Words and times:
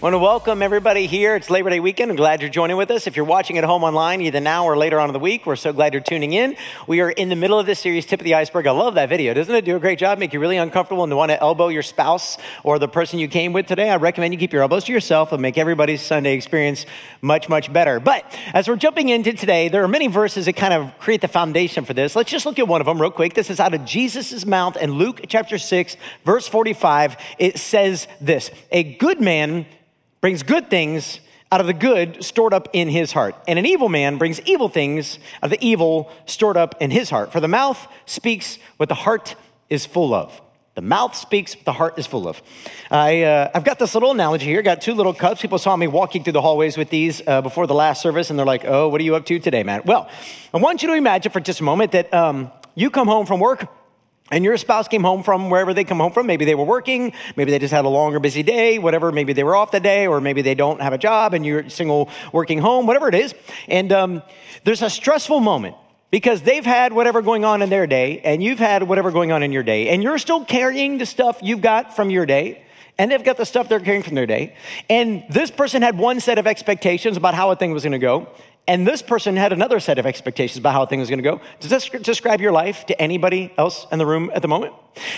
I 0.00 0.02
want 0.04 0.14
to 0.14 0.18
welcome 0.18 0.62
everybody 0.62 1.06
here. 1.06 1.36
It's 1.36 1.50
Labor 1.50 1.68
Day 1.68 1.78
weekend. 1.78 2.10
I'm 2.10 2.16
glad 2.16 2.40
you're 2.40 2.48
joining 2.48 2.78
with 2.78 2.90
us. 2.90 3.06
If 3.06 3.16
you're 3.16 3.24
watching 3.26 3.58
at 3.58 3.64
home 3.64 3.84
online, 3.84 4.22
either 4.22 4.40
now 4.40 4.64
or 4.64 4.74
later 4.74 4.98
on 4.98 5.10
in 5.10 5.12
the 5.12 5.18
week, 5.18 5.44
we're 5.44 5.56
so 5.56 5.74
glad 5.74 5.92
you're 5.92 6.02
tuning 6.02 6.32
in. 6.32 6.56
We 6.86 7.02
are 7.02 7.10
in 7.10 7.28
the 7.28 7.36
middle 7.36 7.58
of 7.58 7.66
this 7.66 7.80
series, 7.80 8.06
Tip 8.06 8.20
of 8.20 8.24
the 8.24 8.34
Iceberg. 8.34 8.66
I 8.66 8.70
love 8.70 8.94
that 8.94 9.10
video. 9.10 9.34
Doesn't 9.34 9.54
it 9.54 9.66
do 9.66 9.76
a 9.76 9.78
great 9.78 9.98
job? 9.98 10.18
Make 10.18 10.32
you 10.32 10.40
really 10.40 10.56
uncomfortable 10.56 11.04
and 11.04 11.14
want 11.14 11.32
to 11.32 11.38
elbow 11.38 11.68
your 11.68 11.82
spouse 11.82 12.38
or 12.64 12.78
the 12.78 12.88
person 12.88 13.18
you 13.18 13.28
came 13.28 13.52
with 13.52 13.66
today? 13.66 13.90
I 13.90 13.96
recommend 13.96 14.32
you 14.32 14.40
keep 14.40 14.54
your 14.54 14.62
elbows 14.62 14.84
to 14.84 14.92
yourself 14.92 15.32
and 15.32 15.42
make 15.42 15.58
everybody's 15.58 16.00
Sunday 16.00 16.32
experience 16.32 16.86
much, 17.20 17.50
much 17.50 17.70
better. 17.70 18.00
But 18.00 18.24
as 18.54 18.68
we're 18.68 18.76
jumping 18.76 19.10
into 19.10 19.34
today, 19.34 19.68
there 19.68 19.84
are 19.84 19.88
many 19.88 20.06
verses 20.06 20.46
that 20.46 20.56
kind 20.56 20.72
of 20.72 20.98
create 20.98 21.20
the 21.20 21.28
foundation 21.28 21.84
for 21.84 21.92
this. 21.92 22.16
Let's 22.16 22.30
just 22.30 22.46
look 22.46 22.58
at 22.58 22.66
one 22.66 22.80
of 22.80 22.86
them 22.86 22.98
real 22.98 23.10
quick. 23.10 23.34
This 23.34 23.50
is 23.50 23.60
out 23.60 23.74
of 23.74 23.84
Jesus' 23.84 24.46
mouth 24.46 24.78
in 24.78 24.92
Luke 24.92 25.26
chapter 25.28 25.58
6, 25.58 25.98
verse 26.24 26.48
45. 26.48 27.18
It 27.38 27.58
says 27.58 28.08
this 28.18 28.50
A 28.72 28.94
good 28.94 29.20
man 29.20 29.66
brings 30.20 30.42
good 30.42 30.70
things 30.70 31.20
out 31.52 31.60
of 31.60 31.66
the 31.66 31.72
good 31.72 32.22
stored 32.24 32.54
up 32.54 32.68
in 32.72 32.88
his 32.88 33.12
heart. 33.12 33.34
And 33.48 33.58
an 33.58 33.66
evil 33.66 33.88
man 33.88 34.18
brings 34.18 34.40
evil 34.42 34.68
things 34.68 35.18
out 35.42 35.44
of 35.44 35.50
the 35.50 35.66
evil 35.66 36.10
stored 36.26 36.56
up 36.56 36.76
in 36.80 36.90
his 36.90 37.10
heart. 37.10 37.32
For 37.32 37.40
the 37.40 37.48
mouth 37.48 37.88
speaks 38.06 38.58
what 38.76 38.88
the 38.88 38.94
heart 38.94 39.34
is 39.68 39.86
full 39.86 40.14
of. 40.14 40.40
The 40.76 40.82
mouth 40.82 41.16
speaks 41.16 41.56
what 41.56 41.64
the 41.64 41.72
heart 41.72 41.98
is 41.98 42.06
full 42.06 42.28
of. 42.28 42.40
I, 42.90 43.22
uh, 43.22 43.50
I've 43.52 43.64
got 43.64 43.80
this 43.80 43.94
little 43.94 44.12
analogy 44.12 44.46
here. 44.46 44.62
Got 44.62 44.80
two 44.80 44.94
little 44.94 45.12
cups. 45.12 45.42
People 45.42 45.58
saw 45.58 45.74
me 45.74 45.88
walking 45.88 46.22
through 46.22 46.34
the 46.34 46.40
hallways 46.40 46.76
with 46.76 46.90
these 46.90 47.20
uh, 47.26 47.42
before 47.42 47.66
the 47.66 47.74
last 47.74 48.00
service, 48.00 48.30
and 48.30 48.38
they're 48.38 48.46
like, 48.46 48.64
oh, 48.64 48.88
what 48.88 49.00
are 49.00 49.04
you 49.04 49.16
up 49.16 49.26
to 49.26 49.38
today, 49.40 49.64
man? 49.64 49.82
Well, 49.84 50.08
I 50.54 50.58
want 50.58 50.82
you 50.82 50.88
to 50.88 50.94
imagine 50.94 51.32
for 51.32 51.40
just 51.40 51.60
a 51.60 51.64
moment 51.64 51.92
that 51.92 52.14
um, 52.14 52.52
you 52.76 52.88
come 52.88 53.08
home 53.08 53.26
from 53.26 53.40
work 53.40 53.66
and 54.30 54.44
your 54.44 54.56
spouse 54.56 54.88
came 54.88 55.02
home 55.02 55.22
from 55.22 55.50
wherever 55.50 55.74
they 55.74 55.84
come 55.84 55.98
home 55.98 56.12
from. 56.12 56.26
Maybe 56.26 56.44
they 56.44 56.54
were 56.54 56.64
working, 56.64 57.12
maybe 57.36 57.50
they 57.50 57.58
just 57.58 57.72
had 57.72 57.84
a 57.84 57.88
long 57.88 58.14
or 58.14 58.20
busy 58.20 58.42
day, 58.42 58.78
whatever. 58.78 59.12
Maybe 59.12 59.32
they 59.32 59.44
were 59.44 59.56
off 59.56 59.72
that 59.72 59.82
day, 59.82 60.06
or 60.06 60.20
maybe 60.20 60.42
they 60.42 60.54
don't 60.54 60.80
have 60.80 60.92
a 60.92 60.98
job 60.98 61.34
and 61.34 61.44
you're 61.44 61.68
single 61.68 62.08
working 62.32 62.58
home, 62.58 62.86
whatever 62.86 63.08
it 63.08 63.14
is. 63.14 63.34
And 63.68 63.92
um, 63.92 64.22
there's 64.64 64.82
a 64.82 64.90
stressful 64.90 65.40
moment 65.40 65.76
because 66.10 66.42
they've 66.42 66.64
had 66.64 66.92
whatever 66.92 67.22
going 67.22 67.44
on 67.44 67.62
in 67.62 67.70
their 67.70 67.86
day, 67.86 68.20
and 68.20 68.42
you've 68.42 68.58
had 68.58 68.82
whatever 68.82 69.10
going 69.10 69.32
on 69.32 69.42
in 69.42 69.52
your 69.52 69.62
day, 69.62 69.88
and 69.88 70.02
you're 70.02 70.18
still 70.18 70.44
carrying 70.44 70.98
the 70.98 71.06
stuff 71.06 71.38
you've 71.42 71.62
got 71.62 71.94
from 71.94 72.10
your 72.10 72.26
day. 72.26 72.62
And 72.98 73.10
they've 73.10 73.24
got 73.24 73.38
the 73.38 73.46
stuff 73.46 73.70
they're 73.70 73.80
carrying 73.80 74.02
from 74.02 74.14
their 74.14 74.26
day. 74.26 74.54
And 74.90 75.24
this 75.30 75.50
person 75.50 75.80
had 75.80 75.96
one 75.96 76.20
set 76.20 76.36
of 76.36 76.46
expectations 76.46 77.16
about 77.16 77.32
how 77.32 77.50
a 77.50 77.56
thing 77.56 77.72
was 77.72 77.82
going 77.82 77.92
to 77.92 77.98
go. 77.98 78.28
And 78.66 78.86
this 78.86 79.02
person 79.02 79.36
had 79.36 79.52
another 79.52 79.80
set 79.80 79.98
of 79.98 80.06
expectations 80.06 80.58
about 80.58 80.74
how 80.74 80.86
things 80.86 81.00
was 81.00 81.10
going 81.10 81.22
to 81.22 81.28
go. 81.28 81.40
Does 81.58 81.70
this 81.70 81.88
describe 81.88 82.40
your 82.40 82.52
life 82.52 82.86
to 82.86 83.00
anybody 83.00 83.52
else 83.58 83.86
in 83.90 83.98
the 83.98 84.06
room 84.06 84.30
at 84.32 84.42
the 84.42 84.48
moment? 84.48 84.74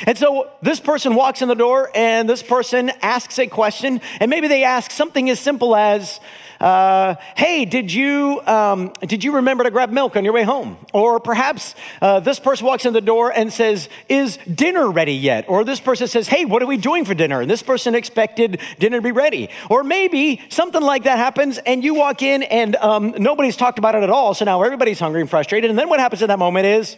And 0.06 0.16
so 0.16 0.50
this 0.62 0.80
person 0.80 1.14
walks 1.14 1.42
in 1.42 1.48
the 1.48 1.54
door 1.54 1.90
and 1.94 2.28
this 2.28 2.42
person 2.42 2.90
asks 3.02 3.38
a 3.38 3.46
question, 3.46 4.00
and 4.20 4.30
maybe 4.30 4.48
they 4.48 4.64
ask 4.64 4.90
something 4.90 5.28
as 5.28 5.38
simple 5.38 5.76
as, 5.76 6.20
uh, 6.62 7.16
hey, 7.36 7.64
did 7.64 7.92
you, 7.92 8.40
um, 8.46 8.92
did 9.02 9.24
you 9.24 9.32
remember 9.32 9.64
to 9.64 9.70
grab 9.70 9.90
milk 9.90 10.16
on 10.16 10.24
your 10.24 10.32
way 10.32 10.44
home? 10.44 10.76
Or 10.92 11.18
perhaps 11.18 11.74
uh, 12.00 12.20
this 12.20 12.38
person 12.38 12.66
walks 12.66 12.86
in 12.86 12.92
the 12.92 13.00
door 13.00 13.32
and 13.32 13.52
says, 13.52 13.88
is 14.08 14.38
dinner 14.52 14.88
ready 14.88 15.14
yet? 15.14 15.44
Or 15.48 15.64
this 15.64 15.80
person 15.80 16.06
says, 16.06 16.28
hey, 16.28 16.44
what 16.44 16.62
are 16.62 16.66
we 16.66 16.76
doing 16.76 17.04
for 17.04 17.14
dinner? 17.14 17.40
And 17.40 17.50
this 17.50 17.64
person 17.64 17.96
expected 17.96 18.60
dinner 18.78 18.98
to 18.98 19.02
be 19.02 19.10
ready. 19.10 19.50
Or 19.68 19.82
maybe 19.82 20.40
something 20.50 20.80
like 20.80 21.02
that 21.02 21.18
happens 21.18 21.58
and 21.58 21.82
you 21.82 21.94
walk 21.94 22.22
in 22.22 22.44
and 22.44 22.76
um, 22.76 23.12
nobody's 23.18 23.56
talked 23.56 23.80
about 23.80 23.96
it 23.96 24.04
at 24.04 24.10
all. 24.10 24.32
So 24.32 24.44
now 24.44 24.62
everybody's 24.62 25.00
hungry 25.00 25.20
and 25.20 25.28
frustrated. 25.28 25.68
And 25.68 25.76
then 25.76 25.88
what 25.88 25.98
happens 25.98 26.22
in 26.22 26.28
that 26.28 26.38
moment 26.38 26.66
is, 26.66 26.96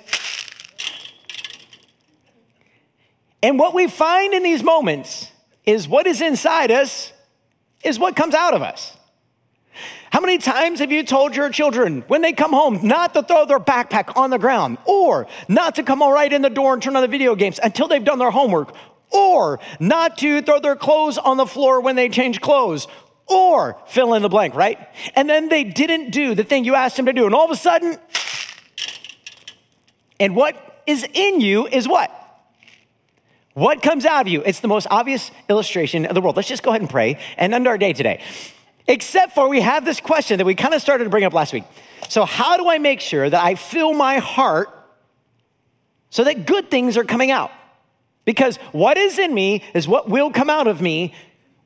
and 3.42 3.58
what 3.58 3.72
we 3.72 3.88
find 3.88 4.34
in 4.34 4.42
these 4.42 4.62
moments 4.62 5.30
is 5.64 5.88
what 5.88 6.06
is 6.06 6.20
inside 6.20 6.70
us 6.70 7.12
is 7.82 7.98
what 7.98 8.14
comes 8.14 8.34
out 8.34 8.52
of 8.52 8.60
us. 8.60 8.96
How 10.10 10.20
many 10.20 10.38
times 10.38 10.80
have 10.80 10.92
you 10.92 11.02
told 11.02 11.34
your 11.34 11.50
children 11.50 12.02
when 12.08 12.22
they 12.22 12.32
come 12.32 12.52
home 12.52 12.80
not 12.82 13.14
to 13.14 13.22
throw 13.22 13.46
their 13.46 13.60
backpack 13.60 14.16
on 14.16 14.30
the 14.30 14.38
ground 14.38 14.78
or 14.84 15.26
not 15.48 15.74
to 15.76 15.82
come 15.82 16.02
all 16.02 16.12
right 16.12 16.32
in 16.32 16.42
the 16.42 16.50
door 16.50 16.74
and 16.74 16.82
turn 16.82 16.96
on 16.96 17.02
the 17.02 17.08
video 17.08 17.34
games 17.34 17.58
until 17.62 17.88
they've 17.88 18.04
done 18.04 18.18
their 18.18 18.30
homework 18.30 18.74
or 19.10 19.60
not 19.80 20.18
to 20.18 20.42
throw 20.42 20.60
their 20.60 20.76
clothes 20.76 21.18
on 21.18 21.36
the 21.36 21.46
floor 21.46 21.80
when 21.80 21.96
they 21.96 22.08
change 22.08 22.40
clothes 22.40 22.86
or 23.26 23.76
fill 23.86 24.14
in 24.14 24.22
the 24.22 24.28
blank, 24.28 24.54
right? 24.54 24.78
And 25.14 25.28
then 25.28 25.48
they 25.48 25.64
didn't 25.64 26.10
do 26.10 26.34
the 26.34 26.44
thing 26.44 26.64
you 26.64 26.74
asked 26.74 26.96
them 26.96 27.06
to 27.06 27.12
do. 27.12 27.26
And 27.26 27.34
all 27.34 27.44
of 27.44 27.50
a 27.50 27.56
sudden, 27.56 27.96
and 30.20 30.36
what 30.36 30.82
is 30.86 31.06
in 31.14 31.40
you 31.40 31.66
is 31.66 31.88
what? 31.88 32.10
What 33.54 33.82
comes 33.82 34.04
out 34.04 34.22
of 34.22 34.28
you? 34.28 34.42
It's 34.44 34.60
the 34.60 34.68
most 34.68 34.88
obvious 34.90 35.30
illustration 35.48 36.06
of 36.06 36.14
the 36.14 36.20
world. 36.20 36.36
Let's 36.36 36.48
just 36.48 36.62
go 36.62 36.70
ahead 36.70 36.80
and 36.80 36.90
pray 36.90 37.18
and 37.36 37.54
end 37.54 37.68
our 37.68 37.78
day 37.78 37.92
today. 37.92 38.20
Except 38.86 39.34
for 39.34 39.48
we 39.48 39.60
have 39.60 39.84
this 39.84 40.00
question 40.00 40.38
that 40.38 40.44
we 40.44 40.54
kind 40.54 40.74
of 40.74 40.80
started 40.80 41.04
to 41.04 41.10
bring 41.10 41.24
up 41.24 41.32
last 41.32 41.52
week. 41.52 41.64
So, 42.08 42.24
how 42.24 42.56
do 42.56 42.68
I 42.68 42.78
make 42.78 43.00
sure 43.00 43.28
that 43.28 43.42
I 43.42 43.54
fill 43.54 43.94
my 43.94 44.18
heart 44.18 44.68
so 46.10 46.24
that 46.24 46.46
good 46.46 46.70
things 46.70 46.96
are 46.96 47.04
coming 47.04 47.30
out? 47.30 47.50
Because 48.24 48.56
what 48.72 48.96
is 48.96 49.18
in 49.18 49.34
me 49.34 49.62
is 49.74 49.88
what 49.88 50.08
will 50.08 50.30
come 50.30 50.50
out 50.50 50.66
of 50.66 50.80
me 50.80 51.14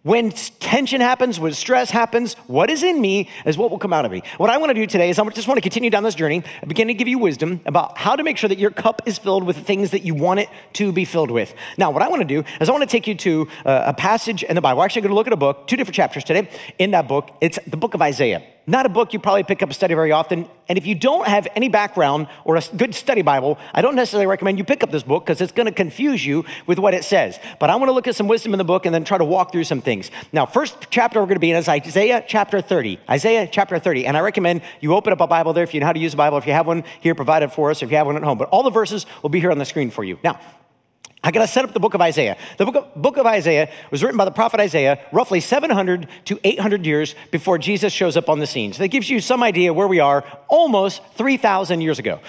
when 0.02 0.30
tension 0.30 1.00
happens, 1.00 1.40
when 1.40 1.52
stress 1.52 1.90
happens, 1.90 2.34
what 2.46 2.70
is 2.70 2.82
in 2.82 3.00
me 3.00 3.28
is 3.44 3.58
what 3.58 3.70
will 3.70 3.78
come 3.78 3.92
out 3.92 4.04
of 4.04 4.12
me. 4.12 4.22
What 4.36 4.48
I 4.48 4.56
want 4.56 4.70
to 4.70 4.74
do 4.74 4.86
today 4.86 5.10
is 5.10 5.18
I 5.18 5.28
just 5.30 5.48
want 5.48 5.58
to 5.58 5.62
continue 5.62 5.90
down 5.90 6.04
this 6.04 6.14
journey 6.14 6.44
and 6.60 6.68
begin 6.68 6.86
to 6.86 6.94
give 6.94 7.08
you 7.08 7.18
wisdom 7.18 7.60
about 7.66 7.98
how 7.98 8.14
to 8.14 8.22
make 8.22 8.36
sure 8.36 8.48
that 8.48 8.58
your 8.58 8.70
cup 8.70 9.02
is 9.06 9.18
filled 9.18 9.44
with 9.44 9.56
the 9.56 9.62
things 9.62 9.90
that 9.90 10.04
you 10.04 10.14
want 10.14 10.40
it 10.40 10.48
to 10.74 10.92
be 10.92 11.04
filled 11.04 11.30
with. 11.30 11.52
Now, 11.76 11.90
what 11.90 12.02
I 12.02 12.08
want 12.08 12.22
to 12.22 12.28
do 12.28 12.44
is 12.60 12.68
I 12.68 12.72
want 12.72 12.82
to 12.82 12.88
take 12.88 13.06
you 13.08 13.16
to 13.16 13.48
uh, 13.66 13.84
a 13.86 13.92
passage 13.92 14.44
in 14.44 14.54
the 14.54 14.60
Bible. 14.60 14.78
We're 14.78 14.84
actually 14.84 15.02
going 15.02 15.10
to 15.10 15.16
look 15.16 15.26
at 15.26 15.32
a 15.32 15.36
book, 15.36 15.66
two 15.66 15.76
different 15.76 15.96
chapters 15.96 16.22
today 16.22 16.48
in 16.78 16.92
that 16.92 17.08
book. 17.08 17.30
It's 17.40 17.58
the 17.66 17.76
book 17.76 17.94
of 17.94 18.00
Isaiah. 18.00 18.42
Not 18.68 18.84
a 18.84 18.90
book 18.90 19.14
you 19.14 19.18
probably 19.18 19.44
pick 19.44 19.62
up 19.62 19.70
a 19.70 19.74
study 19.74 19.94
very 19.94 20.12
often. 20.12 20.46
And 20.68 20.76
if 20.76 20.84
you 20.84 20.94
don't 20.94 21.26
have 21.26 21.48
any 21.56 21.70
background 21.70 22.28
or 22.44 22.56
a 22.56 22.62
good 22.76 22.94
study 22.94 23.22
Bible, 23.22 23.58
I 23.72 23.80
don't 23.80 23.94
necessarily 23.94 24.26
recommend 24.26 24.58
you 24.58 24.64
pick 24.64 24.82
up 24.82 24.90
this 24.90 25.02
book 25.02 25.24
because 25.24 25.40
it's 25.40 25.52
going 25.52 25.64
to 25.64 25.72
confuse 25.72 26.24
you 26.26 26.44
with 26.66 26.78
what 26.78 26.92
it 26.92 27.02
says. 27.02 27.40
But 27.58 27.70
I 27.70 27.76
want 27.76 27.88
to 27.88 27.94
look 27.94 28.06
at 28.06 28.14
some 28.14 28.28
wisdom 28.28 28.52
in 28.52 28.58
the 28.58 28.64
book 28.64 28.84
and 28.84 28.94
then 28.94 29.04
try 29.04 29.16
to 29.16 29.24
walk 29.24 29.52
through 29.52 29.64
some 29.64 29.80
things. 29.80 30.10
Now, 30.34 30.44
first 30.44 30.88
chapter 30.90 31.18
we're 31.18 31.24
going 31.24 31.36
to 31.36 31.40
be 31.40 31.50
in 31.50 31.56
is 31.56 31.66
Isaiah 31.66 32.22
chapter 32.28 32.60
30. 32.60 33.00
Isaiah 33.08 33.48
chapter 33.50 33.78
30. 33.78 34.04
And 34.04 34.18
I 34.18 34.20
recommend 34.20 34.60
you 34.82 34.92
open 34.94 35.14
up 35.14 35.22
a 35.22 35.26
Bible 35.26 35.54
there 35.54 35.64
if 35.64 35.72
you 35.72 35.80
know 35.80 35.86
how 35.86 35.94
to 35.94 35.98
use 35.98 36.12
a 36.12 36.18
Bible, 36.18 36.36
if 36.36 36.46
you 36.46 36.52
have 36.52 36.66
one 36.66 36.84
here 37.00 37.14
provided 37.14 37.50
for 37.50 37.70
us, 37.70 37.82
if 37.82 37.90
you 37.90 37.96
have 37.96 38.06
one 38.06 38.16
at 38.16 38.22
home. 38.22 38.36
But 38.36 38.50
all 38.50 38.62
the 38.62 38.70
verses 38.70 39.06
will 39.22 39.30
be 39.30 39.40
here 39.40 39.50
on 39.50 39.56
the 39.56 39.64
screen 39.64 39.90
for 39.90 40.04
you. 40.04 40.18
Now, 40.22 40.38
I 41.28 41.30
got 41.30 41.42
to 41.42 41.46
set 41.46 41.62
up 41.62 41.74
the 41.74 41.80
book 41.80 41.92
of 41.92 42.00
Isaiah. 42.00 42.38
The 42.56 42.64
book 42.64 42.76
of, 42.76 43.02
book 43.02 43.18
of, 43.18 43.26
Isaiah 43.26 43.70
was 43.90 44.02
written 44.02 44.16
by 44.16 44.24
the 44.24 44.30
prophet 44.30 44.60
Isaiah 44.60 44.98
roughly 45.12 45.40
700 45.40 46.08
to 46.24 46.40
800 46.42 46.86
years 46.86 47.14
before 47.30 47.58
Jesus 47.58 47.92
shows 47.92 48.16
up 48.16 48.30
on 48.30 48.38
the 48.38 48.46
scene. 48.46 48.72
So 48.72 48.78
that 48.78 48.88
gives 48.88 49.10
you 49.10 49.20
some 49.20 49.42
idea 49.42 49.74
where 49.74 49.86
we 49.86 50.00
are 50.00 50.24
almost 50.48 51.02
3,000 51.16 51.82
years 51.82 51.98
ago. 51.98 52.20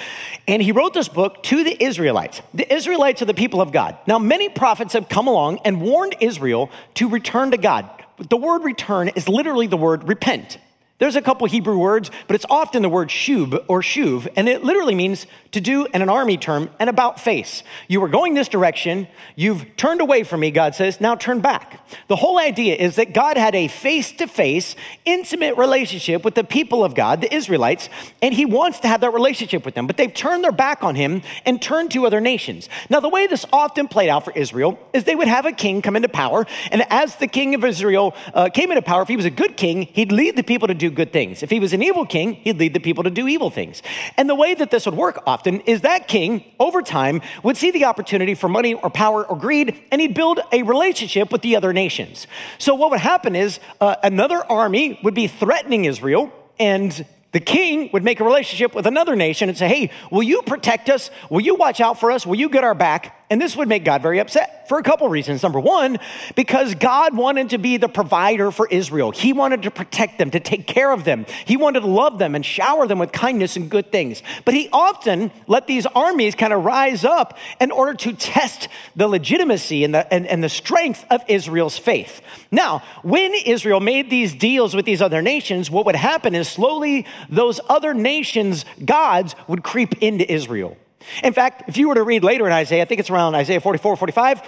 And 0.49 0.61
he 0.61 0.73
wrote 0.73 0.93
this 0.93 1.07
book 1.07 1.41
to 1.43 1.63
the 1.63 1.81
Israelites. 1.81 2.41
The 2.53 2.73
Israelites 2.73 3.21
are 3.21 3.25
the 3.25 3.33
people 3.33 3.61
of 3.61 3.71
God. 3.71 3.97
Now, 4.05 4.19
many 4.19 4.49
prophets 4.49 4.91
have 4.91 5.07
come 5.07 5.27
along 5.27 5.59
and 5.63 5.79
warned 5.79 6.15
Israel 6.19 6.69
to 6.95 7.07
return 7.07 7.51
to 7.51 7.57
God. 7.57 7.89
The 8.17 8.35
word 8.35 8.65
return 8.65 9.07
is 9.07 9.29
literally 9.29 9.67
the 9.67 9.77
word 9.77 10.09
repent. 10.09 10.57
There's 10.99 11.15
a 11.15 11.21
couple 11.21 11.47
Hebrew 11.47 11.77
words, 11.77 12.11
but 12.27 12.35
it's 12.35 12.45
often 12.49 12.81
the 12.81 12.89
word 12.89 13.07
shub 13.07 13.63
or 13.69 13.81
shuv, 13.81 14.27
and 14.35 14.49
it 14.49 14.65
literally 14.65 14.95
means 14.95 15.25
to 15.51 15.61
do 15.61 15.85
in 15.93 16.01
an 16.01 16.09
army 16.09 16.37
term 16.37 16.69
and 16.79 16.89
about 16.89 17.19
face. 17.19 17.63
You 17.87 18.01
were 18.01 18.07
going 18.07 18.33
this 18.33 18.47
direction, 18.47 19.07
you've 19.35 19.75
turned 19.75 20.01
away 20.01 20.23
from 20.23 20.41
me, 20.41 20.51
God 20.51 20.75
says, 20.75 21.01
now 21.01 21.15
turn 21.15 21.39
back. 21.39 21.87
The 22.07 22.17
whole 22.17 22.37
idea 22.37 22.75
is 22.75 22.95
that 22.97 23.13
God 23.13 23.37
had 23.37 23.55
a 23.55 23.67
face 23.67 24.11
to 24.13 24.27
face, 24.27 24.75
intimate 25.05 25.57
relationship 25.57 26.23
with 26.23 26.35
the 26.35 26.43
people 26.43 26.83
of 26.83 26.93
God, 26.93 27.21
the 27.21 27.33
Israelites, 27.33 27.89
and 28.21 28.33
he 28.33 28.45
wants 28.45 28.79
to 28.81 28.87
have 28.87 29.01
that 29.01 29.13
relationship 29.13 29.65
with 29.65 29.73
them, 29.73 29.87
but 29.87 29.97
they've 29.97 30.13
turned 30.13 30.43
their 30.43 30.51
back 30.51 30.83
on 30.83 30.95
him 30.95 31.23
and 31.45 31.61
turned 31.61 31.91
to 31.91 32.05
other 32.05 32.21
nations. 32.21 32.69
Now, 32.89 32.99
the 32.99 33.09
way 33.09 33.25
this 33.25 33.45
often 33.51 33.87
played 33.87 34.09
out 34.09 34.25
for 34.25 34.33
Israel 34.33 34.77
is 34.93 35.05
they 35.05 35.15
would 35.15 35.27
have 35.27 35.45
a 35.45 35.51
king 35.51 35.81
come 35.81 35.95
into 35.95 36.09
power, 36.09 36.45
and 36.71 36.83
as 36.89 37.15
the 37.15 37.27
king 37.27 37.55
of 37.55 37.63
Israel 37.63 38.15
uh, 38.33 38.49
came 38.49 38.69
into 38.71 38.83
power, 38.83 39.01
if 39.01 39.07
he 39.07 39.15
was 39.15 39.25
a 39.25 39.31
good 39.31 39.57
king, 39.57 39.83
he'd 39.93 40.11
lead 40.11 40.35
the 40.35 40.43
people 40.43 40.67
to 40.67 40.75
do 40.75 40.91
good 40.91 41.11
things. 41.11 41.41
If 41.41 41.49
he 41.49 41.59
was 41.59 41.73
an 41.73 41.81
evil 41.81 42.05
king, 42.05 42.35
he'd 42.35 42.59
lead 42.59 42.73
the 42.73 42.79
people 42.79 43.03
to 43.03 43.09
do 43.09 43.27
evil 43.27 43.49
things. 43.49 43.81
And 44.15 44.29
the 44.29 44.35
way 44.35 44.53
that 44.53 44.69
this 44.69 44.85
would 44.85 44.95
work 44.95 45.23
often 45.25 45.38
is 45.47 45.81
that 45.81 46.07
king, 46.07 46.43
over 46.59 46.81
time, 46.81 47.21
would 47.43 47.57
see 47.57 47.71
the 47.71 47.85
opportunity 47.85 48.33
for 48.33 48.47
money 48.47 48.73
or 48.73 48.89
power 48.89 49.25
or 49.25 49.37
greed, 49.37 49.79
and 49.91 50.01
he'd 50.01 50.13
build 50.13 50.39
a 50.51 50.63
relationship 50.63 51.31
with 51.31 51.41
the 51.41 51.55
other 51.55 51.73
nations. 51.73 52.27
So 52.57 52.75
what 52.75 52.91
would 52.91 52.99
happen 52.99 53.35
is 53.35 53.59
uh, 53.81 53.95
another 54.03 54.43
army 54.49 54.99
would 55.03 55.13
be 55.13 55.27
threatening 55.27 55.85
Israel, 55.85 56.31
and 56.59 57.05
the 57.31 57.39
king 57.39 57.89
would 57.93 58.03
make 58.03 58.19
a 58.19 58.23
relationship 58.23 58.73
with 58.73 58.87
another 58.87 59.15
nation 59.15 59.49
and 59.49 59.57
say, 59.57 59.67
Hey, 59.67 59.91
will 60.11 60.23
you 60.23 60.41
protect 60.41 60.89
us? 60.89 61.11
Will 61.29 61.41
you 61.41 61.55
watch 61.55 61.79
out 61.79 61.99
for 61.99 62.11
us? 62.11 62.25
Will 62.25 62.35
you 62.35 62.49
get 62.49 62.63
our 62.63 62.75
back? 62.75 63.15
And 63.29 63.39
this 63.39 63.55
would 63.55 63.67
make 63.67 63.85
God 63.85 64.01
very 64.01 64.19
upset 64.19 64.67
for 64.67 64.79
a 64.79 64.83
couple 64.83 65.07
reasons. 65.07 65.43
Number 65.43 65.59
one, 65.59 65.97
because 66.35 66.73
God 66.73 67.15
wanted 67.15 67.51
to 67.51 67.59
be 67.59 67.77
the 67.77 67.87
provider 67.87 68.49
for 68.49 68.67
Israel. 68.67 69.11
He 69.11 69.33
wanted 69.33 69.61
to 69.63 69.71
protect 69.71 70.17
them, 70.17 70.31
to 70.31 70.39
take 70.39 70.65
care 70.65 70.91
of 70.91 71.03
them. 71.03 71.27
He 71.45 71.55
wanted 71.55 71.81
to 71.81 71.87
love 71.87 72.17
them 72.17 72.33
and 72.33 72.43
shower 72.43 72.87
them 72.87 72.97
with 72.97 73.11
kindness 73.11 73.55
and 73.55 73.69
good 73.69 73.91
things. 73.91 74.23
But 74.45 74.55
he 74.55 74.67
often 74.73 75.31
let 75.45 75.67
these 75.67 75.85
armies 75.85 76.33
kind 76.33 76.53
of 76.53 76.65
rise 76.65 77.05
up 77.05 77.37
in 77.61 77.69
order 77.69 77.93
to 77.95 78.13
test 78.13 78.67
the 78.95 79.07
legitimacy 79.07 79.83
and 79.83 79.93
the, 79.93 80.11
and, 80.11 80.25
and 80.25 80.43
the 80.43 80.49
strength 80.49 81.05
of 81.11 81.21
Israel's 81.27 81.77
faith. 81.77 82.21
Now, 82.51 82.81
when 83.03 83.33
Israel 83.33 83.79
made 83.79 84.09
these 84.09 84.33
deals 84.33 84.75
with 84.75 84.85
these 84.85 85.03
other 85.03 85.21
nations, 85.21 85.69
what 85.69 85.85
would 85.85 85.95
happen 85.95 86.33
is 86.33 86.49
slowly 86.49 87.05
those 87.29 87.59
other 87.69 87.93
nations' 87.93 88.65
gods 88.83 89.35
would 89.47 89.63
creep 89.63 90.01
into 90.01 90.31
Israel. 90.31 90.77
In 91.23 91.33
fact, 91.33 91.67
if 91.67 91.77
you 91.77 91.89
were 91.89 91.95
to 91.95 92.03
read 92.03 92.23
later 92.23 92.45
in 92.45 92.53
Isaiah, 92.53 92.81
I 92.81 92.85
think 92.85 92.99
it's 92.99 93.09
around 93.09 93.35
Isaiah 93.35 93.61
44, 93.61 93.95
45, 93.95 94.41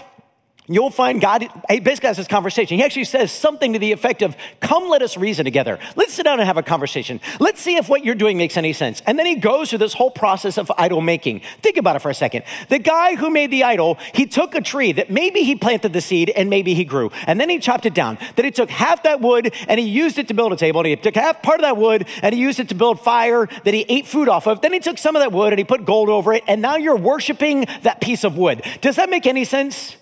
you'll 0.67 0.89
find 0.89 1.19
God 1.19 1.47
he 1.69 1.79
basically 1.79 2.07
has 2.07 2.17
this 2.17 2.27
conversation. 2.27 2.77
He 2.77 2.83
actually 2.83 3.05
says 3.05 3.31
something 3.31 3.73
to 3.73 3.79
the 3.79 3.91
effect 3.91 4.21
of, 4.21 4.35
Come, 4.59 4.87
let 4.89 5.01
us 5.01 5.17
reason 5.17 5.45
together. 5.45 5.79
Let's 5.95 6.13
sit 6.13 6.23
down 6.23 6.39
and 6.39 6.47
have 6.47 6.57
a 6.57 6.63
conversation. 6.63 7.19
Let's 7.39 7.61
see 7.61 7.77
if 7.77 7.89
what 7.89 8.05
you're 8.05 8.15
doing 8.15 8.37
makes 8.37 8.57
any 8.57 8.73
sense. 8.73 9.01
And 9.05 9.17
then 9.17 9.25
he 9.25 9.35
goes 9.35 9.69
through 9.69 9.79
this 9.79 9.93
whole 9.93 10.11
process 10.11 10.57
of 10.57 10.71
idol 10.77 11.01
making. 11.01 11.41
Think 11.61 11.77
about 11.77 11.95
it 11.95 11.99
for 11.99 12.09
a 12.09 12.13
second. 12.13 12.43
The 12.69 12.79
guy 12.79 13.15
who 13.15 13.29
made 13.29 13.51
the 13.51 13.63
idol, 13.63 13.97
he 14.13 14.25
took 14.25 14.55
a 14.55 14.61
tree 14.61 14.91
that 14.93 15.09
maybe 15.09 15.41
he 15.43 15.55
planted 15.55 15.93
the 15.93 16.01
seed 16.01 16.29
and 16.29 16.49
maybe 16.49 16.73
he 16.73 16.85
grew. 16.85 17.11
And 17.27 17.39
then 17.39 17.49
he 17.49 17.59
chopped 17.59 17.85
it 17.85 17.93
down. 17.93 18.17
Then 18.35 18.45
he 18.45 18.51
took 18.51 18.69
half 18.69 19.03
that 19.03 19.21
wood 19.21 19.53
and 19.67 19.79
he 19.79 19.87
used 19.87 20.17
it 20.17 20.27
to 20.29 20.33
build 20.33 20.53
a 20.53 20.57
table. 20.57 20.81
And 20.81 20.87
he 20.87 20.95
took 20.95 21.15
half 21.15 21.41
part 21.41 21.59
of 21.59 21.63
that 21.63 21.77
wood 21.77 22.07
and 22.21 22.33
he 22.33 22.41
used 22.41 22.59
it 22.59 22.69
to 22.69 22.75
build 22.75 22.99
fire 22.99 23.47
that 23.63 23.73
he 23.73 23.85
ate 23.89 24.07
food 24.07 24.29
off 24.29 24.47
of. 24.47 24.61
Then 24.61 24.73
he 24.73 24.79
took 24.79 24.97
some 24.97 25.15
of 25.15 25.21
that 25.21 25.31
wood 25.31 25.53
and 25.53 25.59
he 25.59 25.65
put 25.65 25.85
gold 25.85 26.09
over 26.09 26.33
it. 26.33 26.43
And 26.47 26.61
now 26.61 26.75
you're 26.75 26.95
worshiping 26.95 27.65
that 27.81 28.01
piece 28.01 28.23
of 28.23 28.37
wood. 28.37 28.63
Does 28.81 28.95
that 28.97 29.09
make 29.09 29.25
any 29.25 29.45
sense? 29.45 29.95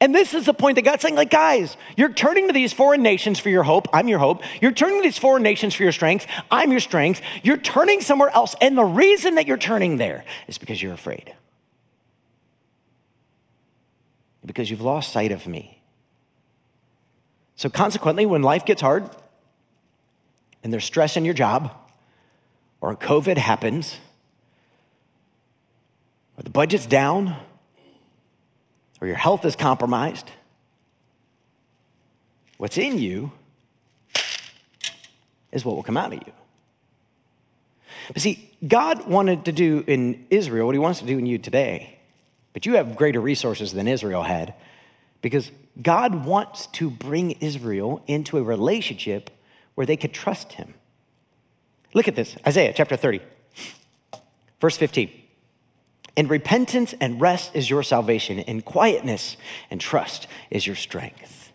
And 0.00 0.14
this 0.14 0.34
is 0.34 0.44
the 0.44 0.52
point 0.52 0.74
that 0.74 0.82
God's 0.82 1.02
saying, 1.02 1.14
like, 1.14 1.30
guys, 1.30 1.76
you're 1.96 2.12
turning 2.12 2.48
to 2.48 2.52
these 2.52 2.72
foreign 2.72 3.02
nations 3.02 3.38
for 3.38 3.48
your 3.48 3.62
hope. 3.62 3.88
I'm 3.94 4.08
your 4.08 4.18
hope. 4.18 4.42
You're 4.60 4.72
turning 4.72 4.98
to 4.98 5.02
these 5.02 5.16
foreign 5.16 5.42
nations 5.42 5.74
for 5.74 5.84
your 5.84 5.92
strength. 5.92 6.26
I'm 6.50 6.70
your 6.70 6.80
strength. 6.80 7.22
You're 7.42 7.56
turning 7.56 8.02
somewhere 8.02 8.28
else. 8.28 8.54
And 8.60 8.76
the 8.76 8.84
reason 8.84 9.36
that 9.36 9.46
you're 9.46 9.56
turning 9.56 9.96
there 9.96 10.24
is 10.48 10.58
because 10.58 10.82
you're 10.82 10.92
afraid. 10.92 11.34
Because 14.44 14.70
you've 14.70 14.82
lost 14.82 15.12
sight 15.12 15.32
of 15.32 15.46
me. 15.46 15.80
So, 17.56 17.70
consequently, 17.70 18.26
when 18.26 18.42
life 18.42 18.66
gets 18.66 18.82
hard 18.82 19.08
and 20.62 20.70
there's 20.72 20.84
stress 20.84 21.16
in 21.16 21.24
your 21.24 21.34
job, 21.34 21.74
or 22.82 22.94
COVID 22.94 23.38
happens, 23.38 23.96
or 26.36 26.42
the 26.42 26.50
budget's 26.50 26.84
down, 26.84 27.36
or 29.00 29.06
your 29.06 29.16
health 29.16 29.44
is 29.44 29.56
compromised, 29.56 30.30
what's 32.56 32.78
in 32.78 32.98
you 32.98 33.32
is 35.52 35.64
what 35.64 35.76
will 35.76 35.82
come 35.82 35.96
out 35.96 36.12
of 36.12 36.22
you. 36.26 36.32
But 38.12 38.22
see, 38.22 38.50
God 38.66 39.08
wanted 39.08 39.44
to 39.46 39.52
do 39.52 39.84
in 39.86 40.26
Israel 40.30 40.66
what 40.66 40.74
he 40.74 40.78
wants 40.78 41.00
to 41.00 41.06
do 41.06 41.18
in 41.18 41.26
you 41.26 41.38
today. 41.38 41.98
But 42.52 42.64
you 42.64 42.76
have 42.76 42.96
greater 42.96 43.20
resources 43.20 43.72
than 43.72 43.88
Israel 43.88 44.22
had 44.22 44.54
because 45.20 45.50
God 45.82 46.24
wants 46.24 46.68
to 46.68 46.88
bring 46.88 47.32
Israel 47.32 48.02
into 48.06 48.38
a 48.38 48.42
relationship 48.42 49.30
where 49.74 49.86
they 49.86 49.96
could 49.96 50.12
trust 50.12 50.52
him. 50.52 50.74
Look 51.94 52.08
at 52.08 52.16
this 52.16 52.36
Isaiah 52.46 52.72
chapter 52.74 52.96
30, 52.96 53.20
verse 54.60 54.76
15. 54.76 55.10
And 56.16 56.30
repentance 56.30 56.94
and 57.00 57.20
rest 57.20 57.50
is 57.54 57.68
your 57.68 57.82
salvation, 57.82 58.38
and 58.40 58.64
quietness 58.64 59.36
and 59.70 59.80
trust 59.80 60.26
is 60.50 60.66
your 60.66 60.76
strength. 60.76 61.52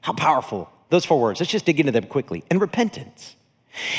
How 0.00 0.14
powerful 0.14 0.70
those 0.88 1.04
four 1.04 1.20
words. 1.20 1.40
Let's 1.40 1.52
just 1.52 1.66
dig 1.66 1.80
into 1.80 1.92
them 1.92 2.06
quickly. 2.06 2.44
And 2.50 2.60
repentance. 2.60 3.36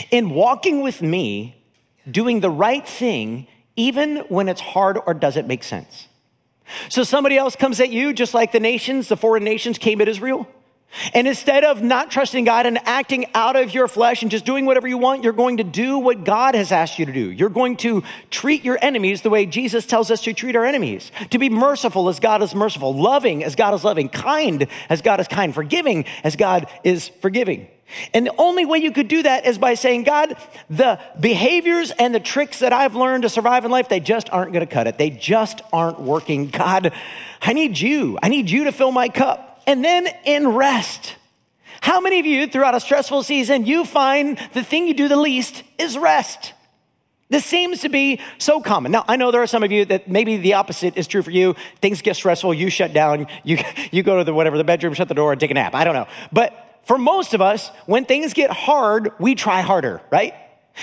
In 0.10 0.32
walking 0.32 0.82
with 0.82 1.02
me, 1.02 1.64
doing 2.10 2.40
the 2.40 2.50
right 2.50 2.88
thing, 2.88 3.48
even 3.76 4.18
when 4.30 4.50
it's 4.50 4.62
hard 4.62 4.98
or 5.06 5.14
doesn't 5.14 5.48
make 5.48 5.64
sense. 5.64 6.08
So 6.90 7.04
somebody 7.04 7.38
else 7.38 7.56
comes 7.56 7.80
at 7.80 7.90
you, 7.90 8.14
just 8.14 8.34
like 8.34 8.52
the 8.52 8.60
nations, 8.60 9.08
the 9.08 9.18
foreign 9.18 9.44
nations 9.44 9.78
came 9.78 10.02
at 10.02 10.08
Israel. 10.08 10.48
And 11.14 11.28
instead 11.28 11.64
of 11.64 11.82
not 11.82 12.10
trusting 12.10 12.46
God 12.46 12.66
and 12.66 12.80
acting 12.88 13.26
out 13.34 13.56
of 13.56 13.74
your 13.74 13.88
flesh 13.88 14.22
and 14.22 14.32
just 14.32 14.46
doing 14.46 14.66
whatever 14.66 14.88
you 14.88 14.98
want, 14.98 15.24
you're 15.24 15.34
going 15.34 15.58
to 15.58 15.64
do 15.64 16.00
what 16.00 16.24
God 16.24 16.56
has 16.56 16.72
asked 16.72 16.98
you 16.98 17.06
to 17.06 17.14
do. 17.14 17.32
You're 17.32 17.50
going 17.50 17.78
to 17.78 18.04
treat 18.32 18.64
your 18.64 18.80
enemies 18.82 19.22
the 19.22 19.30
way 19.30 19.46
Jesus 19.46 19.86
tells 19.86 20.10
us 20.10 20.22
to 20.24 20.34
treat 20.34 20.56
our 20.56 20.66
enemies. 20.66 21.12
To 21.32 21.38
be 21.38 21.50
merciful 21.50 22.10
as 22.10 22.20
God 22.20 22.42
is 22.42 22.56
merciful, 22.56 22.96
loving 22.96 23.44
as 23.44 23.56
God 23.56 23.74
is 23.74 23.84
loving, 23.84 24.10
kind 24.10 24.68
as 24.90 25.02
God 25.02 25.20
is 25.20 25.28
kind, 25.28 25.54
forgiving 25.54 26.06
as 26.24 26.36
God 26.36 26.68
is 26.84 27.10
forgiving. 27.10 27.68
And 28.14 28.26
the 28.26 28.36
only 28.38 28.66
way 28.66 28.80
you 28.80 28.92
could 28.92 29.08
do 29.08 29.24
that 29.24 29.46
is 29.46 29.58
by 29.58 29.76
saying, 29.76 30.04
God, 30.04 30.36
the 30.70 31.00
behaviors 31.20 31.92
and 31.92 32.14
the 32.14 32.20
tricks 32.20 32.60
that 32.60 32.74
I've 32.74 32.96
learned 32.96 33.24
to 33.24 33.30
survive 33.30 33.64
in 33.64 33.72
life, 33.72 33.88
they 33.88 34.02
just 34.02 34.30
aren't 34.30 34.52
going 34.52 34.66
to 34.66 34.72
cut 34.72 34.88
it. 34.88 34.98
They 34.98 35.10
just 35.10 35.62
aren't 35.72 36.02
working. 36.02 36.48
God, 36.48 36.92
I 37.42 37.54
need 37.54 37.80
you. 37.80 38.18
I 38.22 38.30
need 38.30 38.50
you 38.50 38.66
to 38.66 38.72
fill 38.72 38.92
my 38.92 39.08
cup 39.08 39.47
and 39.68 39.84
then 39.84 40.08
in 40.26 40.48
rest. 40.48 41.16
How 41.82 42.02
many 42.02 42.20
of 42.20 42.26
you 42.26 42.48
throughout 42.48 42.74
a 42.74 42.80
stressful 42.80 43.22
season, 43.24 43.66
you 43.66 43.86
find 43.86 44.40
the 44.54 44.64
thing 44.64 44.88
you 44.88 44.96
do 44.96 45.08
the 45.08 45.18
least 45.18 45.62
is 45.78 45.98
rest? 45.98 46.54
This 47.30 47.46
seems 47.46 47.82
to 47.82 47.90
be 47.90 48.22
so 48.38 48.62
common. 48.62 48.94
Now, 48.94 49.04
I 49.08 49.18
know 49.18 49.32
there 49.32 49.44
are 49.44 49.48
some 49.48 49.62
of 49.62 49.72
you 49.72 49.84
that 49.86 50.10
maybe 50.10 50.38
the 50.38 50.54
opposite 50.54 50.96
is 50.98 51.08
true 51.08 51.22
for 51.22 51.32
you. 51.32 51.56
Things 51.82 52.02
get 52.02 52.16
stressful, 52.16 52.54
you 52.54 52.70
shut 52.70 52.94
down, 52.94 53.28
you, 53.44 53.60
you 53.92 54.02
go 54.02 54.18
to 54.18 54.24
the 54.24 54.34
whatever, 54.34 54.58
the 54.58 54.64
bedroom, 54.64 54.94
shut 54.94 55.10
the 55.10 55.14
door, 55.14 55.34
and 55.34 55.40
take 55.40 55.52
a 55.52 55.54
nap. 55.54 55.76
I 55.76 55.84
don't 55.84 55.94
know. 55.94 56.08
But 56.32 56.82
for 56.86 56.98
most 56.98 57.34
of 57.34 57.42
us, 57.42 57.70
when 57.86 58.06
things 58.06 58.34
get 58.34 58.50
hard, 58.50 59.12
we 59.20 59.36
try 59.36 59.60
harder, 59.60 60.02
right? 60.10 60.34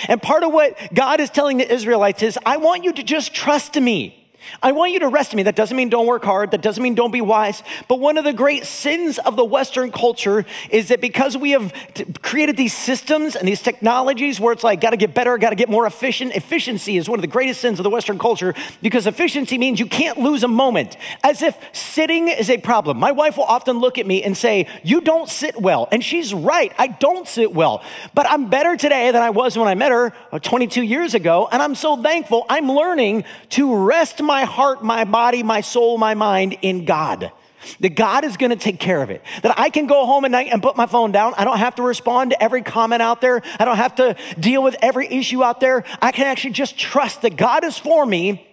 And 0.07 0.21
part 0.21 0.43
of 0.43 0.53
what 0.53 0.77
God 0.93 1.19
is 1.19 1.31
telling 1.31 1.57
the 1.57 1.71
Israelites 1.71 2.21
is, 2.21 2.37
I 2.45 2.57
want 2.57 2.83
you 2.83 2.93
to 2.93 3.03
just 3.03 3.33
trust 3.33 3.75
me. 3.75 4.24
I 4.61 4.71
want 4.71 4.91
you 4.91 4.99
to 4.99 5.07
rest 5.07 5.33
in 5.33 5.37
me. 5.37 5.43
That 5.43 5.55
doesn't 5.55 5.75
mean 5.75 5.89
don't 5.89 6.07
work 6.07 6.23
hard. 6.23 6.51
That 6.51 6.61
doesn't 6.61 6.81
mean 6.81 6.95
don't 6.95 7.11
be 7.11 7.21
wise. 7.21 7.63
But 7.87 7.99
one 7.99 8.17
of 8.17 8.23
the 8.23 8.33
great 8.33 8.65
sins 8.65 9.17
of 9.19 9.35
the 9.35 9.45
Western 9.45 9.91
culture 9.91 10.45
is 10.69 10.89
that 10.89 11.01
because 11.01 11.37
we 11.37 11.51
have 11.51 11.73
t- 11.93 12.05
created 12.21 12.57
these 12.57 12.73
systems 12.73 13.35
and 13.35 13.47
these 13.47 13.61
technologies 13.61 14.39
where 14.39 14.53
it's 14.53 14.63
like, 14.63 14.81
got 14.81 14.91
to 14.91 14.97
get 14.97 15.13
better, 15.13 15.37
got 15.37 15.49
to 15.51 15.55
get 15.55 15.69
more 15.69 15.85
efficient. 15.85 16.35
Efficiency 16.35 16.97
is 16.97 17.09
one 17.09 17.19
of 17.19 17.21
the 17.21 17.27
greatest 17.27 17.61
sins 17.61 17.79
of 17.79 17.83
the 17.83 17.89
Western 17.89 18.19
culture 18.19 18.53
because 18.81 19.07
efficiency 19.07 19.57
means 19.57 19.79
you 19.79 19.85
can't 19.85 20.17
lose 20.17 20.43
a 20.43 20.47
moment, 20.47 20.97
as 21.23 21.41
if 21.41 21.57
sitting 21.73 22.27
is 22.27 22.49
a 22.49 22.57
problem. 22.57 22.97
My 22.97 23.11
wife 23.11 23.37
will 23.37 23.45
often 23.45 23.79
look 23.79 23.97
at 23.97 24.05
me 24.05 24.23
and 24.23 24.35
say, 24.35 24.67
You 24.83 25.01
don't 25.01 25.29
sit 25.29 25.59
well. 25.61 25.87
And 25.91 26.03
she's 26.03 26.33
right. 26.33 26.73
I 26.77 26.87
don't 26.87 27.27
sit 27.27 27.53
well. 27.53 27.83
But 28.13 28.29
I'm 28.29 28.49
better 28.49 28.75
today 28.77 29.11
than 29.11 29.21
I 29.21 29.29
was 29.29 29.57
when 29.57 29.67
I 29.67 29.75
met 29.75 29.91
her 29.91 30.13
uh, 30.31 30.39
22 30.39 30.81
years 30.81 31.13
ago. 31.13 31.47
And 31.51 31.61
I'm 31.61 31.75
so 31.75 32.01
thankful. 32.01 32.45
I'm 32.49 32.71
learning 32.71 33.23
to 33.51 33.75
rest 33.75 34.21
my 34.21 34.34
my 34.35 34.43
heart, 34.43 34.83
my 34.83 35.05
body, 35.05 35.43
my 35.43 35.61
soul, 35.61 35.97
my 35.97 36.13
mind 36.13 36.57
in 36.61 36.83
God. 36.83 37.31
That 37.79 37.95
God 37.95 38.25
is 38.25 38.35
going 38.35 38.49
to 38.49 38.57
take 38.57 38.81
care 38.81 39.01
of 39.01 39.09
it. 39.09 39.23
That 39.43 39.57
I 39.57 39.69
can 39.69 39.87
go 39.87 40.05
home 40.05 40.25
at 40.25 40.31
night 40.31 40.49
and 40.51 40.61
put 40.61 40.75
my 40.75 40.87
phone 40.87 41.13
down. 41.13 41.33
I 41.37 41.45
don't 41.45 41.57
have 41.57 41.75
to 41.75 41.83
respond 41.83 42.31
to 42.31 42.43
every 42.43 42.61
comment 42.61 43.01
out 43.01 43.21
there. 43.21 43.41
I 43.57 43.63
don't 43.63 43.77
have 43.77 43.95
to 43.95 44.17
deal 44.37 44.61
with 44.61 44.75
every 44.81 45.07
issue 45.07 45.41
out 45.41 45.61
there. 45.61 45.85
I 46.01 46.11
can 46.11 46.27
actually 46.27 46.51
just 46.51 46.77
trust 46.77 47.21
that 47.21 47.37
God 47.37 47.63
is 47.63 47.77
for 47.77 48.05
me. 48.05 48.45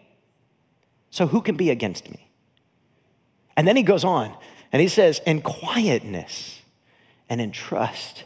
So 1.10 1.26
who 1.26 1.42
can 1.42 1.56
be 1.56 1.68
against 1.70 2.08
me? 2.08 2.30
And 3.56 3.66
then 3.66 3.76
he 3.76 3.82
goes 3.82 4.04
on 4.04 4.34
and 4.70 4.80
he 4.80 4.86
says, 4.86 5.20
in 5.26 5.42
quietness 5.42 6.62
and 7.28 7.40
in 7.40 7.50
trust 7.50 8.22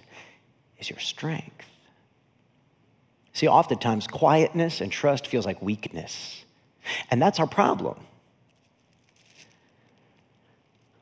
is 0.79 0.91
your 0.91 0.99
strength. 0.99 1.65
See, 3.33 3.49
oftentimes 3.49 4.07
quietness 4.07 4.83
and 4.83 4.93
trust 4.93 5.27
feels 5.27 5.47
like 5.47 5.61
weakness. 5.63 6.45
And 7.11 7.21
that's 7.21 7.39
our 7.39 7.47
problem. 7.47 7.99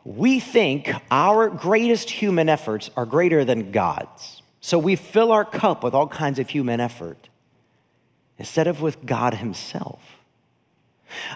We 0.04 0.38
think 0.38 0.90
our 1.10 1.48
greatest 1.48 2.10
human 2.10 2.48
efforts 2.48 2.90
are 2.96 3.06
greater 3.06 3.44
than 3.44 3.70
God's. 3.72 4.42
So 4.60 4.78
we 4.78 4.96
fill 4.96 5.32
our 5.32 5.44
cup 5.44 5.82
with 5.82 5.94
all 5.94 6.08
kinds 6.08 6.38
of 6.38 6.50
human 6.50 6.80
effort 6.80 7.28
instead 8.38 8.66
of 8.66 8.82
with 8.82 9.06
God 9.06 9.34
Himself. 9.34 10.00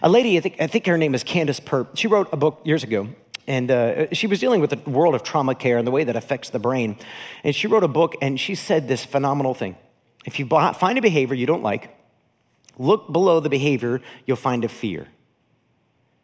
A 0.02 0.08
lady, 0.08 0.36
I 0.36 0.40
think, 0.40 0.56
I 0.60 0.66
think 0.66 0.86
her 0.86 0.98
name 0.98 1.14
is 1.14 1.22
Candace 1.22 1.60
Pert, 1.60 1.96
she 1.96 2.08
wrote 2.08 2.28
a 2.32 2.36
book 2.36 2.60
years 2.64 2.82
ago, 2.82 3.08
and 3.46 3.70
uh, 3.70 4.12
she 4.12 4.26
was 4.26 4.40
dealing 4.40 4.60
with 4.60 4.70
the 4.70 4.90
world 4.90 5.14
of 5.14 5.22
trauma 5.22 5.54
care 5.54 5.78
and 5.78 5.86
the 5.86 5.90
way 5.90 6.04
that 6.04 6.16
affects 6.16 6.50
the 6.50 6.58
brain. 6.58 6.96
And 7.44 7.54
she 7.54 7.66
wrote 7.66 7.84
a 7.84 7.88
book, 7.88 8.14
and 8.20 8.38
she 8.38 8.54
said 8.54 8.88
this 8.88 9.04
phenomenal 9.04 9.54
thing. 9.54 9.76
If 10.26 10.38
you 10.38 10.46
find 10.46 10.98
a 10.98 11.02
behavior 11.02 11.34
you 11.34 11.46
don't 11.46 11.62
like, 11.62 11.97
Look 12.78 13.12
below 13.12 13.40
the 13.40 13.48
behavior, 13.48 14.00
you'll 14.24 14.36
find 14.36 14.64
a 14.64 14.68
fear. 14.68 15.08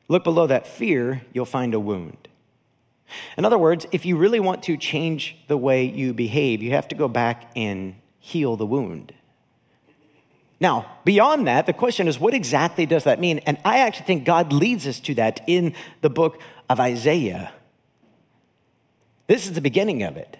Look 0.08 0.24
below 0.24 0.46
that 0.46 0.66
fear, 0.66 1.22
you'll 1.32 1.44
find 1.44 1.74
a 1.74 1.80
wound. 1.80 2.28
In 3.36 3.44
other 3.44 3.58
words, 3.58 3.86
if 3.92 4.06
you 4.06 4.16
really 4.16 4.40
want 4.40 4.62
to 4.64 4.76
change 4.76 5.36
the 5.48 5.56
way 5.56 5.84
you 5.84 6.14
behave, 6.14 6.62
you 6.62 6.70
have 6.70 6.88
to 6.88 6.94
go 6.94 7.08
back 7.08 7.50
and 7.56 7.96
heal 8.18 8.56
the 8.56 8.66
wound. 8.66 9.12
Now, 10.60 10.98
beyond 11.04 11.46
that, 11.46 11.66
the 11.66 11.72
question 11.72 12.08
is 12.08 12.18
what 12.18 12.32
exactly 12.32 12.86
does 12.86 13.04
that 13.04 13.20
mean? 13.20 13.40
And 13.40 13.58
I 13.64 13.78
actually 13.78 14.06
think 14.06 14.24
God 14.24 14.52
leads 14.52 14.86
us 14.86 15.00
to 15.00 15.14
that 15.16 15.40
in 15.46 15.74
the 16.00 16.10
book 16.10 16.40
of 16.70 16.80
Isaiah. 16.80 17.52
This 19.26 19.46
is 19.46 19.54
the 19.54 19.60
beginning 19.60 20.02
of 20.02 20.16
it. 20.16 20.36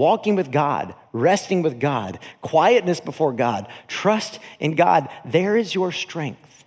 Walking 0.00 0.34
with 0.34 0.50
God, 0.50 0.94
resting 1.12 1.60
with 1.60 1.78
God, 1.78 2.20
quietness 2.40 3.00
before 3.00 3.34
God, 3.34 3.68
trust 3.86 4.38
in 4.58 4.74
God. 4.74 5.10
There 5.26 5.58
is 5.58 5.74
your 5.74 5.92
strength. 5.92 6.64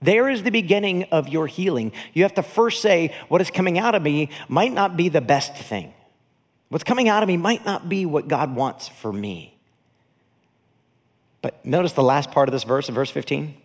There 0.00 0.30
is 0.30 0.44
the 0.44 0.50
beginning 0.50 1.04
of 1.12 1.28
your 1.28 1.46
healing. 1.46 1.92
You 2.14 2.22
have 2.22 2.32
to 2.36 2.42
first 2.42 2.80
say, 2.80 3.14
What 3.28 3.42
is 3.42 3.50
coming 3.50 3.78
out 3.78 3.94
of 3.94 4.00
me 4.00 4.30
might 4.48 4.72
not 4.72 4.96
be 4.96 5.10
the 5.10 5.20
best 5.20 5.56
thing. 5.56 5.92
What's 6.70 6.84
coming 6.84 7.06
out 7.06 7.22
of 7.22 7.28
me 7.28 7.36
might 7.36 7.66
not 7.66 7.86
be 7.86 8.06
what 8.06 8.28
God 8.28 8.56
wants 8.56 8.88
for 8.88 9.12
me. 9.12 9.54
But 11.42 11.62
notice 11.66 11.92
the 11.92 12.02
last 12.02 12.30
part 12.30 12.48
of 12.48 12.54
this 12.54 12.64
verse, 12.64 12.88
verse 12.88 13.10
15. 13.10 13.56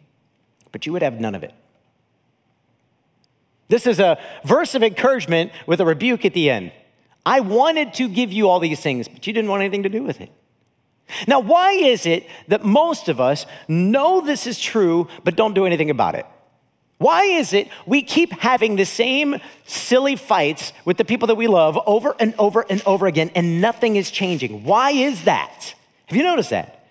But 0.74 0.86
you 0.86 0.92
would 0.92 1.04
have 1.04 1.22
none 1.22 1.36
of 1.36 1.44
it. 1.44 1.54
This 3.70 3.88
is 3.88 4.02
a 4.02 4.20
verse 4.44 4.76
of 4.76 4.84
encouragement 4.84 5.54
with 5.68 5.80
a 5.80 5.86
rebuke 5.86 6.26
at 6.26 6.34
the 6.34 6.50
end. 6.50 6.74
I 7.26 7.40
wanted 7.40 7.94
to 7.96 8.10
give 8.10 8.32
you 8.34 8.50
all 8.50 8.60
these 8.60 8.80
things, 8.80 9.08
but 9.08 9.26
you 9.26 9.34
didn't 9.34 9.50
want 9.50 9.62
anything 9.62 9.84
to 9.84 9.90
do 9.90 10.04
with 10.04 10.20
it. 10.20 10.30
Now, 11.28 11.40
why 11.40 11.72
is 11.72 12.06
it 12.06 12.28
that 12.48 12.64
most 12.66 13.10
of 13.10 13.22
us 13.22 13.46
know 13.68 14.22
this 14.22 14.48
is 14.48 14.60
true, 14.60 15.08
but 15.24 15.36
don't 15.36 15.54
do 15.54 15.66
anything 15.66 15.90
about 15.90 16.16
it? 16.16 16.26
Why 16.98 17.24
is 17.24 17.54
it 17.54 17.68
we 17.86 18.02
keep 18.02 18.32
having 18.32 18.76
the 18.76 18.86
same 18.86 19.38
silly 19.66 20.16
fights 20.16 20.72
with 20.86 20.98
the 20.98 21.06
people 21.06 21.28
that 21.28 21.36
we 21.36 21.48
love 21.48 21.78
over 21.86 22.16
and 22.20 22.34
over 22.40 22.66
and 22.70 22.82
over 22.86 23.08
again, 23.08 23.32
and 23.36 23.60
nothing 23.62 23.96
is 23.96 24.10
changing? 24.10 24.64
Why 24.64 24.92
is 24.92 25.24
that? 25.26 25.76
Have 26.06 26.18
you 26.18 26.24
noticed 26.24 26.52
that? 26.52 26.86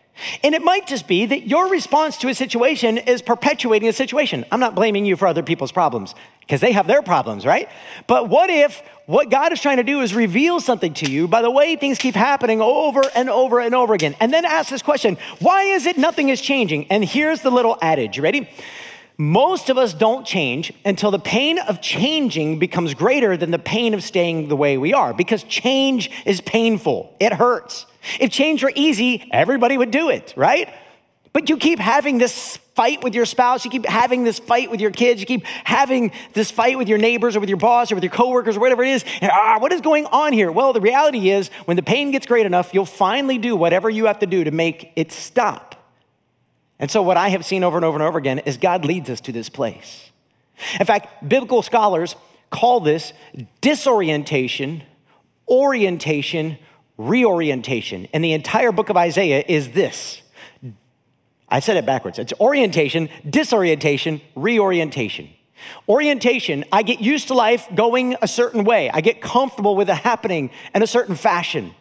And 0.44 0.54
it 0.54 0.62
might 0.62 0.86
just 0.86 1.08
be 1.08 1.24
that 1.26 1.46
your 1.46 1.70
response 1.70 2.18
to 2.18 2.28
a 2.28 2.34
situation 2.34 2.98
is 2.98 3.22
perpetuating 3.22 3.88
a 3.88 3.92
situation. 3.92 4.44
I'm 4.52 4.60
not 4.60 4.74
blaming 4.74 5.06
you 5.06 5.16
for 5.16 5.26
other 5.26 5.42
people's 5.42 5.72
problems 5.72 6.14
because 6.52 6.60
they 6.60 6.72
have 6.72 6.86
their 6.86 7.00
problems, 7.00 7.46
right? 7.46 7.66
But 8.06 8.28
what 8.28 8.50
if 8.50 8.82
what 9.06 9.30
God 9.30 9.54
is 9.54 9.60
trying 9.62 9.78
to 9.78 9.82
do 9.82 10.02
is 10.02 10.14
reveal 10.14 10.60
something 10.60 10.92
to 10.92 11.10
you 11.10 11.26
by 11.26 11.40
the 11.40 11.50
way 11.50 11.76
things 11.76 11.98
keep 11.98 12.14
happening 12.14 12.60
over 12.60 13.00
and 13.14 13.30
over 13.30 13.58
and 13.58 13.74
over 13.74 13.94
again? 13.94 14.14
And 14.20 14.30
then 14.30 14.44
ask 14.44 14.68
this 14.68 14.82
question 14.82 15.16
why 15.38 15.62
is 15.62 15.86
it 15.86 15.96
nothing 15.96 16.28
is 16.28 16.42
changing? 16.42 16.88
And 16.88 17.02
here's 17.02 17.40
the 17.40 17.48
little 17.48 17.78
adage 17.80 18.18
you 18.18 18.22
ready? 18.22 18.50
Most 19.16 19.70
of 19.70 19.78
us 19.78 19.94
don't 19.94 20.26
change 20.26 20.74
until 20.84 21.10
the 21.10 21.18
pain 21.18 21.58
of 21.58 21.80
changing 21.80 22.58
becomes 22.58 22.92
greater 22.92 23.34
than 23.34 23.50
the 23.50 23.58
pain 23.58 23.94
of 23.94 24.02
staying 24.02 24.48
the 24.48 24.56
way 24.56 24.76
we 24.76 24.92
are 24.92 25.14
because 25.14 25.44
change 25.44 26.10
is 26.26 26.42
painful, 26.42 27.16
it 27.18 27.32
hurts. 27.32 27.86
If 28.20 28.30
change 28.30 28.62
were 28.62 28.72
easy, 28.74 29.26
everybody 29.32 29.78
would 29.78 29.90
do 29.90 30.10
it, 30.10 30.34
right? 30.36 30.68
But 31.32 31.48
you 31.48 31.56
keep 31.56 31.78
having 31.78 32.18
this 32.18 32.58
fight 32.74 33.02
with 33.02 33.14
your 33.14 33.26
spouse, 33.26 33.64
you 33.64 33.70
keep 33.70 33.86
having 33.86 34.24
this 34.24 34.38
fight 34.38 34.70
with 34.70 34.80
your 34.80 34.90
kids, 34.90 35.20
you 35.20 35.26
keep 35.26 35.44
having 35.44 36.12
this 36.32 36.50
fight 36.50 36.78
with 36.78 36.88
your 36.88 36.98
neighbors 36.98 37.36
or 37.36 37.40
with 37.40 37.48
your 37.48 37.58
boss 37.58 37.92
or 37.92 37.94
with 37.94 38.04
your 38.04 38.12
coworkers 38.12 38.56
or 38.56 38.60
whatever 38.60 38.82
it 38.82 38.90
is. 38.90 39.04
And, 39.20 39.30
ah, 39.32 39.58
what 39.58 39.72
is 39.72 39.80
going 39.80 40.06
on 40.06 40.32
here? 40.32 40.50
Well, 40.50 40.72
the 40.72 40.80
reality 40.80 41.30
is 41.30 41.48
when 41.66 41.76
the 41.76 41.82
pain 41.82 42.10
gets 42.10 42.26
great 42.26 42.46
enough, 42.46 42.72
you'll 42.72 42.86
finally 42.86 43.38
do 43.38 43.54
whatever 43.56 43.90
you 43.90 44.06
have 44.06 44.20
to 44.20 44.26
do 44.26 44.44
to 44.44 44.50
make 44.50 44.92
it 44.96 45.12
stop. 45.12 45.76
And 46.78 46.90
so, 46.90 47.02
what 47.02 47.16
I 47.16 47.28
have 47.28 47.44
seen 47.44 47.62
over 47.62 47.76
and 47.76 47.84
over 47.84 47.96
and 47.96 48.02
over 48.02 48.18
again 48.18 48.40
is 48.40 48.56
God 48.56 48.84
leads 48.84 49.08
us 49.08 49.20
to 49.22 49.32
this 49.32 49.48
place. 49.48 50.10
In 50.80 50.86
fact, 50.86 51.28
biblical 51.28 51.62
scholars 51.62 52.16
call 52.50 52.80
this 52.80 53.12
disorientation, 53.60 54.82
orientation, 55.48 56.58
reorientation. 56.98 58.08
And 58.12 58.24
the 58.24 58.32
entire 58.32 58.72
book 58.72 58.88
of 58.88 58.96
Isaiah 58.96 59.44
is 59.46 59.72
this. 59.72 60.21
I 61.52 61.60
said 61.60 61.76
it 61.76 61.84
backwards. 61.84 62.18
It's 62.18 62.32
orientation, 62.40 63.10
disorientation, 63.28 64.22
reorientation. 64.34 65.28
Orientation, 65.86 66.64
I 66.72 66.82
get 66.82 67.00
used 67.00 67.28
to 67.28 67.34
life 67.34 67.68
going 67.74 68.16
a 68.22 68.26
certain 68.26 68.64
way. 68.64 68.90
I 68.90 69.02
get 69.02 69.20
comfortable 69.20 69.76
with 69.76 69.90
it 69.90 69.94
happening 69.96 70.50
in 70.74 70.82
a 70.82 70.86
certain 70.86 71.14
fashion. 71.14 71.74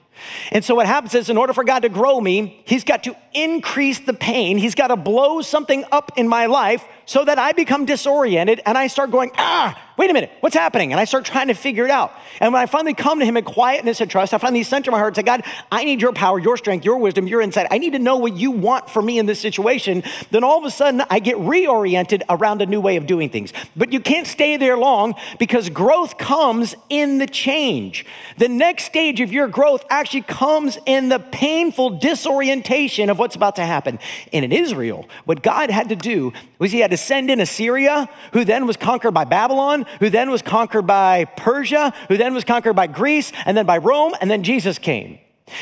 And 0.52 0.64
so 0.64 0.76
what 0.76 0.86
happens 0.86 1.16
is, 1.16 1.30
in 1.30 1.38
order 1.38 1.54
for 1.54 1.64
God 1.64 1.80
to 1.80 1.90
grow 1.90 2.20
me, 2.20 2.62
He's 2.66 2.84
got 2.84 3.06
to 3.06 3.16
increase 3.34 4.00
the 4.00 4.14
pain. 4.14 4.58
He's 4.58 4.76
got 4.76 4.88
to 4.88 4.98
blow 4.98 5.42
something 5.42 5.86
up 5.92 6.12
in 6.18 6.28
my 6.28 6.46
life 6.48 6.84
so 7.06 7.24
that 7.26 7.40
I 7.40 7.54
become 7.54 7.86
disoriented 7.86 8.62
and 8.66 8.78
I 8.78 8.88
start 8.88 9.10
going, 9.10 9.32
ah, 9.38 9.82
wait 9.98 10.10
a 10.10 10.14
minute, 10.14 10.32
what's 10.40 10.56
happening? 10.56 10.92
And 10.92 11.00
I 11.00 11.06
start 11.06 11.26
trying 11.26 11.48
to 11.48 11.54
figure 11.54 11.86
it 11.86 11.92
out. 11.92 12.14
And 12.40 12.54
when 12.54 12.62
I 12.62 12.66
finally 12.66 12.94
come 12.94 13.20
to 13.20 13.26
Him 13.26 13.38
in 13.38 13.44
quietness 13.44 14.02
and 14.02 14.10
trust, 14.10 14.34
I 14.34 14.38
finally 14.38 14.64
center 14.64 14.92
my 14.92 14.98
heart 14.98 15.10
and 15.10 15.16
say, 15.18 15.24
God, 15.24 15.44
I 15.72 15.84
need 15.84 16.02
your 16.02 16.14
power, 16.14 16.40
your 16.40 16.58
strength, 16.58 16.86
your 16.86 16.98
wisdom, 16.98 17.28
your 17.28 17.42
insight. 17.42 17.68
I 17.72 17.78
need 17.78 17.94
to 17.94 18.00
know 18.00 18.18
what 18.18 18.36
you 18.36 18.52
want 18.52 18.90
for 18.90 19.02
me 19.02 19.20
in 19.20 19.26
this 19.26 19.40
situation. 19.40 20.04
Then 20.32 20.44
all 20.44 20.58
of 20.58 20.66
a 20.66 20.72
sudden, 20.72 21.04
I 21.10 21.20
get 21.20 21.38
reoriented 21.38 22.24
around 22.30 22.62
a 22.62 22.66
new 22.66 22.82
way 22.82 22.96
of 22.98 23.06
doing 23.06 23.30
things. 23.30 23.54
But 23.76 23.94
you 23.94 24.00
can't 24.00 24.28
stay 24.28 24.58
there 24.58 24.78
long 24.78 25.16
because 25.40 25.70
growth 25.70 26.18
comes 26.18 26.76
in 26.90 27.18
the 27.18 27.28
change. 27.28 28.06
The 28.38 28.50
next 28.50 28.86
stage 28.86 29.22
of 29.22 29.32
your 29.32 29.48
growth 29.48 29.86
actually 29.90 30.22
comes 30.22 30.78
in 30.86 31.10
the 31.10 31.20
painful 31.20 32.00
disorientation 32.00 33.10
of 33.10 33.20
what's 33.20 33.36
about 33.36 33.58
to 33.58 33.66
happen. 33.66 34.00
And 34.34 34.46
in 34.46 34.52
Israel, 34.52 35.08
what 35.26 35.44
God 35.44 35.70
had 35.70 35.90
to 35.90 35.96
do 35.96 36.34
was 36.60 36.72
He 36.72 36.80
had 36.80 36.92
to 36.92 36.98
send 36.98 37.30
in 37.30 37.40
Assyria, 37.40 38.10
who 38.34 38.46
then 38.46 38.66
was 38.66 38.78
conquered 38.78 39.12
by 39.12 39.26
Babylon, 39.26 39.81
who 40.00 40.10
then 40.10 40.30
was 40.30 40.42
conquered 40.42 40.88
by 40.88 41.26
Persia, 41.26 41.94
who 42.08 42.18
then 42.18 42.34
was 42.34 42.44
conquered 42.44 42.76
by 42.76 42.88
Greece, 42.88 43.32
and 43.46 43.56
then 43.58 43.66
by 43.66 43.78
Rome, 43.78 44.14
and 44.22 44.30
then 44.30 44.44
Jesus 44.44 44.78
came. 44.78 45.20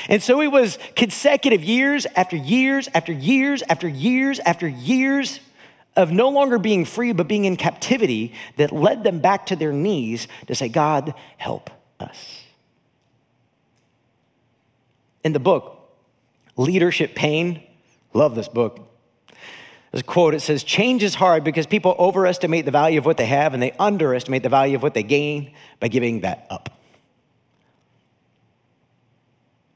And 0.07 0.21
so 0.21 0.41
it 0.41 0.47
was 0.47 0.77
consecutive 0.95 1.63
years 1.63 2.05
after 2.15 2.35
years 2.35 2.89
after 2.93 3.11
years 3.11 3.63
after 3.69 3.87
years 3.87 4.39
after 4.39 4.67
years 4.67 5.39
of 5.95 6.11
no 6.11 6.29
longer 6.29 6.59
being 6.59 6.85
free, 6.85 7.11
but 7.11 7.27
being 7.27 7.45
in 7.45 7.57
captivity 7.57 8.33
that 8.57 8.71
led 8.71 9.03
them 9.03 9.19
back 9.19 9.47
to 9.47 9.55
their 9.55 9.73
knees 9.73 10.27
to 10.47 10.55
say, 10.55 10.69
God, 10.69 11.13
help 11.37 11.69
us. 11.99 12.43
In 15.23 15.33
the 15.33 15.39
book, 15.39 15.89
Leadership 16.55 17.15
Pain, 17.15 17.63
love 18.13 18.35
this 18.35 18.47
book. 18.47 18.88
A 19.91 20.03
quote, 20.03 20.35
it 20.35 20.41
says, 20.41 20.63
Change 20.63 21.03
is 21.03 21.15
hard 21.15 21.43
because 21.43 21.65
people 21.65 21.95
overestimate 21.97 22.65
the 22.65 22.71
value 22.71 22.99
of 22.99 23.05
what 23.05 23.17
they 23.17 23.25
have 23.25 23.53
and 23.53 23.63
they 23.63 23.71
underestimate 23.73 24.43
the 24.43 24.49
value 24.49 24.75
of 24.75 24.83
what 24.83 24.93
they 24.93 25.03
gain 25.03 25.51
by 25.79 25.87
giving 25.87 26.21
that 26.21 26.45
up. 26.49 26.79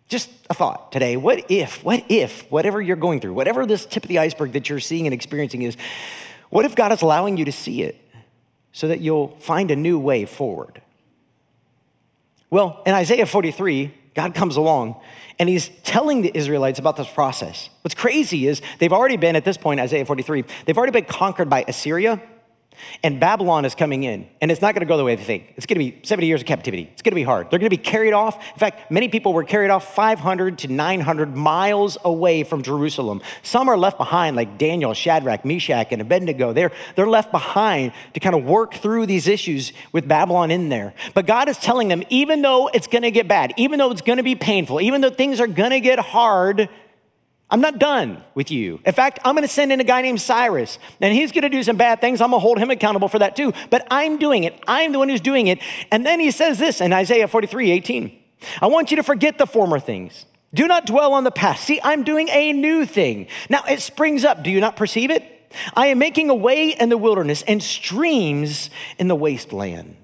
Just 0.08 0.30
a 0.50 0.54
thought 0.54 0.92
today. 0.92 1.18
What 1.18 1.50
if, 1.50 1.84
what 1.84 2.06
if, 2.10 2.50
whatever 2.52 2.80
you're 2.80 2.96
going 2.96 3.20
through, 3.20 3.34
whatever 3.34 3.66
this 3.66 3.86
tip 3.86 4.04
of 4.04 4.10
the 4.10 4.20
iceberg 4.20 4.52
that 4.52 4.70
you're 4.70 4.80
seeing 4.80 5.08
and 5.08 5.14
experiencing 5.14 5.64
is, 5.64 5.76
what 6.52 6.66
if 6.66 6.76
God 6.76 6.92
is 6.92 7.02
allowing 7.02 7.38
you 7.38 7.46
to 7.46 7.52
see 7.52 7.82
it 7.82 8.00
so 8.72 8.88
that 8.90 9.00
you'll 9.00 9.30
find 9.40 9.72
a 9.72 9.76
new 9.76 9.98
way 9.98 10.26
forward? 10.26 10.84
Well, 12.52 12.84
in 12.86 12.94
Isaiah 12.94 13.26
43, 13.26 13.92
God 14.14 14.36
comes 14.36 14.56
along 14.56 15.00
and 15.40 15.50
he's 15.50 15.70
telling 15.84 16.22
the 16.22 16.32
Israelites 16.36 16.80
about 16.80 16.96
this 16.96 17.10
process. 17.10 17.70
What's 17.82 17.96
crazy 17.96 18.48
is 18.48 18.62
they've 18.80 18.94
already 18.94 19.18
been, 19.18 19.36
at 19.36 19.46
this 19.46 19.58
point, 19.58 19.80
Isaiah 19.80 20.06
43, 20.06 20.44
they've 20.66 20.78
already 20.78 20.92
been 20.92 21.06
conquered 21.06 21.50
by 21.50 21.66
Assyria, 21.68 22.22
and 23.04 23.20
Babylon 23.20 23.66
is 23.66 23.76
coming 23.76 24.04
in, 24.04 24.28
and 24.42 24.52
it's 24.52 24.62
not 24.62 24.74
going 24.74 24.82
to 24.82 24.86
go 24.86 24.98
the 24.98 25.04
way 25.04 25.16
they 25.16 25.24
think. 25.24 25.54
It's 25.56 25.66
going 25.66 25.80
to 25.80 25.92
be 25.92 26.06
70 26.06 26.28
years 26.28 26.42
of 26.42 26.48
captivity. 26.48 26.90
It's 26.92 27.02
going 27.02 27.12
to 27.12 27.16
be 27.16 27.24
hard. 27.24 27.50
They're 27.50 27.60
going 27.60 27.70
to 27.70 27.78
be 27.78 27.84
carried 27.84 28.14
off. 28.14 28.36
In 28.54 28.60
fact, 28.60 28.92
many 28.92 29.10
people 29.10 29.34
were 29.34 29.44
carried 29.44 29.70
off 29.70 29.94
500 29.96 30.58
to 30.60 30.68
900 30.68 31.36
miles 31.36 31.98
away 32.04 32.44
from 32.44 32.62
Jerusalem. 32.62 33.22
Some 33.42 33.70
are 33.70 33.78
left 33.78 33.98
behind, 33.98 34.36
like 34.36 34.58
Daniel, 34.58 34.94
Shadrach, 34.94 35.46
Meshach, 35.46 35.88
and 35.92 36.02
Abednego. 36.02 36.54
They're, 36.54 36.72
they're 36.96 37.08
left 37.08 37.32
behind 37.32 37.94
to 38.14 38.20
kind 38.20 38.36
of 38.36 38.44
work 38.44 38.74
through 38.76 39.06
these 39.06 39.28
issues 39.28 39.74
with 39.92 40.08
Babylon 40.08 40.52
in 40.52 40.70
there. 40.70 40.94
But 41.14 41.26
God 41.26 41.50
is 41.50 41.58
telling 41.58 41.88
them, 41.88 42.04
even 42.10 42.42
though 42.42 42.68
it's 42.68 42.88
going 42.88 43.04
to 43.04 43.12
get 43.12 43.28
bad, 43.28 43.54
even 43.58 43.80
though 43.80 43.92
it's 43.92 44.02
going 44.02 44.18
to 44.18 44.24
be 44.24 44.36
painful, 44.36 44.82
even 44.82 45.02
though 45.02 45.10
things 45.10 45.40
are 45.40 45.48
going 45.48 45.72
to 45.72 45.80
get 45.80 46.00
hard, 46.00 46.70
I'm 47.50 47.62
not 47.62 47.78
done 47.78 48.24
with 48.34 48.50
you. 48.50 48.80
In 48.86 48.94
fact, 48.94 49.20
I'm 49.24 49.36
going 49.36 49.48
to 49.48 49.54
send 49.54 49.72
in 49.72 49.80
a 49.80 49.84
guy 49.84 50.02
named 50.02 50.22
Cyrus, 50.22 50.80
and 51.00 51.14
he's 51.14 51.32
going 51.32 51.44
to 51.44 51.50
do 51.50 51.62
some 51.62 51.78
bad 51.78 52.02
things. 52.02 52.20
I'm 52.20 52.32
going 52.32 52.40
to 52.40 52.42
hold 52.42 52.58
him 52.58 52.72
accountable 52.72 53.08
for 53.08 53.20
that 53.20 53.36
too. 53.36 53.54
But 53.70 53.86
I'm 53.92 54.18
doing 54.18 54.44
it. 54.44 54.60
I'm 54.68 54.92
the 54.92 55.00
one 55.00 55.10
who's 55.10 55.22
doing 55.22 55.48
it. 55.48 55.60
And 55.92 56.06
then 56.06 56.20
he 56.20 56.32
says 56.32 56.58
this 56.58 56.82
in 56.82 56.92
Isaiah 56.94 57.28
43 57.28 57.72
18. 57.72 58.20
I 58.62 58.68
want 58.68 58.92
you 58.92 58.98
to 58.98 59.04
forget 59.04 59.38
the 59.38 59.46
former 59.46 59.80
things. 59.80 60.26
Do 60.54 60.68
not 60.68 60.86
dwell 60.86 61.14
on 61.14 61.24
the 61.24 61.32
past. 61.32 61.64
See, 61.64 61.80
I'm 61.84 62.04
doing 62.04 62.28
a 62.30 62.54
new 62.54 62.86
thing. 62.86 63.28
Now 63.50 63.64
it 63.70 63.82
springs 63.82 64.24
up. 64.24 64.44
Do 64.44 64.52
you 64.52 64.60
not 64.60 64.76
perceive 64.76 65.10
it? 65.10 65.24
I 65.76 65.88
am 65.88 66.00
making 66.00 66.30
a 66.30 66.36
way 66.36 66.70
in 66.70 66.90
the 66.90 66.98
wilderness 66.98 67.44
and 67.44 67.62
streams 67.62 68.70
in 68.98 69.08
the 69.08 69.16
wasteland. 69.16 69.96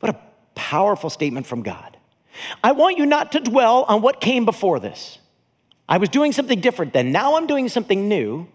What 0.00 0.10
a 0.10 0.18
powerful 0.54 1.10
statement 1.10 1.46
from 1.46 1.62
God. 1.62 1.96
I 2.62 2.72
want 2.72 2.98
you 2.98 3.06
not 3.06 3.32
to 3.32 3.40
dwell 3.40 3.84
on 3.84 4.02
what 4.02 4.20
came 4.20 4.44
before 4.44 4.80
this. 4.80 5.18
I 5.88 5.98
was 5.98 6.08
doing 6.08 6.32
something 6.32 6.60
different 6.60 6.92
then. 6.92 7.12
Now 7.12 7.36
I'm 7.36 7.46
doing 7.46 7.68
something 7.68 8.08
new. 8.08 8.48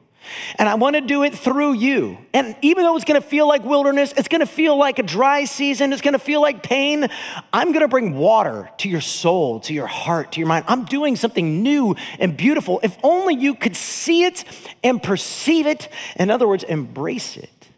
And 0.58 0.68
I 0.68 0.76
want 0.76 0.96
to 0.96 1.02
do 1.02 1.24
it 1.24 1.34
through 1.34 1.74
you. 1.74 2.18
And 2.34 2.56
even 2.62 2.84
though 2.84 2.96
it's 2.96 3.06
going 3.06 3.22
to 3.22 3.26
feel 3.26 3.48
like 3.48 3.64
wilderness, 3.64 4.14
it's 4.18 4.28
going 4.28 4.42
to 4.42 4.46
feel 4.48 4.78
like 4.78 5.00
a 5.00 5.04
dry 5.04 5.46
season, 5.46 5.94
it's 5.94 6.02
going 6.02 6.14
to 6.14 6.20
feel 6.20 6.42
like 6.42 6.64
pain, 6.64 7.08
I'm 7.54 7.72
going 7.72 7.82
to 7.82 7.88
bring 7.88 8.16
water 8.16 8.70
to 8.80 8.90
your 8.90 9.02
soul, 9.02 9.60
to 9.62 9.74
your 9.74 9.88
heart, 9.88 10.34
to 10.34 10.40
your 10.40 10.48
mind. 10.48 10.66
I'm 10.68 10.86
doing 10.86 11.16
something 11.16 11.64
new 11.64 11.96
and 12.20 12.36
beautiful. 12.36 12.80
If 12.84 12.98
only 13.04 13.36
you 13.36 13.56
could 13.56 13.76
see 13.76 14.24
it 14.24 14.44
and 14.84 15.02
perceive 15.02 15.66
it. 15.66 15.90
In 16.18 16.30
other 16.30 16.48
words, 16.48 16.64
embrace 16.64 17.38
it. 17.38 17.70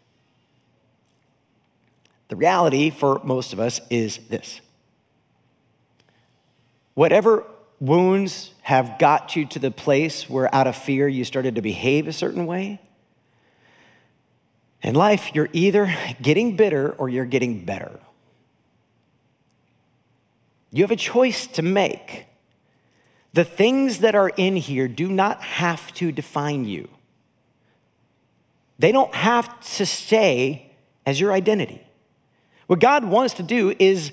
The 2.28 2.36
reality 2.36 2.90
for 2.90 3.20
most 3.24 3.52
of 3.52 3.60
us 3.60 3.80
is 3.90 4.18
this 4.28 4.60
whatever 6.94 7.44
wounds 7.80 8.52
have 8.70 9.00
got 9.00 9.34
you 9.34 9.44
to 9.44 9.58
the 9.58 9.72
place 9.72 10.30
where 10.30 10.54
out 10.54 10.68
of 10.68 10.76
fear 10.76 11.08
you 11.08 11.24
started 11.24 11.56
to 11.56 11.60
behave 11.60 12.06
a 12.06 12.12
certain 12.12 12.46
way. 12.46 12.80
In 14.80 14.94
life, 14.94 15.34
you're 15.34 15.48
either 15.52 15.92
getting 16.22 16.54
bitter 16.54 16.92
or 16.92 17.08
you're 17.08 17.24
getting 17.24 17.64
better. 17.64 17.98
You 20.70 20.84
have 20.84 20.92
a 20.92 20.96
choice 20.96 21.48
to 21.48 21.62
make. 21.62 22.26
The 23.32 23.42
things 23.42 23.98
that 23.98 24.14
are 24.14 24.28
in 24.28 24.54
here 24.54 24.86
do 24.86 25.08
not 25.08 25.42
have 25.42 25.92
to 25.94 26.12
define 26.12 26.64
you, 26.64 26.88
they 28.78 28.92
don't 28.92 29.12
have 29.16 29.58
to 29.78 29.84
stay 29.84 30.70
as 31.04 31.18
your 31.18 31.32
identity. 31.32 31.82
What 32.68 32.78
God 32.78 33.04
wants 33.04 33.34
to 33.34 33.42
do 33.42 33.74
is 33.80 34.12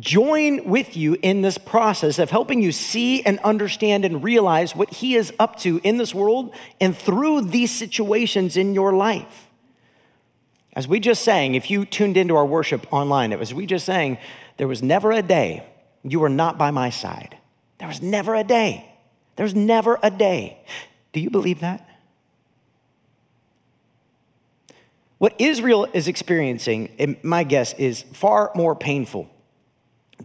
join 0.00 0.64
with 0.68 0.96
you 0.96 1.16
in 1.22 1.42
this 1.42 1.58
process 1.58 2.18
of 2.18 2.30
helping 2.30 2.62
you 2.62 2.72
see 2.72 3.22
and 3.22 3.38
understand 3.40 4.04
and 4.04 4.24
realize 4.24 4.74
what 4.74 4.90
He 4.90 5.14
is 5.14 5.32
up 5.38 5.58
to 5.60 5.80
in 5.84 5.98
this 5.98 6.14
world 6.14 6.54
and 6.80 6.96
through 6.96 7.42
these 7.42 7.70
situations 7.70 8.56
in 8.56 8.74
your 8.74 8.92
life. 8.92 9.50
As 10.74 10.88
we 10.88 11.00
just 11.00 11.22
sang, 11.22 11.54
if 11.54 11.70
you 11.70 11.84
tuned 11.84 12.16
into 12.16 12.34
our 12.34 12.46
worship 12.46 12.90
online, 12.92 13.32
it 13.32 13.38
was 13.38 13.52
we 13.52 13.66
just 13.66 13.84
sang, 13.84 14.16
there 14.56 14.68
was 14.68 14.82
never 14.82 15.12
a 15.12 15.22
day 15.22 15.66
you 16.02 16.20
were 16.20 16.28
not 16.28 16.58
by 16.58 16.70
my 16.70 16.90
side. 16.90 17.36
There 17.78 17.88
was 17.88 18.02
never 18.02 18.34
a 18.34 18.44
day. 18.44 18.88
There 19.36 19.44
was 19.44 19.54
never 19.54 19.98
a 20.02 20.10
day. 20.10 20.58
Do 21.12 21.20
you 21.20 21.30
believe 21.30 21.60
that? 21.60 21.88
What 25.18 25.34
Israel 25.38 25.86
is 25.92 26.08
experiencing, 26.08 27.18
my 27.22 27.44
guess, 27.44 27.74
is 27.74 28.02
far 28.02 28.50
more 28.54 28.74
painful 28.74 29.30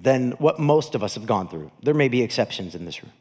than 0.03 0.31
what 0.33 0.59
most 0.59 0.95
of 0.95 1.03
us 1.03 1.15
have 1.15 1.25
gone 1.25 1.47
through. 1.47 1.71
There 1.81 1.93
may 1.93 2.07
be 2.07 2.21
exceptions 2.21 2.75
in 2.75 2.85
this 2.85 3.03
room. 3.03 3.13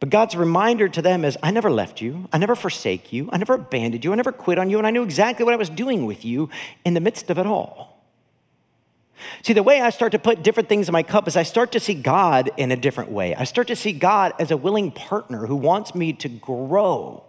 But 0.00 0.10
God's 0.10 0.36
reminder 0.36 0.88
to 0.88 1.00
them 1.00 1.24
is 1.24 1.38
I 1.42 1.50
never 1.50 1.70
left 1.70 2.00
you, 2.00 2.28
I 2.32 2.38
never 2.38 2.54
forsake 2.54 3.12
you, 3.12 3.30
I 3.32 3.38
never 3.38 3.54
abandoned 3.54 4.04
you, 4.04 4.12
I 4.12 4.16
never 4.16 4.32
quit 4.32 4.58
on 4.58 4.68
you, 4.68 4.78
and 4.78 4.86
I 4.86 4.90
knew 4.90 5.02
exactly 5.02 5.44
what 5.44 5.54
I 5.54 5.56
was 5.56 5.70
doing 5.70 6.04
with 6.04 6.24
you 6.24 6.50
in 6.84 6.94
the 6.94 7.00
midst 7.00 7.30
of 7.30 7.38
it 7.38 7.46
all. 7.46 7.94
See, 9.42 9.52
the 9.52 9.62
way 9.62 9.80
I 9.80 9.90
start 9.90 10.12
to 10.12 10.18
put 10.18 10.42
different 10.42 10.68
things 10.68 10.88
in 10.88 10.92
my 10.92 11.02
cup 11.02 11.28
is 11.28 11.36
I 11.36 11.42
start 11.44 11.72
to 11.72 11.80
see 11.80 11.94
God 11.94 12.50
in 12.56 12.72
a 12.72 12.76
different 12.76 13.10
way. 13.10 13.34
I 13.34 13.44
start 13.44 13.68
to 13.68 13.76
see 13.76 13.92
God 13.92 14.34
as 14.38 14.50
a 14.50 14.56
willing 14.56 14.90
partner 14.90 15.46
who 15.46 15.56
wants 15.56 15.94
me 15.94 16.12
to 16.14 16.28
grow. 16.28 17.24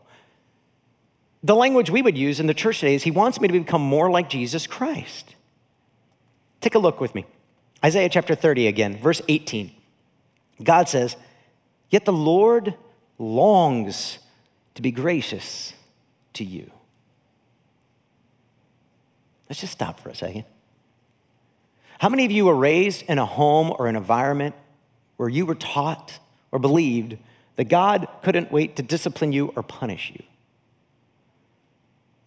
The 1.44 1.56
language 1.56 1.90
we 1.90 2.02
would 2.02 2.18
use 2.18 2.40
in 2.40 2.48
the 2.48 2.54
church 2.54 2.80
today 2.80 2.96
is 2.96 3.04
He 3.04 3.12
wants 3.12 3.40
me 3.40 3.48
to 3.48 3.54
become 3.54 3.82
more 3.82 4.10
like 4.10 4.30
Jesus 4.30 4.68
Christ. 4.68 5.36
Take 6.60 6.76
a 6.76 6.80
look 6.80 7.00
with 7.00 7.14
me. 7.14 7.26
Isaiah 7.84 8.10
chapter 8.10 8.36
30 8.36 8.68
again, 8.68 8.98
verse 8.98 9.22
18. 9.28 9.72
God 10.64 10.90
says, 10.90 11.16
Yet 11.90 12.06
the 12.06 12.14
Lord 12.14 12.76
longs 13.18 14.20
to 14.76 14.82
be 14.82 14.92
gracious 14.92 15.74
to 16.34 16.44
you. 16.44 16.72
Let's 19.50 19.62
just 19.62 19.74
stop 19.74 20.00
for 20.00 20.10
a 20.10 20.16
second. 20.16 20.46
How 22.00 22.10
many 22.10 22.26
of 22.26 22.32
you 22.32 22.46
were 22.46 22.56
raised 22.56 23.04
in 23.04 23.18
a 23.18 23.26
home 23.26 23.74
or 23.78 23.88
an 23.88 23.96
environment 23.96 24.56
where 25.18 25.30
you 25.30 25.46
were 25.46 25.56
taught 25.56 26.20
or 26.52 26.60
believed 26.60 27.18
that 27.56 27.66
God 27.66 28.08
couldn't 28.24 28.52
wait 28.52 28.76
to 28.76 28.84
discipline 28.84 29.32
you 29.32 29.54
or 29.56 29.64
punish 29.64 30.12
you? 30.14 30.24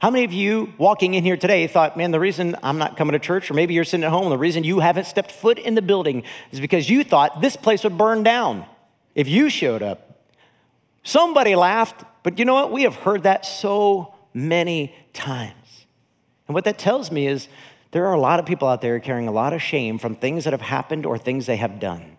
How 0.00 0.10
many 0.10 0.24
of 0.24 0.32
you 0.32 0.72
walking 0.78 1.14
in 1.14 1.24
here 1.24 1.36
today 1.36 1.66
thought, 1.66 1.96
man, 1.96 2.12
the 2.12 2.20
reason 2.20 2.54
I'm 2.62 2.78
not 2.78 2.96
coming 2.96 3.14
to 3.14 3.18
church, 3.18 3.50
or 3.50 3.54
maybe 3.54 3.74
you're 3.74 3.82
sitting 3.82 4.04
at 4.04 4.10
home, 4.10 4.30
the 4.30 4.38
reason 4.38 4.62
you 4.62 4.78
haven't 4.78 5.06
stepped 5.06 5.32
foot 5.32 5.58
in 5.58 5.74
the 5.74 5.82
building 5.82 6.22
is 6.52 6.60
because 6.60 6.88
you 6.88 7.02
thought 7.02 7.40
this 7.40 7.56
place 7.56 7.82
would 7.82 7.98
burn 7.98 8.22
down 8.22 8.64
if 9.16 9.26
you 9.26 9.50
showed 9.50 9.82
up? 9.82 10.20
Somebody 11.02 11.56
laughed, 11.56 12.04
but 12.22 12.38
you 12.38 12.44
know 12.44 12.54
what? 12.54 12.70
We 12.70 12.84
have 12.84 12.94
heard 12.94 13.24
that 13.24 13.44
so 13.44 14.14
many 14.32 14.94
times. 15.12 15.86
And 16.46 16.54
what 16.54 16.64
that 16.64 16.78
tells 16.78 17.10
me 17.10 17.26
is 17.26 17.48
there 17.90 18.06
are 18.06 18.14
a 18.14 18.20
lot 18.20 18.38
of 18.38 18.46
people 18.46 18.68
out 18.68 18.80
there 18.80 19.00
carrying 19.00 19.26
a 19.26 19.32
lot 19.32 19.52
of 19.52 19.60
shame 19.60 19.98
from 19.98 20.14
things 20.14 20.44
that 20.44 20.52
have 20.52 20.60
happened 20.60 21.06
or 21.06 21.18
things 21.18 21.46
they 21.46 21.56
have 21.56 21.80
done. 21.80 22.18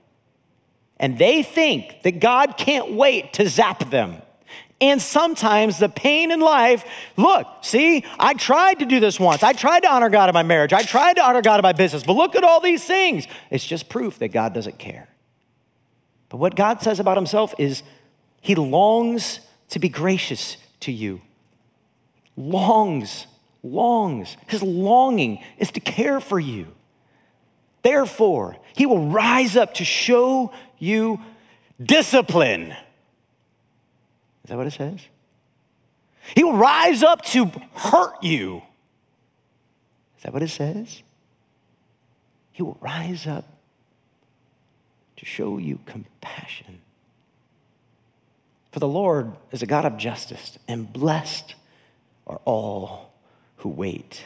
And 0.97 1.17
they 1.17 1.43
think 1.43 2.01
that 2.03 2.19
God 2.19 2.57
can't 2.57 2.91
wait 2.91 3.31
to 3.33 3.47
zap 3.47 3.89
them. 3.89 4.21
And 4.81 5.01
sometimes 5.01 5.77
the 5.77 5.89
pain 5.89 6.31
in 6.31 6.39
life, 6.39 6.85
look, 7.17 7.47
see, 7.61 8.05
I 8.17 8.33
tried 8.33 8.79
to 8.79 8.85
do 8.85 9.01
this 9.01 9.19
once. 9.19 9.43
I 9.43 9.51
tried 9.51 9.81
to 9.81 9.91
honor 9.91 10.09
God 10.09 10.29
in 10.29 10.33
my 10.33 10.43
marriage. 10.43 10.71
I 10.71 10.83
tried 10.83 11.15
to 11.17 11.23
honor 11.23 11.41
God 11.41 11.59
in 11.59 11.63
my 11.63 11.73
business. 11.73 12.03
But 12.03 12.13
look 12.13 12.35
at 12.35 12.45
all 12.45 12.61
these 12.61 12.85
things. 12.85 13.27
It's 13.49 13.65
just 13.65 13.89
proof 13.89 14.19
that 14.19 14.29
God 14.29 14.53
doesn't 14.53 14.79
care. 14.79 15.09
But 16.29 16.37
what 16.37 16.55
God 16.55 16.81
says 16.81 16.99
about 16.99 17.17
himself 17.17 17.53
is 17.57 17.83
he 18.39 18.55
longs 18.55 19.41
to 19.69 19.79
be 19.79 19.89
gracious 19.89 20.55
to 20.81 20.91
you. 20.93 21.21
Longs, 22.37 23.27
longs. 23.63 24.37
His 24.47 24.63
longing 24.63 25.43
is 25.57 25.71
to 25.71 25.81
care 25.81 26.21
for 26.21 26.39
you. 26.39 26.67
Therefore, 27.81 28.55
he 28.75 28.85
will 28.85 29.09
rise 29.09 29.57
up 29.57 29.73
to 29.75 29.83
show 29.83 30.53
you 30.77 31.19
discipline. 31.81 32.75
Is 34.49 34.51
that 34.51 34.57
what 34.57 34.65
it 34.65 34.71
says? 34.71 35.01
He 36.33 36.43
will 36.43 36.57
rise 36.57 37.03
up 37.03 37.21
to 37.25 37.51
hurt 37.75 38.23
you. 38.23 38.63
Is 40.17 40.23
that 40.23 40.33
what 40.33 40.41
it 40.41 40.49
says? 40.49 41.03
He 42.51 42.63
will 42.63 42.75
rise 42.81 43.27
up 43.27 43.45
to 45.17 45.25
show 45.25 45.59
you 45.59 45.77
compassion. 45.85 46.81
For 48.71 48.79
the 48.79 48.87
Lord 48.87 49.33
is 49.51 49.61
a 49.61 49.67
God 49.67 49.85
of 49.85 49.97
justice, 49.97 50.57
and 50.67 50.91
blessed 50.91 51.53
are 52.25 52.41
all 52.43 53.13
who 53.57 53.69
wait 53.69 54.23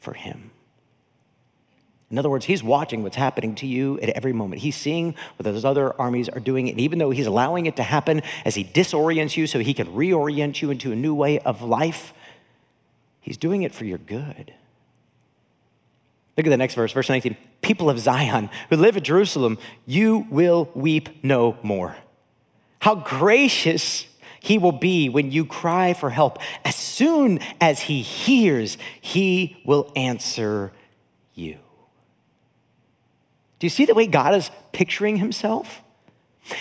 for 0.00 0.14
him. 0.14 0.52
In 2.10 2.18
other 2.18 2.30
words, 2.30 2.44
he's 2.44 2.62
watching 2.62 3.02
what's 3.02 3.16
happening 3.16 3.56
to 3.56 3.66
you 3.66 3.98
at 4.00 4.10
every 4.10 4.32
moment. 4.32 4.62
He's 4.62 4.76
seeing 4.76 5.14
what 5.36 5.44
those 5.44 5.64
other 5.64 5.98
armies 6.00 6.28
are 6.28 6.38
doing. 6.38 6.68
And 6.70 6.78
even 6.78 7.00
though 7.00 7.10
he's 7.10 7.26
allowing 7.26 7.66
it 7.66 7.76
to 7.76 7.82
happen 7.82 8.22
as 8.44 8.54
he 8.54 8.62
disorients 8.62 9.36
you 9.36 9.46
so 9.46 9.58
he 9.58 9.74
can 9.74 9.88
reorient 9.88 10.62
you 10.62 10.70
into 10.70 10.92
a 10.92 10.96
new 10.96 11.14
way 11.14 11.40
of 11.40 11.62
life, 11.62 12.14
he's 13.20 13.36
doing 13.36 13.62
it 13.62 13.74
for 13.74 13.84
your 13.84 13.98
good. 13.98 14.54
Look 16.36 16.46
at 16.46 16.50
the 16.50 16.56
next 16.56 16.74
verse, 16.74 16.92
verse 16.92 17.08
19. 17.08 17.36
People 17.60 17.90
of 17.90 17.98
Zion 17.98 18.50
who 18.70 18.76
live 18.76 18.96
at 18.96 19.02
Jerusalem, 19.02 19.58
you 19.84 20.26
will 20.30 20.70
weep 20.74 21.24
no 21.24 21.56
more. 21.62 21.96
How 22.80 22.94
gracious 22.94 24.06
he 24.38 24.58
will 24.58 24.70
be 24.70 25.08
when 25.08 25.32
you 25.32 25.44
cry 25.44 25.92
for 25.92 26.10
help. 26.10 26.38
As 26.64 26.76
soon 26.76 27.40
as 27.60 27.80
he 27.80 28.02
hears, 28.02 28.78
he 29.00 29.56
will 29.64 29.90
answer. 29.96 30.72
Do 33.58 33.66
you 33.66 33.70
see 33.70 33.84
the 33.84 33.94
way 33.94 34.06
God 34.06 34.34
is 34.34 34.50
picturing 34.72 35.16
himself? 35.16 35.82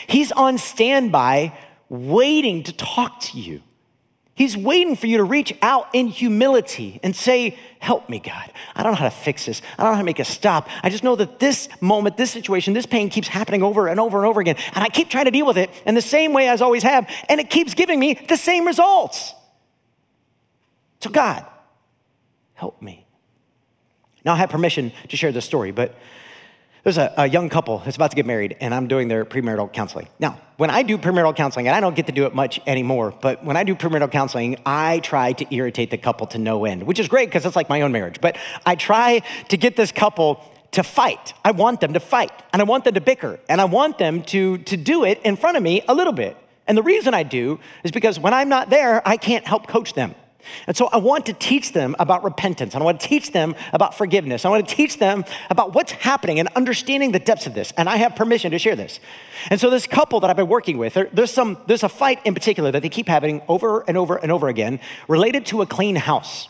He's 0.07 0.31
on 0.31 0.57
standby 0.57 1.53
waiting 1.89 2.63
to 2.63 2.73
talk 2.73 3.19
to 3.21 3.39
you. 3.39 3.61
He's 4.35 4.57
waiting 4.57 4.97
for 4.97 5.07
you 5.07 5.17
to 5.17 5.23
reach 5.23 5.57
out 5.61 5.87
in 5.93 6.07
humility 6.07 6.99
and 7.01 7.15
say, 7.15 7.57
Help 7.79 8.09
me, 8.09 8.19
God. 8.19 8.51
I 8.75 8.83
don't 8.83 8.93
know 8.93 8.97
how 8.97 9.05
to 9.05 9.15
fix 9.15 9.45
this. 9.45 9.61
I 9.77 9.83
don't 9.83 9.91
know 9.91 9.95
how 9.95 10.01
to 10.01 10.05
make 10.05 10.19
a 10.19 10.25
stop. 10.25 10.67
I 10.83 10.89
just 10.89 11.03
know 11.03 11.15
that 11.15 11.39
this 11.39 11.69
moment, 11.79 12.17
this 12.17 12.31
situation, 12.31 12.73
this 12.73 12.85
pain 12.85 13.09
keeps 13.09 13.27
happening 13.27 13.63
over 13.63 13.87
and 13.87 13.99
over 13.99 14.17
and 14.17 14.27
over 14.27 14.41
again. 14.41 14.57
And 14.73 14.83
I 14.83 14.89
keep 14.89 15.09
trying 15.09 15.25
to 15.25 15.31
deal 15.31 15.45
with 15.45 15.57
it 15.57 15.69
in 15.85 15.95
the 15.95 16.01
same 16.01 16.33
way 16.33 16.49
as 16.49 16.61
I 16.61 16.65
always 16.65 16.83
have. 16.83 17.07
And 17.29 17.39
it 17.39 17.49
keeps 17.49 17.75
giving 17.75 17.99
me 17.99 18.19
the 18.27 18.35
same 18.35 18.65
results. 18.65 19.33
So, 20.99 21.11
God, 21.11 21.45
help 22.55 22.81
me. 22.81 23.05
Now, 24.25 24.33
I 24.33 24.37
have 24.37 24.49
permission 24.49 24.91
to 25.09 25.15
share 25.15 25.31
this 25.31 25.45
story, 25.45 25.71
but 25.71 25.95
there's 26.85 26.99
a, 26.99 27.11
a, 27.17 27.27
young 27.27 27.49
couple 27.49 27.79
that's 27.79 27.95
about 27.95 28.11
to 28.11 28.15
get 28.15 28.27
married, 28.27 28.55
and 28.61 28.71
I'm 28.71 28.87
doing 28.87 29.07
their 29.07 29.25
premarital 29.25 29.73
counseling. 29.73 30.07
Now, 30.19 30.39
when 30.57 30.69
I 30.69 30.83
do 30.83 30.99
premarital 30.99 31.35
counseling, 31.35 31.67
and 31.67 31.75
I 31.75 31.79
don't 31.79 31.95
get 31.95 32.05
to 32.05 32.11
do 32.11 32.27
it 32.27 32.35
much 32.35 32.61
anymore, 32.67 33.11
but 33.21 33.43
when 33.43 33.57
I 33.57 33.63
do 33.63 33.73
premarital 33.73 34.11
counseling, 34.11 34.57
I 34.67 34.99
try 34.99 35.33
to 35.33 35.53
irritate 35.53 35.89
the 35.89 35.97
couple 35.97 36.27
to 36.27 36.37
no 36.37 36.63
end, 36.63 36.83
which 36.83 36.99
is 36.99 37.07
great 37.07 37.27
because 37.27 37.43
it's 37.43 37.55
like 37.55 37.69
my 37.69 37.81
own 37.81 37.91
marriage. 37.91 38.21
But 38.21 38.37
I 38.67 38.75
try 38.75 39.23
to 39.49 39.57
get 39.57 39.75
this 39.75 39.91
couple 39.91 40.43
to 40.73 40.83
fight. 40.83 41.33
I 41.43 41.51
want 41.51 41.81
them 41.81 41.93
to 41.93 41.99
fight, 41.99 42.31
and 42.53 42.61
I 42.61 42.65
want 42.65 42.83
them 42.83 42.93
to 42.93 43.01
bicker, 43.01 43.39
and 43.49 43.59
I 43.59 43.65
want 43.65 43.97
them 43.97 44.21
to, 44.25 44.59
to 44.59 44.77
do 44.77 45.05
it 45.05 45.19
in 45.23 45.37
front 45.37 45.57
of 45.57 45.63
me 45.63 45.81
a 45.87 45.95
little 45.95 46.13
bit. 46.13 46.37
And 46.67 46.77
the 46.77 46.83
reason 46.83 47.15
I 47.15 47.23
do 47.23 47.59
is 47.83 47.89
because 47.89 48.19
when 48.19 48.33
I'm 48.35 48.49
not 48.49 48.69
there, 48.69 49.01
I 49.07 49.17
can't 49.17 49.47
help 49.47 49.67
coach 49.67 49.95
them. 49.95 50.13
And 50.67 50.75
so 50.75 50.87
I 50.87 50.97
want 50.97 51.25
to 51.27 51.33
teach 51.33 51.73
them 51.73 51.95
about 51.99 52.23
repentance. 52.23 52.75
I 52.75 52.79
want 52.79 52.99
to 52.99 53.07
teach 53.07 53.31
them 53.31 53.55
about 53.73 53.95
forgiveness. 53.97 54.45
I 54.45 54.49
want 54.49 54.67
to 54.67 54.75
teach 54.75 54.97
them 54.99 55.25
about 55.49 55.73
what's 55.73 55.91
happening 55.91 56.39
and 56.39 56.49
understanding 56.55 57.11
the 57.11 57.19
depths 57.19 57.47
of 57.47 57.53
this. 57.53 57.71
And 57.77 57.89
I 57.89 57.97
have 57.97 58.15
permission 58.15 58.51
to 58.51 58.59
share 58.59 58.75
this. 58.75 58.99
And 59.49 59.59
so 59.59 59.69
this 59.69 59.87
couple 59.87 60.19
that 60.21 60.29
I've 60.29 60.35
been 60.35 60.47
working 60.47 60.77
with, 60.77 60.93
there, 60.93 61.09
there's 61.13 61.31
some 61.31 61.57
there's 61.67 61.83
a 61.83 61.89
fight 61.89 62.19
in 62.25 62.33
particular 62.33 62.71
that 62.71 62.81
they 62.81 62.89
keep 62.89 63.07
having 63.07 63.41
over 63.47 63.83
and 63.87 63.97
over 63.97 64.15
and 64.15 64.31
over 64.31 64.47
again 64.47 64.79
related 65.07 65.45
to 65.47 65.61
a 65.61 65.65
clean 65.65 65.95
house. 65.95 66.49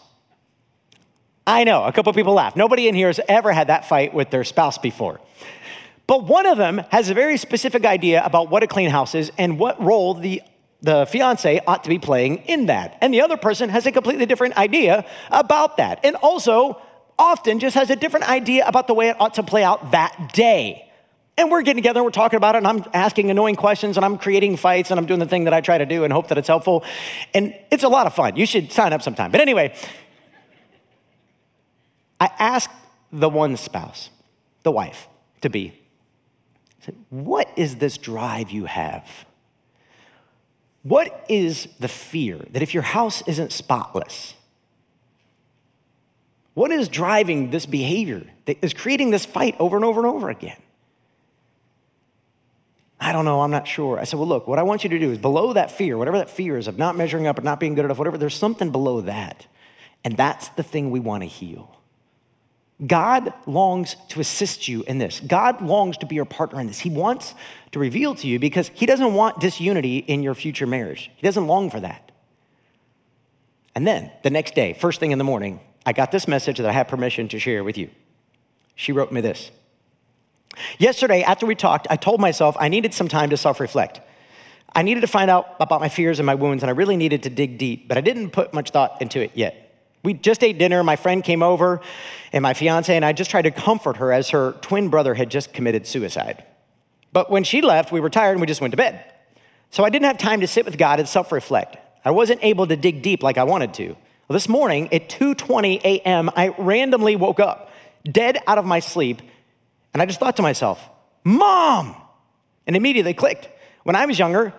I 1.47 1.63
know, 1.63 1.84
a 1.84 1.91
couple 1.91 2.12
people 2.13 2.34
laugh. 2.34 2.55
Nobody 2.55 2.88
in 2.88 2.95
here 2.95 3.08
has 3.08 3.19
ever 3.27 3.51
had 3.51 3.67
that 3.67 3.88
fight 3.88 4.13
with 4.13 4.31
their 4.31 4.43
spouse 4.43 4.79
before. 4.79 5.21
But 6.08 6.25
one 6.25 6.45
of 6.45 6.58
them 6.58 6.84
has 6.91 7.10
a 7.10 7.13
very 7.13 7.38
specific 7.38 7.86
idea 7.86 8.23
about 8.23 8.49
what 8.49 8.63
a 8.63 8.67
clean 8.67 8.89
house 8.89 9.15
is 9.15 9.31
and 9.38 9.60
what 9.60 9.81
role 9.81 10.13
the, 10.13 10.41
the 10.81 11.05
fiance 11.05 11.61
ought 11.65 11.83
to 11.83 11.89
be 11.89 11.99
playing 11.99 12.38
in 12.45 12.67
that. 12.67 12.97
And 13.01 13.13
the 13.13 13.21
other 13.21 13.38
person 13.38 13.69
has 13.69 13.85
a 13.85 13.91
completely 13.91 14.25
different 14.25 14.57
idea 14.57 15.05
about 15.31 15.77
that. 15.77 15.99
And 16.03 16.15
also, 16.17 16.81
often 17.17 17.59
just 17.59 17.75
has 17.75 17.89
a 17.89 17.95
different 17.95 18.29
idea 18.29 18.67
about 18.67 18.88
the 18.88 18.93
way 18.93 19.09
it 19.09 19.19
ought 19.19 19.35
to 19.35 19.43
play 19.43 19.63
out 19.63 19.91
that 19.91 20.31
day. 20.33 20.81
And 21.38 21.51
we're 21.51 21.63
getting 21.63 21.81
together 21.81 21.99
and 21.99 22.05
we're 22.05 22.11
talking 22.11 22.38
about 22.38 22.55
it, 22.55 22.59
and 22.59 22.67
I'm 22.67 22.85
asking 22.93 23.29
annoying 23.29 23.55
questions, 23.55 23.97
and 23.97 24.05
I'm 24.05 24.17
creating 24.17 24.55
fights, 24.55 24.89
and 24.89 24.99
I'm 24.99 25.05
doing 25.05 25.19
the 25.19 25.25
thing 25.25 25.45
that 25.45 25.53
I 25.53 25.59
try 25.59 25.77
to 25.77 25.85
do 25.85 26.05
and 26.05 26.13
hope 26.13 26.29
that 26.29 26.38
it's 26.38 26.47
helpful. 26.47 26.85
And 27.33 27.53
it's 27.71 27.83
a 27.83 27.89
lot 27.89 28.07
of 28.07 28.15
fun. 28.15 28.38
You 28.38 28.45
should 28.45 28.71
sign 28.71 28.93
up 28.93 29.01
sometime. 29.01 29.31
But 29.31 29.41
anyway, 29.41 29.75
I 32.19 32.29
asked 32.39 32.71
the 33.11 33.27
one 33.27 33.57
spouse, 33.57 34.09
the 34.63 34.71
wife 34.71 35.07
to 35.41 35.49
be, 35.49 35.73
said, 36.79 36.95
What 37.09 37.49
is 37.57 37.77
this 37.77 37.97
drive 37.97 38.51
you 38.51 38.65
have? 38.65 39.24
What 40.86 41.26
is 41.28 41.67
the 41.80 41.88
fear 41.88 42.38
that 42.52 42.62
if 42.62 42.76
your 42.76 42.84
house 42.84 43.24
isn't 43.28 43.52
spotless, 43.52 44.36
what 46.54 46.69
is 46.69 46.89
driving 46.89 47.50
this 47.50 47.65
behavior 47.65 48.28
that 48.45 48.63
is 48.63 48.71
creating 48.76 49.10
this 49.10 49.26
fight 49.26 49.56
over 49.58 49.78
and 49.78 49.84
over 49.84 50.00
and 50.00 50.08
over 50.08 50.30
again? 50.30 50.62
I 53.00 53.12
don't 53.13 53.26
know, 53.26 53.41
I'm 53.41 53.50
not 53.50 53.67
sure. 53.67 54.00
I 54.00 54.04
said, 54.04 54.19
Well, 54.19 54.30
look, 54.30 54.48
what 54.48 54.60
I 54.60 54.63
want 54.63 54.84
you 54.84 54.91
to 54.91 55.00
do 55.00 55.12
is 55.12 55.17
below 55.17 55.54
that 55.54 55.71
fear, 55.71 55.98
whatever 55.98 56.19
that 56.19 56.30
fear 56.30 56.56
is 56.56 56.67
of 56.67 56.78
not 56.78 56.95
measuring 56.95 57.26
up 57.26 57.39
or 57.39 57.41
not 57.41 57.60
being 57.60 57.74
good 57.74 57.86
enough, 57.86 57.98
whatever, 57.98 58.19
there's 58.19 58.36
something 58.36 58.71
below 58.71 59.02
that. 59.02 59.48
And 60.04 60.15
that's 60.15 60.50
the 60.50 60.62
thing 60.62 60.91
we 60.91 61.00
want 61.00 61.24
to 61.24 61.28
heal. 61.28 61.74
God 62.85 63.33
longs 63.45 63.95
to 64.09 64.19
assist 64.19 64.67
you 64.67 64.83
in 64.83 64.97
this. 64.97 65.21
God 65.21 65.61
longs 65.61 65.97
to 65.99 66.05
be 66.05 66.15
your 66.15 66.25
partner 66.25 66.59
in 66.59 66.67
this. 66.67 66.79
He 66.79 66.89
wants 66.89 67.33
to 67.71 67.79
reveal 67.79 68.15
to 68.15 68.27
you 68.27 68.38
because 68.38 68.69
He 68.73 68.85
doesn't 68.85 69.13
want 69.13 69.39
disunity 69.39 69.99
in 69.99 70.23
your 70.23 70.35
future 70.35 70.67
marriage. 70.67 71.09
He 71.15 71.25
doesn't 71.25 71.47
long 71.47 71.69
for 71.69 71.79
that. 71.79 72.11
And 73.75 73.88
then 73.88 74.11
the 74.23 74.29
next 74.29 74.55
day, 74.55 74.73
first 74.73 74.99
thing 74.99 75.11
in 75.11 75.17
the 75.17 75.23
morning, 75.23 75.61
I 75.85 75.93
got 75.93 76.11
this 76.11 76.27
message 76.27 76.57
that 76.57 76.65
I 76.65 76.73
have 76.73 76.88
permission 76.88 77.27
to 77.29 77.39
share 77.39 77.63
with 77.63 77.77
you. 77.77 77.89
She 78.75 78.91
wrote 78.91 79.11
me 79.11 79.21
this. 79.21 79.51
Yesterday, 80.77 81.23
after 81.23 81.45
we 81.45 81.55
talked, 81.55 81.88
I 81.89 81.95
told 81.95 82.19
myself 82.19 82.55
I 82.59 82.67
needed 82.67 82.93
some 82.93 83.07
time 83.07 83.29
to 83.29 83.38
self 83.38 83.59
reflect. 83.59 84.01
I 84.73 84.81
needed 84.81 85.01
to 85.01 85.07
find 85.07 85.31
out 85.31 85.55
about 85.61 85.79
my 85.79 85.88
fears 85.88 86.19
and 86.19 86.25
my 86.25 86.35
wounds, 86.35 86.61
and 86.61 86.69
I 86.69 86.73
really 86.73 86.97
needed 86.97 87.23
to 87.23 87.29
dig 87.29 87.57
deep, 87.57 87.88
but 87.88 87.97
I 87.97 88.01
didn't 88.01 88.31
put 88.31 88.53
much 88.53 88.71
thought 88.71 89.01
into 89.01 89.21
it 89.21 89.31
yet. 89.33 89.64
We 90.06 90.13
just 90.13 90.44
ate 90.44 90.58
dinner. 90.58 90.84
My 90.84 90.96
friend 90.96 91.24
came 91.24 91.44
over, 91.44 91.82
and 92.32 92.44
my 92.44 92.54
fiance 92.54 92.96
and 92.96 93.04
I 93.04 93.12
just 93.12 93.30
tried 93.30 93.41
to 93.41 93.52
comfort 93.52 93.98
her 93.98 94.13
as 94.13 94.30
her 94.30 94.54
twin 94.62 94.89
brother 94.89 95.15
had 95.15 95.30
just 95.30 95.52
committed 95.52 95.86
suicide. 95.86 96.44
But 97.12 97.30
when 97.30 97.44
she 97.44 97.62
left, 97.62 97.91
we 97.91 98.00
were 98.00 98.10
tired 98.10 98.34
and 98.34 98.41
we 98.41 98.48
just 98.48 98.62
went 98.62 98.72
to 98.72 98.78
bed. 98.78 99.04
So 99.72 99.84
I 99.84 99.89
didn't 99.89 100.06
have 100.06 100.18
time 100.18 100.41
to 100.41 100.48
sit 100.48 100.63
with 100.65 100.78
God 100.78 101.00
and 101.00 101.10
self-reflect. 101.10 101.78
I 102.06 102.12
wasn't 102.12 102.44
able 102.44 102.68
to 102.68 102.76
dig 102.76 103.02
deep 103.02 103.24
like 103.24 103.38
I 103.38 103.44
wanted 103.44 103.74
to. 103.76 103.88
Well, 104.28 104.34
this 104.34 104.48
morning 104.48 104.94
at 104.94 105.10
2:20 105.10 105.82
a.m., 105.84 106.30
I 106.36 106.50
randomly 106.58 107.15
woke 107.15 107.39
up, 107.39 107.72
dead 108.04 108.39
out 108.48 108.58
of 108.58 108.65
my 108.65 108.80
sleep, 108.80 109.22
and 109.94 110.02
I 110.02 110.06
just 110.06 110.20
thought 110.20 110.36
to 110.38 110.41
myself, 110.41 110.80
"Mom!" 111.24 111.96
And 112.68 112.76
immediately 112.76 113.13
clicked. 113.13 113.50
When 113.84 113.96
I 113.96 114.06
was 114.06 114.18
younger, 114.18 114.54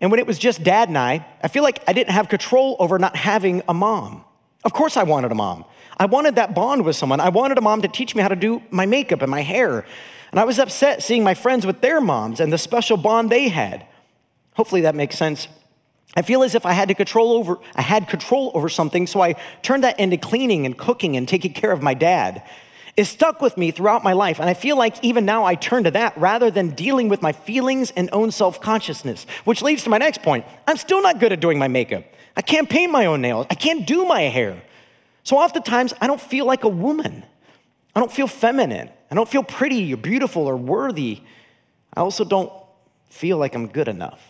and 0.00 0.10
when 0.10 0.18
it 0.18 0.26
was 0.26 0.38
just 0.38 0.64
dad 0.64 0.88
and 0.88 0.98
I, 0.98 1.24
I 1.42 1.48
feel 1.48 1.62
like 1.62 1.82
I 1.86 1.92
didn't 1.92 2.10
have 2.12 2.28
control 2.28 2.76
over 2.80 2.98
not 2.98 3.14
having 3.14 3.62
a 3.68 3.74
mom. 3.74 4.24
Of 4.64 4.72
course, 4.72 4.96
I 4.96 5.02
wanted 5.02 5.32
a 5.32 5.34
mom. 5.34 5.64
I 5.98 6.06
wanted 6.06 6.36
that 6.36 6.54
bond 6.54 6.84
with 6.84 6.96
someone. 6.96 7.20
I 7.20 7.28
wanted 7.28 7.58
a 7.58 7.60
mom 7.60 7.82
to 7.82 7.88
teach 7.88 8.14
me 8.14 8.22
how 8.22 8.28
to 8.28 8.36
do 8.36 8.62
my 8.70 8.86
makeup 8.86 9.22
and 9.22 9.30
my 9.30 9.42
hair. 9.42 9.84
And 10.30 10.40
I 10.40 10.44
was 10.44 10.58
upset 10.58 11.02
seeing 11.02 11.22
my 11.22 11.34
friends 11.34 11.66
with 11.66 11.80
their 11.80 12.00
moms 12.00 12.40
and 12.40 12.52
the 12.52 12.58
special 12.58 12.96
bond 12.96 13.30
they 13.30 13.48
had. 13.48 13.86
Hopefully 14.54 14.82
that 14.82 14.94
makes 14.94 15.16
sense. 15.16 15.48
I 16.14 16.22
feel 16.22 16.42
as 16.42 16.54
if 16.54 16.66
I 16.66 16.72
had 16.72 16.88
to 16.88 16.94
control 16.94 17.32
over 17.32 17.58
I 17.74 17.82
had 17.82 18.08
control 18.08 18.50
over 18.54 18.68
something, 18.68 19.06
so 19.06 19.20
I 19.20 19.34
turned 19.62 19.84
that 19.84 19.98
into 19.98 20.16
cleaning 20.16 20.66
and 20.66 20.76
cooking 20.76 21.16
and 21.16 21.26
taking 21.26 21.52
care 21.52 21.72
of 21.72 21.82
my 21.82 21.94
dad. 21.94 22.42
It 22.94 23.06
stuck 23.06 23.40
with 23.40 23.56
me 23.56 23.70
throughout 23.70 24.04
my 24.04 24.12
life, 24.12 24.38
and 24.38 24.50
I 24.50 24.54
feel 24.54 24.76
like 24.76 25.02
even 25.02 25.24
now 25.24 25.44
I 25.44 25.54
turn 25.54 25.84
to 25.84 25.90
that 25.92 26.16
rather 26.18 26.50
than 26.50 26.70
dealing 26.70 27.08
with 27.08 27.22
my 27.22 27.32
feelings 27.32 27.90
and 27.92 28.10
own 28.12 28.30
self-consciousness, 28.30 29.24
which 29.44 29.62
leads 29.62 29.84
to 29.84 29.90
my 29.90 29.96
next 29.96 30.22
point. 30.22 30.44
I'm 30.66 30.76
still 30.76 31.00
not 31.00 31.18
good 31.18 31.32
at 31.32 31.40
doing 31.40 31.58
my 31.58 31.68
makeup. 31.68 32.04
I 32.36 32.42
can't 32.42 32.68
paint 32.68 32.90
my 32.92 33.06
own 33.06 33.20
nails. 33.20 33.46
I 33.50 33.54
can't 33.54 33.86
do 33.86 34.04
my 34.04 34.22
hair. 34.22 34.62
So 35.24 35.36
oftentimes, 35.36 35.94
I 36.00 36.06
don't 36.06 36.20
feel 36.20 36.46
like 36.46 36.64
a 36.64 36.68
woman. 36.68 37.24
I 37.94 38.00
don't 38.00 38.12
feel 38.12 38.26
feminine. 38.26 38.90
I 39.10 39.14
don't 39.14 39.28
feel 39.28 39.42
pretty 39.42 39.92
or 39.92 39.96
beautiful 39.96 40.46
or 40.46 40.56
worthy. 40.56 41.20
I 41.94 42.00
also 42.00 42.24
don't 42.24 42.52
feel 43.10 43.36
like 43.36 43.54
I'm 43.54 43.68
good 43.68 43.88
enough. 43.88 44.20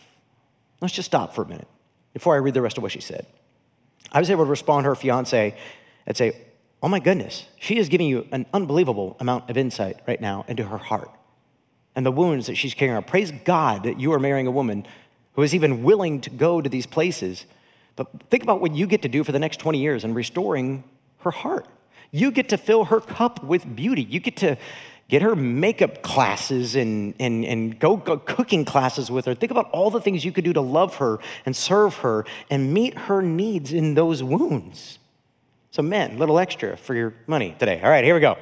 Let's 0.81 0.95
just 0.95 1.07
stop 1.07 1.35
for 1.35 1.43
a 1.43 1.49
minute 1.49 1.69
before 2.13 2.35
I 2.35 2.39
read 2.39 2.55
the 2.55 2.63
rest 2.63 2.77
of 2.77 2.83
what 2.83 2.93
she 2.93 3.01
said. 3.01 3.27
I 4.11 4.19
was 4.19 4.31
able 4.31 4.45
to 4.45 4.51
respond 4.51 4.85
to 4.85 4.89
her 4.89 4.95
fiance 4.97 5.57
and 6.07 6.17
say, 6.17 6.37
Oh 6.83 6.89
my 6.89 6.99
goodness, 6.99 7.47
she 7.61 7.79
is 7.79 7.89
giving 7.89 8.09
you 8.09 8.27
an 8.33 8.45
unbelievable 8.53 9.17
amount 9.21 9.49
of 9.49 9.57
insight 9.57 10.01
right 10.09 10.21
now 10.21 10.45
into 10.49 10.65
her 10.65 10.79
heart 10.79 11.11
and 11.95 12.05
the 12.05 12.11
wounds 12.11 12.49
that 12.49 12.57
she's 12.57 12.75
carrying. 12.75 13.01
Praise 13.05 13.31
God 13.45 13.85
that 13.85 14.01
you 14.01 14.13
are 14.13 14.19
marrying 14.19 14.49
a 14.49 14.51
woman 14.51 14.85
who 15.35 15.43
is 15.43 15.55
even 15.55 15.85
willing 15.85 16.21
to 16.23 16.31
go 16.31 16.61
to 16.61 16.69
these 16.69 16.87
places 16.87 17.47
but 17.97 18.09
think 18.31 18.43
about 18.43 18.61
what 18.61 18.75
you 18.75 18.87
get 18.87 19.03
to 19.03 19.09
do 19.09 19.25
for 19.25 19.33
the 19.33 19.39
next 19.39 19.59
20 19.59 19.79
years 19.79 20.05
in 20.05 20.15
restoring 20.15 20.85
her 21.21 21.31
heart. 21.31 21.67
You 22.11 22.31
get 22.31 22.49
to 22.51 22.59
fill 22.59 22.87
her 22.87 23.01
cup 23.01 23.43
with 23.43 23.75
beauty. 23.75 24.03
You 24.03 24.21
get 24.21 24.37
to 24.39 24.57
get 25.09 25.23
her 25.23 25.37
makeup 25.37 26.03
classes 26.03 26.75
and, 26.75 27.15
and, 27.19 27.45
and 27.45 27.79
go, 27.79 27.97
go 27.97 28.17
cooking 28.17 28.65
classes 28.65 29.11
with 29.11 29.27
her. 29.27 29.35
Think 29.35 29.51
about 29.51 29.71
all 29.71 29.91
the 29.91 30.01
things 30.01 30.25
you 30.25 30.33
could 30.33 30.45
do 30.45 30.53
to 30.53 30.61
love 30.61 30.97
her 30.97 31.19
and 31.45 31.55
serve 31.55 31.97
her 31.97 32.25
and 32.51 32.73
meet 32.73 32.95
her 32.97 33.21
needs 33.21 33.73
in 33.73 33.95
those 33.95 34.23
wounds. 34.23 34.99
So, 35.71 35.83
men, 35.83 36.19
little 36.19 36.39
extra 36.39 36.77
for 36.77 36.95
your 36.95 37.15
money 37.27 37.57
today. 37.59 37.81
All 37.83 37.91
right, 37.91 38.05
here 38.05 38.15
we 38.15 38.21
go. 38.21 38.39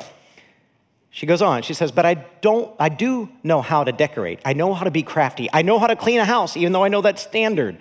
She 1.10 1.26
goes 1.26 1.42
on. 1.42 1.62
She 1.62 1.74
says, 1.74 1.90
"But 1.90 2.06
I 2.06 2.14
don't 2.14 2.72
I 2.78 2.88
do 2.88 3.28
know 3.42 3.62
how 3.62 3.82
to 3.82 3.90
decorate. 3.90 4.40
I 4.44 4.52
know 4.52 4.74
how 4.74 4.84
to 4.84 4.92
be 4.92 5.02
crafty. 5.02 5.48
I 5.52 5.62
know 5.62 5.78
how 5.80 5.88
to 5.88 5.96
clean 5.96 6.20
a 6.20 6.24
house 6.24 6.56
even 6.56 6.72
though 6.72 6.84
I 6.84 6.88
know 6.88 7.02
that's 7.02 7.22
standard 7.22 7.78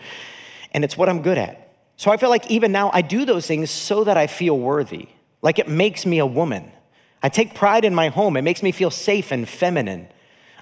and 0.72 0.84
it's 0.84 0.98
what 0.98 1.10
I'm 1.10 1.22
good 1.22 1.38
at. 1.38 1.59
So 2.00 2.12
I 2.12 2.16
feel 2.16 2.30
like 2.30 2.50
even 2.50 2.72
now 2.72 2.90
I 2.94 3.02
do 3.02 3.26
those 3.26 3.46
things 3.46 3.70
so 3.70 4.06
that 4.06 4.16
I 4.16 4.26
feel 4.26 4.58
worthy, 4.58 5.10
like 5.42 5.60
it 5.60 5.68
makes 5.68 6.06
me 6.06 6.18
a 6.20 6.26
woman. 6.26 6.72
I 7.22 7.28
take 7.28 7.54
pride 7.54 7.84
in 7.84 7.94
my 7.94 8.08
home, 8.08 8.38
it 8.38 8.42
makes 8.42 8.64
me 8.64 8.72
feel 8.72 8.90
safe 8.90 9.34
and 9.34 9.48
feminine. 9.48 10.08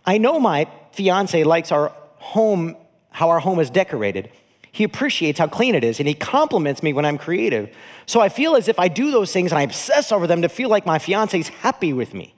I 0.04 0.18
know 0.18 0.40
my 0.40 0.68
fiance 0.94 1.44
likes 1.44 1.72
our 1.72 1.94
home, 2.16 2.76
how 3.12 3.30
our 3.30 3.40
home 3.40 3.60
is 3.60 3.70
decorated. 3.70 4.32
He 4.72 4.84
appreciates 4.84 5.38
how 5.38 5.46
clean 5.46 5.76
it 5.76 5.84
is 5.84 6.00
and 6.00 6.08
he 6.08 6.16
compliments 6.16 6.82
me 6.82 6.92
when 6.92 7.06
I'm 7.06 7.20
creative. 7.20 7.70
So 8.08 8.20
I 8.20 8.30
feel 8.30 8.56
as 8.56 8.68
if 8.68 8.80
I 8.80 8.88
do 8.88 9.12
those 9.12 9.32
things 9.32 9.52
and 9.52 9.60
I 9.60 9.62
obsess 9.62 10.12
over 10.12 10.26
them 10.26 10.42
to 10.42 10.50
feel 10.50 10.70
like 10.70 10.88
my 10.88 10.98
fiance's 10.98 11.50
happy 11.50 11.94
with 11.94 12.16
me 12.16 12.34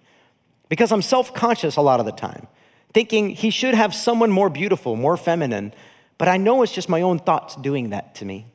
because 0.67 0.91
I'm 0.91 1.01
self 1.01 1.33
conscious 1.33 1.77
a 1.77 1.81
lot 1.81 2.01
of 2.01 2.05
the 2.05 2.11
time, 2.11 2.47
thinking 2.93 3.29
he 3.29 3.49
should 3.49 3.75
have 3.75 3.95
someone 3.95 4.29
more 4.29 4.49
beautiful, 4.49 4.97
more 4.97 5.15
feminine, 5.15 5.73
but 6.17 6.27
I 6.27 6.35
know 6.35 6.63
it's 6.63 6.73
just 6.73 6.89
my 6.89 7.01
own 7.01 7.17
thoughts 7.19 7.55
doing 7.55 7.91
that 7.91 8.13
to 8.15 8.25
me. 8.25 8.47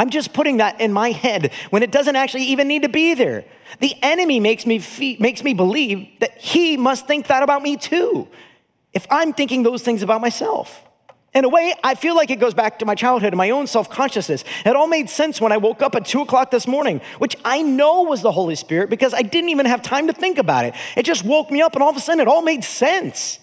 I'm 0.00 0.08
just 0.08 0.32
putting 0.32 0.56
that 0.56 0.80
in 0.80 0.94
my 0.94 1.10
head 1.10 1.52
when 1.68 1.82
it 1.82 1.90
doesn't 1.92 2.16
actually 2.16 2.44
even 2.44 2.68
need 2.68 2.84
to 2.84 2.88
be 2.88 3.12
there. 3.12 3.44
The 3.80 3.94
enemy 4.00 4.40
makes 4.40 4.64
me, 4.64 4.78
fe- 4.78 5.18
makes 5.20 5.44
me 5.44 5.52
believe 5.52 6.08
that 6.20 6.38
he 6.38 6.78
must 6.78 7.06
think 7.06 7.26
that 7.26 7.42
about 7.42 7.60
me 7.60 7.76
too, 7.76 8.26
if 8.94 9.06
I'm 9.10 9.34
thinking 9.34 9.62
those 9.62 9.82
things 9.82 10.02
about 10.02 10.22
myself. 10.22 10.82
In 11.34 11.44
a 11.44 11.50
way, 11.50 11.74
I 11.84 11.96
feel 11.96 12.16
like 12.16 12.30
it 12.30 12.40
goes 12.40 12.54
back 12.54 12.78
to 12.78 12.86
my 12.86 12.94
childhood 12.94 13.34
and 13.34 13.36
my 13.36 13.50
own 13.50 13.66
self 13.66 13.90
consciousness. 13.90 14.42
It 14.64 14.74
all 14.74 14.86
made 14.86 15.10
sense 15.10 15.38
when 15.38 15.52
I 15.52 15.58
woke 15.58 15.82
up 15.82 15.94
at 15.94 16.06
two 16.06 16.22
o'clock 16.22 16.50
this 16.50 16.66
morning, 16.66 17.02
which 17.18 17.36
I 17.44 17.60
know 17.60 18.04
was 18.04 18.22
the 18.22 18.32
Holy 18.32 18.54
Spirit 18.54 18.88
because 18.88 19.12
I 19.12 19.20
didn't 19.20 19.50
even 19.50 19.66
have 19.66 19.82
time 19.82 20.06
to 20.06 20.14
think 20.14 20.38
about 20.38 20.64
it. 20.64 20.72
It 20.96 21.02
just 21.02 21.26
woke 21.26 21.50
me 21.50 21.60
up, 21.60 21.74
and 21.74 21.82
all 21.82 21.90
of 21.90 21.96
a 21.98 22.00
sudden, 22.00 22.20
it 22.20 22.26
all 22.26 22.40
made 22.40 22.64
sense. 22.64 23.38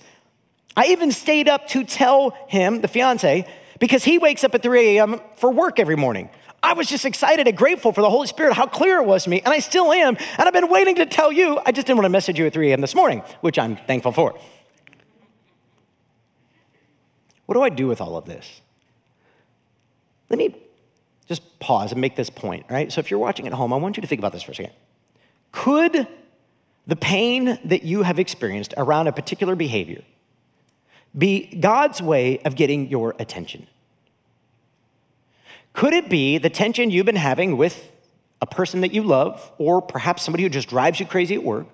I 0.75 0.87
even 0.87 1.11
stayed 1.11 1.47
up 1.47 1.67
to 1.67 1.83
tell 1.83 2.31
him, 2.47 2.81
the 2.81 2.87
fiance, 2.87 3.47
because 3.79 4.03
he 4.03 4.17
wakes 4.17 4.43
up 4.43 4.55
at 4.55 4.63
3 4.63 4.97
a.m. 4.97 5.21
for 5.35 5.51
work 5.51 5.79
every 5.79 5.95
morning. 5.95 6.31
I 6.67 6.73
was 6.73 6.87
just 6.87 7.05
excited 7.05 7.47
and 7.47 7.57
grateful 7.57 7.93
for 7.93 8.01
the 8.01 8.09
Holy 8.09 8.27
Spirit, 8.27 8.51
how 8.51 8.65
clear 8.65 8.99
it 8.99 9.05
was 9.05 9.23
to 9.23 9.29
me, 9.29 9.39
and 9.39 9.53
I 9.53 9.59
still 9.59 9.89
am. 9.93 10.17
And 10.37 10.47
I've 10.47 10.53
been 10.53 10.69
waiting 10.69 10.95
to 10.95 11.05
tell 11.05 11.31
you. 11.31 11.61
I 11.65 11.71
just 11.71 11.87
didn't 11.87 11.95
want 11.95 12.07
to 12.07 12.09
message 12.09 12.37
you 12.37 12.45
at 12.45 12.51
3 12.51 12.71
a.m. 12.71 12.81
this 12.81 12.93
morning, 12.93 13.23
which 13.39 13.57
I'm 13.57 13.77
thankful 13.77 14.11
for. 14.11 14.37
What 17.45 17.55
do 17.55 17.61
I 17.61 17.69
do 17.69 17.87
with 17.87 18.01
all 18.01 18.17
of 18.17 18.25
this? 18.25 18.59
Let 20.29 20.39
me 20.39 20.57
just 21.25 21.57
pause 21.59 21.93
and 21.93 22.01
make 22.01 22.17
this 22.17 22.29
point, 22.29 22.65
right? 22.69 22.91
So 22.91 22.99
if 22.99 23.09
you're 23.09 23.19
watching 23.21 23.47
at 23.47 23.53
home, 23.53 23.71
I 23.71 23.77
want 23.77 23.95
you 23.95 24.01
to 24.01 24.07
think 24.07 24.19
about 24.19 24.33
this 24.33 24.43
for 24.43 24.51
a 24.51 24.55
second. 24.55 24.73
Could 25.53 26.05
the 26.85 26.97
pain 26.97 27.59
that 27.63 27.83
you 27.83 28.03
have 28.03 28.19
experienced 28.19 28.73
around 28.75 29.07
a 29.07 29.13
particular 29.13 29.55
behavior 29.55 30.01
be 31.17 31.45
God's 31.61 32.01
way 32.01 32.39
of 32.39 32.55
getting 32.55 32.89
your 32.89 33.15
attention? 33.19 33.67
Could 35.77 35.93
it 35.93 36.09
be 36.09 36.39
the 36.39 36.49
tension 36.49 36.89
you've 36.89 37.05
been 37.05 37.15
having 37.15 37.55
with 37.55 37.91
a 38.41 38.47
person 38.47 38.81
that 38.81 38.95
you 38.95 39.03
love, 39.03 39.51
or 39.59 39.79
perhaps 39.79 40.23
somebody 40.23 40.41
who 40.41 40.49
just 40.49 40.69
drives 40.69 40.99
you 40.99 41.05
crazy 41.05 41.35
at 41.35 41.43
work? 41.43 41.67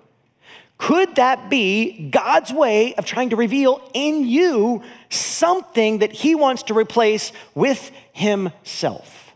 Could 0.76 1.14
that 1.14 1.48
be 1.48 2.10
God's 2.10 2.52
way 2.52 2.94
of 2.96 3.06
trying 3.06 3.30
to 3.30 3.36
reveal 3.36 3.80
in 3.94 4.26
you 4.26 4.82
something 5.08 6.00
that 6.00 6.12
He 6.12 6.34
wants 6.34 6.64
to 6.64 6.74
replace 6.74 7.32
with 7.54 7.90
Himself? 8.12 9.32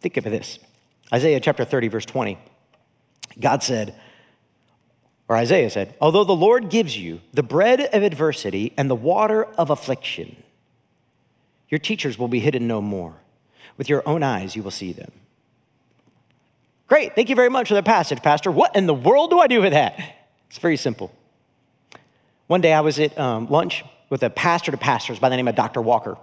Think 0.00 0.16
of 0.16 0.24
this 0.24 0.58
Isaiah 1.12 1.38
chapter 1.38 1.64
30, 1.64 1.86
verse 1.86 2.06
20. 2.06 2.36
God 3.38 3.62
said, 3.62 3.94
or 5.28 5.36
Isaiah 5.36 5.70
said, 5.70 5.94
although 6.00 6.24
the 6.24 6.34
Lord 6.34 6.70
gives 6.70 6.98
you 6.98 7.20
the 7.32 7.44
bread 7.44 7.82
of 7.82 8.02
adversity 8.02 8.72
and 8.76 8.90
the 8.90 8.96
water 8.96 9.44
of 9.44 9.70
affliction, 9.70 10.42
your 11.68 11.78
teachers 11.78 12.18
will 12.18 12.28
be 12.28 12.40
hidden 12.40 12.66
no 12.66 12.80
more. 12.80 13.14
With 13.76 13.88
your 13.88 14.02
own 14.06 14.22
eyes, 14.22 14.56
you 14.56 14.62
will 14.62 14.70
see 14.70 14.92
them. 14.92 15.12
Great, 16.88 17.14
thank 17.14 17.28
you 17.28 17.34
very 17.34 17.50
much 17.50 17.68
for 17.68 17.74
the 17.74 17.82
passage, 17.82 18.22
Pastor. 18.22 18.50
What 18.50 18.76
in 18.76 18.86
the 18.86 18.94
world 18.94 19.30
do 19.30 19.40
I 19.40 19.48
do 19.48 19.60
with 19.60 19.72
that? 19.72 19.98
It's 20.48 20.58
very 20.58 20.76
simple. 20.76 21.12
One 22.46 22.60
day 22.60 22.72
I 22.72 22.80
was 22.80 22.98
at 23.00 23.18
um, 23.18 23.48
lunch 23.48 23.84
with 24.08 24.22
a 24.22 24.30
pastor 24.30 24.70
to 24.70 24.76
pastors 24.76 25.18
by 25.18 25.28
the 25.28 25.36
name 25.36 25.48
of 25.48 25.56
Dr. 25.56 25.82
Walker, 25.82 26.16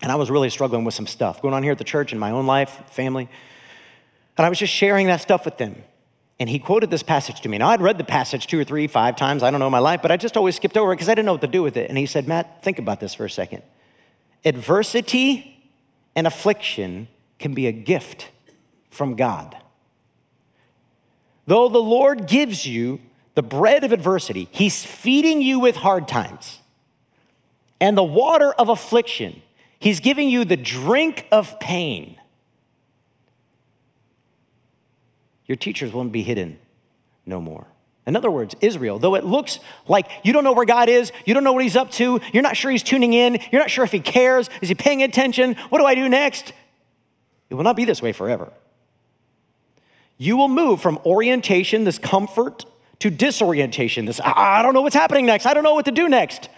and 0.00 0.10
I 0.10 0.14
was 0.14 0.30
really 0.30 0.48
struggling 0.48 0.84
with 0.84 0.94
some 0.94 1.06
stuff 1.06 1.42
going 1.42 1.54
on 1.54 1.62
here 1.62 1.72
at 1.72 1.78
the 1.78 1.84
church 1.84 2.12
in 2.12 2.18
my 2.18 2.30
own 2.30 2.46
life, 2.46 2.82
family. 2.90 3.28
And 4.36 4.46
I 4.46 4.48
was 4.48 4.58
just 4.58 4.72
sharing 4.72 5.06
that 5.08 5.20
stuff 5.20 5.44
with 5.44 5.58
them. 5.58 5.84
And 6.40 6.48
he 6.48 6.58
quoted 6.58 6.90
this 6.90 7.02
passage 7.02 7.42
to 7.42 7.48
me. 7.48 7.58
Now, 7.58 7.68
I'd 7.68 7.80
read 7.80 7.98
the 7.98 8.04
passage 8.04 8.48
two 8.48 8.58
or 8.58 8.64
three, 8.64 8.88
five 8.88 9.16
times, 9.16 9.42
I 9.42 9.50
don't 9.50 9.60
know 9.60 9.66
in 9.66 9.72
my 9.72 9.78
life, 9.78 10.02
but 10.02 10.10
I 10.10 10.16
just 10.16 10.36
always 10.36 10.56
skipped 10.56 10.76
over 10.76 10.92
it 10.92 10.96
because 10.96 11.08
I 11.08 11.12
didn't 11.12 11.26
know 11.26 11.32
what 11.32 11.42
to 11.42 11.46
do 11.46 11.62
with 11.62 11.76
it. 11.76 11.88
And 11.88 11.96
he 11.96 12.06
said, 12.06 12.26
Matt, 12.26 12.62
think 12.64 12.78
about 12.78 12.98
this 12.98 13.14
for 13.14 13.24
a 13.24 13.30
second. 13.30 13.62
Adversity 14.44 15.72
and 16.14 16.26
affliction 16.26 17.08
can 17.38 17.54
be 17.54 17.66
a 17.66 17.72
gift 17.72 18.30
from 18.90 19.16
God. 19.16 19.56
Though 21.46 21.68
the 21.68 21.78
Lord 21.78 22.26
gives 22.26 22.66
you 22.66 23.00
the 23.34 23.42
bread 23.42 23.84
of 23.84 23.92
adversity, 23.92 24.48
He's 24.50 24.84
feeding 24.84 25.42
you 25.42 25.58
with 25.58 25.76
hard 25.76 26.06
times. 26.08 26.60
And 27.80 27.96
the 27.96 28.04
water 28.04 28.52
of 28.52 28.68
affliction, 28.68 29.42
He's 29.78 30.00
giving 30.00 30.28
you 30.28 30.44
the 30.44 30.56
drink 30.56 31.26
of 31.30 31.58
pain. 31.60 32.16
Your 35.46 35.56
teachers 35.56 35.92
won't 35.92 36.12
be 36.12 36.22
hidden 36.22 36.58
no 37.26 37.40
more. 37.40 37.66
In 38.06 38.16
other 38.16 38.30
words, 38.30 38.54
Israel, 38.60 38.98
though 38.98 39.14
it 39.14 39.24
looks 39.24 39.58
like 39.88 40.10
you 40.22 40.32
don't 40.32 40.44
know 40.44 40.52
where 40.52 40.66
God 40.66 40.88
is, 40.88 41.10
you 41.24 41.32
don't 41.32 41.44
know 41.44 41.52
what 41.52 41.62
He's 41.62 41.76
up 41.76 41.90
to, 41.92 42.20
you're 42.32 42.42
not 42.42 42.56
sure 42.56 42.70
He's 42.70 42.82
tuning 42.82 43.14
in, 43.14 43.38
you're 43.50 43.60
not 43.60 43.70
sure 43.70 43.84
if 43.84 43.92
He 43.92 44.00
cares, 44.00 44.50
is 44.60 44.68
He 44.68 44.74
paying 44.74 45.02
attention, 45.02 45.54
what 45.70 45.78
do 45.78 45.86
I 45.86 45.94
do 45.94 46.08
next? 46.08 46.52
It 47.48 47.54
will 47.54 47.64
not 47.64 47.76
be 47.76 47.84
this 47.84 48.02
way 48.02 48.12
forever. 48.12 48.52
You 50.18 50.36
will 50.36 50.48
move 50.48 50.82
from 50.82 50.98
orientation, 51.06 51.84
this 51.84 51.98
comfort, 51.98 52.66
to 53.00 53.10
disorientation, 53.10 54.04
this 54.04 54.20
I 54.22 54.62
don't 54.62 54.74
know 54.74 54.82
what's 54.82 54.94
happening 54.94 55.26
next, 55.26 55.46
I 55.46 55.54
don't 55.54 55.64
know 55.64 55.74
what 55.74 55.86
to 55.86 55.90
do 55.90 56.08
next, 56.08 56.48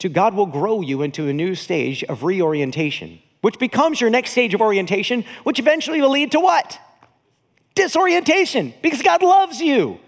to 0.00 0.08
God 0.08 0.34
will 0.34 0.46
grow 0.46 0.80
you 0.80 1.02
into 1.02 1.28
a 1.28 1.32
new 1.32 1.54
stage 1.54 2.02
of 2.04 2.24
reorientation, 2.24 3.20
which 3.40 3.58
becomes 3.58 4.00
your 4.00 4.10
next 4.10 4.30
stage 4.30 4.52
of 4.52 4.60
orientation, 4.60 5.24
which 5.44 5.60
eventually 5.60 6.00
will 6.00 6.10
lead 6.10 6.32
to 6.32 6.40
what? 6.40 6.80
Disorientation, 7.74 8.74
because 8.82 9.00
God 9.00 9.22
loves 9.22 9.60
you. 9.60 10.00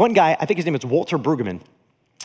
One 0.00 0.14
guy, 0.14 0.34
I 0.40 0.46
think 0.46 0.56
his 0.56 0.64
name 0.64 0.74
is 0.74 0.86
Walter 0.86 1.18
Brueggemann, 1.18 1.60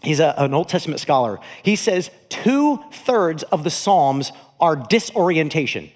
he's 0.02 0.22
a, 0.22 0.34
an 0.38 0.54
Old 0.54 0.70
Testament 0.70 1.02
scholar. 1.02 1.40
He 1.62 1.76
says 1.76 2.10
two 2.30 2.82
thirds 2.94 3.44
of 3.44 3.66
the 3.66 3.70
Psalms 3.70 4.32
are 4.62 4.78
disorientation. 4.78 5.92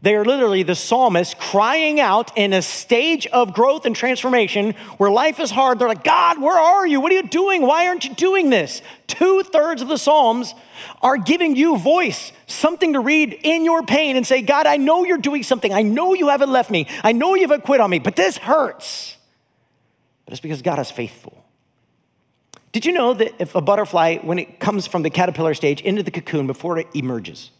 They 0.00 0.16
are 0.16 0.24
literally 0.24 0.64
the 0.64 0.74
psalmist 0.74 1.38
crying 1.38 2.00
out 2.00 2.36
in 2.36 2.52
a 2.52 2.60
stage 2.60 3.28
of 3.28 3.54
growth 3.54 3.86
and 3.86 3.94
transformation 3.94 4.72
where 4.96 5.12
life 5.12 5.38
is 5.38 5.52
hard. 5.52 5.78
They're 5.78 5.86
like, 5.86 6.02
God, 6.02 6.42
where 6.42 6.58
are 6.58 6.84
you? 6.88 7.00
What 7.00 7.12
are 7.12 7.14
you 7.14 7.28
doing? 7.28 7.62
Why 7.62 7.86
aren't 7.86 8.04
you 8.04 8.16
doing 8.16 8.50
this? 8.50 8.82
Two 9.06 9.44
thirds 9.44 9.80
of 9.80 9.86
the 9.86 9.98
Psalms 9.98 10.54
are 11.02 11.18
giving 11.18 11.54
you 11.54 11.78
voice, 11.78 12.32
something 12.48 12.94
to 12.94 13.00
read 13.00 13.38
in 13.44 13.64
your 13.64 13.84
pain 13.84 14.16
and 14.16 14.26
say, 14.26 14.42
God, 14.42 14.66
I 14.66 14.76
know 14.76 15.04
you're 15.04 15.18
doing 15.18 15.44
something. 15.44 15.72
I 15.72 15.82
know 15.82 16.14
you 16.14 16.30
haven't 16.30 16.50
left 16.50 16.68
me. 16.68 16.88
I 17.04 17.12
know 17.12 17.36
you 17.36 17.42
haven't 17.42 17.62
quit 17.62 17.80
on 17.80 17.90
me, 17.90 18.00
but 18.00 18.16
this 18.16 18.38
hurts. 18.38 19.18
But 20.24 20.32
it's 20.32 20.40
because 20.40 20.62
God 20.62 20.78
is 20.78 20.90
faithful. 20.90 21.44
Did 22.72 22.86
you 22.86 22.92
know 22.92 23.12
that 23.14 23.34
if 23.38 23.54
a 23.54 23.60
butterfly, 23.60 24.18
when 24.18 24.38
it 24.38 24.58
comes 24.58 24.86
from 24.86 25.02
the 25.02 25.10
caterpillar 25.10 25.54
stage 25.54 25.80
into 25.82 26.02
the 26.02 26.10
cocoon 26.10 26.46
before 26.46 26.78
it 26.78 26.86
emerges, 26.94 27.50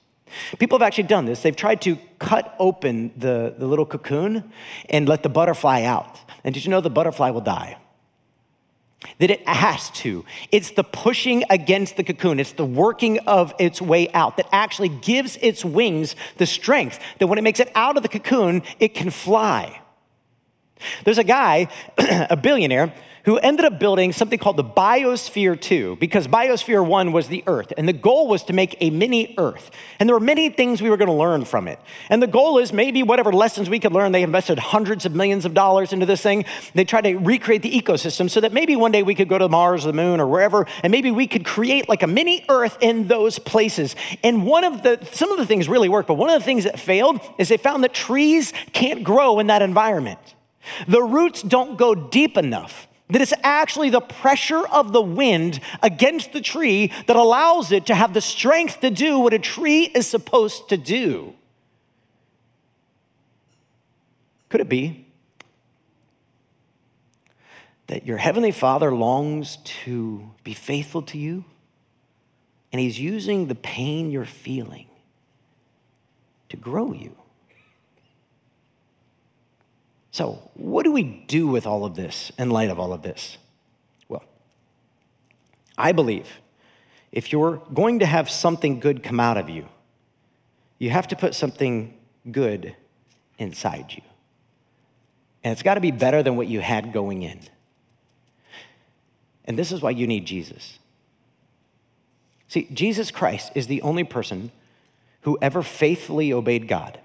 People 0.59 0.79
have 0.79 0.87
actually 0.87 1.05
done 1.05 1.27
this. 1.27 1.43
They've 1.43 1.55
tried 1.55 1.81
to 1.83 1.99
cut 2.19 2.55
open 2.59 3.13
the, 3.17 3.55
the 3.57 3.67
little 3.67 3.87
cocoon 3.87 4.51
and 4.89 5.09
let 5.09 5.23
the 5.23 5.29
butterfly 5.29 5.83
out. 5.83 6.19
And 6.45 6.55
did 6.55 6.65
you 6.65 6.71
know 6.71 6.81
the 6.81 6.91
butterfly 6.91 7.31
will 7.31 7.41
die? 7.41 7.79
That 9.19 9.31
it 9.31 9.47
has 9.49 9.91
to. 9.91 10.25
It's 10.53 10.71
the 10.71 10.85
pushing 10.85 11.45
against 11.51 11.97
the 11.97 12.05
cocoon, 12.05 12.39
it's 12.39 12.53
the 12.53 12.65
working 12.65 13.19
of 13.21 13.53
its 13.59 13.83
way 13.83 14.09
out 14.13 14.37
that 14.37 14.47
actually 14.53 14.89
gives 14.89 15.37
its 15.43 15.65
wings 15.65 16.15
the 16.39 16.47
strength 16.47 17.01
that 17.19 17.27
when 17.27 17.39
it 17.39 17.43
makes 17.43 17.61
it 17.61 17.71
out 17.75 17.97
of 17.97 18.03
the 18.03 18.09
cocoon, 18.09 18.63
it 18.79 18.95
can 18.95 19.11
fly. 19.11 19.82
There's 21.05 21.19
a 21.19 21.25
guy, 21.25 21.69
a 21.99 22.37
billionaire, 22.37 22.93
who 23.25 23.39
ended 23.39 23.65
up 23.65 23.79
building 23.79 24.13
something 24.13 24.39
called 24.39 24.57
the 24.57 24.65
Biosphere 24.65 25.61
2, 25.61 25.97
because 25.97 26.27
Biosphere 26.27 26.85
1 26.85 27.13
was 27.13 27.29
the 27.29 27.45
Earth, 27.47 27.73
and 27.77 27.89
the 27.89 27.93
goal 27.93 28.27
was 28.27 28.43
to 28.45 28.53
make 28.53 28.77
a 28.81 28.91
mini 28.91 29.35
Earth. 29.39 29.71
And 30.01 30.09
there 30.09 30.17
were 30.17 30.21
many 30.21 30.51
things 30.51 30.83
we 30.83 30.91
were 30.91 30.97
gonna 30.97 31.17
learn 31.17 31.45
from 31.45 31.69
it. 31.69 31.79
And 32.09 32.21
the 32.21 32.27
goal 32.27 32.59
is 32.59 32.73
maybe 32.73 33.03
whatever 33.03 33.33
lessons 33.33 33.71
we 33.71 33.79
could 33.79 33.93
learn, 33.93 34.13
they 34.13 34.23
invested 34.23 34.59
hundreds 34.59 35.07
of 35.07 35.15
millions 35.15 35.45
of 35.45 35.55
dollars 35.55 35.93
into 35.93 36.07
this 36.07 36.21
thing. 36.21 36.45
They 36.75 36.85
tried 36.85 37.03
to 37.03 37.17
recreate 37.17 37.63
the 37.63 37.71
ecosystem 37.71 38.29
so 38.29 38.41
that 38.41 38.53
maybe 38.53 38.75
one 38.75 38.91
day 38.91 39.03
we 39.03 39.15
could 39.15 39.29
go 39.29 39.39
to 39.39 39.49
Mars 39.49 39.85
or 39.85 39.89
the 39.89 39.97
moon 39.97 40.21
or 40.21 40.27
wherever, 40.27 40.67
and 40.83 40.91
maybe 40.91 41.11
we 41.11 41.27
could 41.27 41.45
create 41.45 41.89
like 41.89 42.03
a 42.03 42.09
mini 42.09 42.45
Earth 42.49 42.77
in 42.81 43.07
those 43.07 43.39
places. 43.39 43.95
And 44.25 44.45
one 44.45 44.65
of 44.65 44.83
the, 44.83 44.99
some 45.13 45.31
of 45.31 45.39
the 45.39 45.47
things 45.47 45.69
really 45.69 45.89
worked, 45.89 46.09
but 46.09 46.15
one 46.15 46.29
of 46.29 46.41
the 46.41 46.45
things 46.45 46.65
that 46.65 46.81
failed 46.81 47.21
is 47.39 47.49
they 47.49 47.57
found 47.57 47.85
that 47.85 47.95
trees 47.95 48.53
can't 48.73 49.05
grow 49.05 49.39
in 49.39 49.47
that 49.47 49.63
environment. 49.63 50.19
The 50.87 51.03
roots 51.03 51.43
don't 51.43 51.77
go 51.77 51.95
deep 51.95 52.37
enough 52.37 52.89
that 53.13 53.21
it's 53.21 53.35
actually 53.43 53.91
the 53.91 54.01
pressure 54.01 54.67
of 54.69 54.93
the 54.93 55.03
wind 55.03 55.61
against 55.83 56.33
the 56.33 56.41
tree 56.41 56.91
that 57.07 57.17
allows 57.17 57.71
it 57.71 57.87
to 57.87 57.95
have 57.95 58.15
the 58.15 58.21
strength 58.21 58.81
to 58.81 58.91
do 58.91 59.19
what 59.19 59.35
a 59.35 59.39
tree 59.39 59.83
is 59.83 60.07
supposed 60.07 60.69
to 60.71 60.77
do. 60.77 61.35
Could 64.49 64.63
it 64.63 64.69
be 64.69 65.07
that 67.87 68.07
your 68.07 68.17
heavenly 68.17 68.53
Father 68.53 68.95
longs 68.95 69.57
to 69.65 70.31
be 70.43 70.55
faithful 70.55 71.03
to 71.03 71.19
you? 71.19 71.45
And 72.73 72.81
he's 72.81 72.99
using 72.99 73.49
the 73.49 73.55
pain 73.55 74.11
you're 74.11 74.25
feeling 74.25 74.87
to 76.49 76.57
grow 76.57 76.93
you. 76.93 77.17
So, 80.13 80.51
what 80.55 80.85
do 80.85 80.93
we 80.93 81.25
do 81.27 81.49
with 81.49 81.67
all 81.67 81.87
of 81.87 81.97
this 81.97 82.31
in 82.39 82.51
light 82.51 82.69
of 82.69 82.79
all 82.79 82.93
of 82.93 83.01
this? 83.01 83.39
Well, 84.09 84.23
I 85.77 85.93
believe 85.93 86.29
if 87.11 87.33
you're 87.33 87.63
going 87.73 87.99
to 88.01 88.07
have 88.07 88.31
something 88.31 88.79
good 88.79 89.03
come 89.03 89.19
out 89.19 89.39
of 89.39 89.49
you, 89.49 89.67
you 90.79 90.91
have 90.91 91.09
to 91.09 91.17
put 91.17 91.35
something 91.35 91.95
good 92.31 92.77
inside 93.39 93.87
you. 93.91 94.03
And 95.43 95.53
it's 95.53 95.63
got 95.63 95.75
to 95.75 95.81
be 95.81 95.91
better 95.91 96.23
than 96.23 96.37
what 96.37 96.47
you 96.47 96.61
had 96.61 96.93
going 96.93 97.23
in. 97.23 97.41
And 99.47 99.59
this 99.59 99.73
is 99.73 99.81
why 99.81 99.91
you 99.91 100.07
need 100.07 100.27
Jesus. 100.27 100.79
See, 102.49 102.69
Jesus 102.71 103.11
Christ 103.11 103.51
is 103.55 103.67
the 103.67 103.81
only 103.81 104.05
person 104.05 104.53
who 105.23 105.39
ever 105.41 105.63
faithfully 105.63 106.35
obeyed 106.35 106.69
God. 106.69 107.01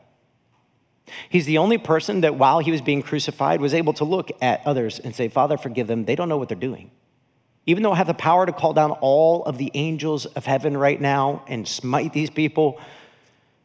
He's 1.30 1.46
the 1.46 1.58
only 1.58 1.78
person 1.78 2.22
that 2.22 2.36
while 2.36 2.60
he 2.60 2.72
was 2.72 2.82
being 2.82 3.02
crucified 3.02 3.62
was 3.62 3.74
able 3.74 3.94
to 3.94 4.04
look 4.04 4.32
at 4.42 4.66
others 4.66 5.00
and 5.00 5.16
say, 5.16 5.28
Father, 5.28 5.58
forgive 5.58 5.88
them. 5.88 6.06
They 6.06 6.16
don't 6.16 6.30
know 6.30 6.38
what 6.38 6.50
they're 6.50 6.58
doing. 6.58 6.92
Even 7.66 7.84
though 7.84 7.92
I 7.92 7.96
have 7.96 8.08
the 8.08 8.14
power 8.14 8.46
to 8.46 8.54
call 8.54 8.74
down 8.74 8.92
all 8.92 9.44
of 9.44 9.58
the 9.58 9.72
angels 9.74 10.26
of 10.26 10.46
heaven 10.46 10.78
right 10.78 11.00
now 11.00 11.44
and 11.48 11.68
smite 11.68 12.14
these 12.14 12.30
people, 12.30 12.80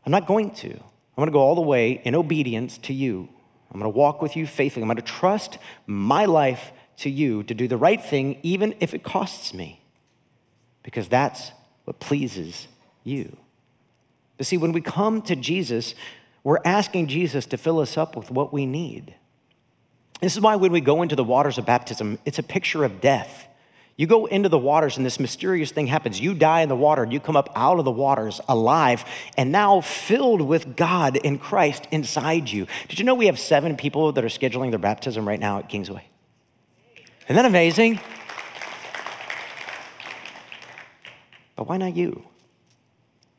I'm 0.05 0.12
not 0.12 0.26
going 0.26 0.50
to. 0.57 0.70
I'm 0.70 1.16
going 1.16 1.28
to 1.28 1.33
go 1.33 1.40
all 1.40 1.55
the 1.55 1.61
way 1.61 2.00
in 2.05 2.14
obedience 2.14 2.78
to 2.78 2.92
you. 2.92 3.28
I'm 3.70 3.81
going 3.81 3.92
to 3.92 3.96
walk 3.96 4.20
with 4.20 4.37
you 4.37 4.46
faithfully. 4.46 4.83
I'm 4.83 4.88
going 4.88 4.96
to 4.96 5.02
trust 5.02 5.59
my 5.87 6.24
life 6.24 6.72
to 6.98 7.11
you 7.11 7.42
to 7.44 7.55
do 7.55 7.68
the 7.68 7.76
right 7.76 8.02
thing, 8.02 8.38
even 8.42 8.74
if 8.81 8.92
it 8.92 9.02
costs 9.02 9.55
me, 9.55 9.81
because 10.83 11.09
that's 11.09 11.52
what 11.85 12.00
pleases 12.00 12.68
you. 13.05 13.37
But 14.37 14.46
see, 14.46 14.57
when 14.57 14.72
we 14.72 14.81
come 14.81 15.22
to 15.22 15.37
Jesus, 15.37 15.94
we're 16.44 16.59
asking 16.64 17.07
Jesus 17.07 17.46
to 17.46 17.57
fill 17.57 17.78
us 17.78 17.96
up 17.96 18.16
with 18.16 18.31
what 18.31 18.52
we 18.52 18.66
need. 18.66 19.14
This 20.20 20.35
is 20.35 20.40
why 20.40 20.57
when 20.57 20.72
we 20.72 20.81
go 20.81 21.02
into 21.02 21.16
the 21.16 21.24
waters 21.24 21.59
of 21.59 21.66
baptism, 21.66 22.18
it's 22.24 22.38
a 22.38 22.42
picture 22.42 22.85
of 22.85 23.00
death. 23.00 23.48
You 23.96 24.07
go 24.07 24.26
into 24.26 24.48
the 24.48 24.59
waters 24.59 24.96
and 24.96 25.05
this 25.05 25.20
mysterious 25.20 25.70
thing 25.70 25.87
happens. 25.87 26.20
You 26.20 26.35
die 26.35 26.62
in 26.62 26.68
the 26.68 26.76
water 26.76 27.02
and 27.02 27.12
you 27.12 27.20
come 27.20 27.37
up 27.37 27.50
out 27.55 27.78
of 27.78 27.85
the 27.85 27.90
waters 27.90 28.40
alive 28.48 29.05
and 29.37 29.52
now 29.52 29.81
filled 29.81 30.40
with 30.40 30.76
God 30.76 31.16
in 31.16 31.38
Christ 31.38 31.87
inside 31.90 32.48
you. 32.48 32.66
Did 32.88 32.98
you 32.98 33.05
know 33.05 33.14
we 33.14 33.26
have 33.26 33.38
seven 33.38 33.76
people 33.76 34.12
that 34.12 34.24
are 34.24 34.28
scheduling 34.28 34.70
their 34.70 34.78
baptism 34.78 35.28
right 35.28 35.38
now 35.38 35.59
at 35.59 35.68
Kingsway? 35.68 36.09
Isn't 37.24 37.37
that 37.37 37.44
amazing? 37.44 38.00
But 41.55 41.68
why 41.68 41.76
not 41.76 41.94
you? 41.94 42.24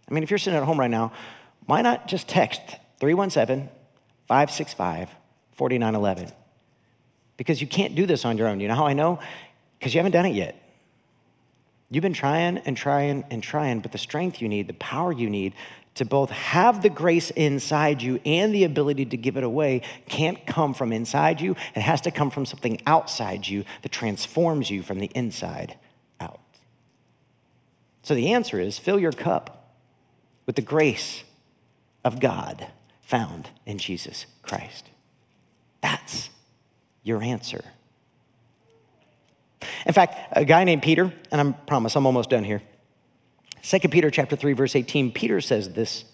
I 0.09 0.13
mean, 0.13 0.23
if 0.23 0.29
you're 0.29 0.37
sitting 0.37 0.57
at 0.57 0.63
home 0.63 0.79
right 0.79 0.91
now, 0.91 1.11
why 1.65 1.81
not 1.81 2.07
just 2.07 2.27
text 2.27 2.77
317 2.99 3.69
565 4.27 5.09
4911? 5.53 6.33
Because 7.37 7.61
you 7.61 7.67
can't 7.67 7.95
do 7.95 8.05
this 8.05 8.25
on 8.25 8.37
your 8.37 8.47
own. 8.47 8.59
You 8.59 8.67
know 8.67 8.75
how 8.75 8.85
I 8.85 8.93
know? 8.93 9.19
Because 9.79 9.93
you 9.93 9.99
haven't 9.99 10.11
done 10.11 10.25
it 10.25 10.35
yet. 10.35 10.59
You've 11.89 12.01
been 12.01 12.13
trying 12.13 12.57
and 12.59 12.75
trying 12.75 13.23
and 13.29 13.43
trying, 13.43 13.81
but 13.81 13.91
the 13.91 13.97
strength 13.97 14.41
you 14.41 14.47
need, 14.47 14.67
the 14.67 14.73
power 14.73 15.11
you 15.11 15.29
need 15.29 15.53
to 15.95 16.05
both 16.05 16.31
have 16.31 16.81
the 16.81 16.89
grace 16.89 17.29
inside 17.31 18.01
you 18.01 18.19
and 18.25 18.53
the 18.53 18.63
ability 18.63 19.05
to 19.05 19.17
give 19.17 19.37
it 19.37 19.43
away 19.43 19.81
can't 20.07 20.45
come 20.47 20.73
from 20.73 20.91
inside 20.91 21.39
you. 21.39 21.55
It 21.75 21.81
has 21.81 22.01
to 22.01 22.11
come 22.11 22.31
from 22.31 22.45
something 22.45 22.81
outside 22.87 23.47
you 23.47 23.63
that 23.83 23.91
transforms 23.91 24.71
you 24.71 24.81
from 24.81 24.99
the 24.99 25.11
inside 25.13 25.77
out. 26.19 26.39
So 28.01 28.15
the 28.15 28.33
answer 28.33 28.59
is 28.59 28.79
fill 28.79 28.99
your 28.99 29.11
cup 29.11 29.75
with 30.45 30.55
the 30.55 30.61
grace 30.61 31.23
of 32.03 32.19
God 32.19 32.67
found 33.13 33.51
in 33.67 33.77
Jesus 33.77 34.25
Christ. 34.41 34.89
That's 35.81 36.31
your 37.03 37.21
answer. 37.21 37.63
In 39.85 39.93
fact, 39.93 40.17
a 40.31 40.43
guy 40.43 40.63
named 40.63 40.81
Peter, 40.81 41.13
and 41.31 41.39
I 41.39 41.51
promise 41.51 41.95
I'm 41.95 42.07
almost 42.07 42.31
done 42.31 42.43
here. 42.43 42.63
2 43.61 43.79
Peter 43.89 44.09
chapter 44.09 44.35
3 44.35 44.53
verse 44.53 44.75
18, 44.75 45.11
Peter 45.11 45.41
says 45.41 45.73
this, 45.73 46.05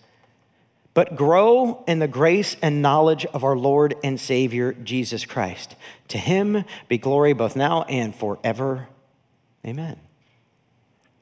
"But 0.94 1.16
grow 1.16 1.86
in 1.88 2.00
the 2.00 2.08
grace 2.10 2.58
and 2.62 2.82
knowledge 2.82 3.26
of 3.28 3.46
our 3.46 3.56
Lord 3.56 3.96
and 4.04 4.20
Savior 4.20 4.74
Jesus 4.74 5.26
Christ. 5.26 5.78
To 6.10 6.18
him 6.18 6.66
be 6.90 6.98
glory 6.98 7.32
both 7.32 7.56
now 7.56 7.84
and 7.84 8.14
forever. 8.14 8.90
Amen." 9.66 10.02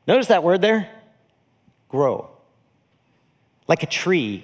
Notice 0.08 0.26
that 0.30 0.42
word 0.42 0.62
there? 0.62 0.90
Grow. 1.88 2.32
Like 3.68 3.84
a 3.84 3.88
tree 3.88 4.44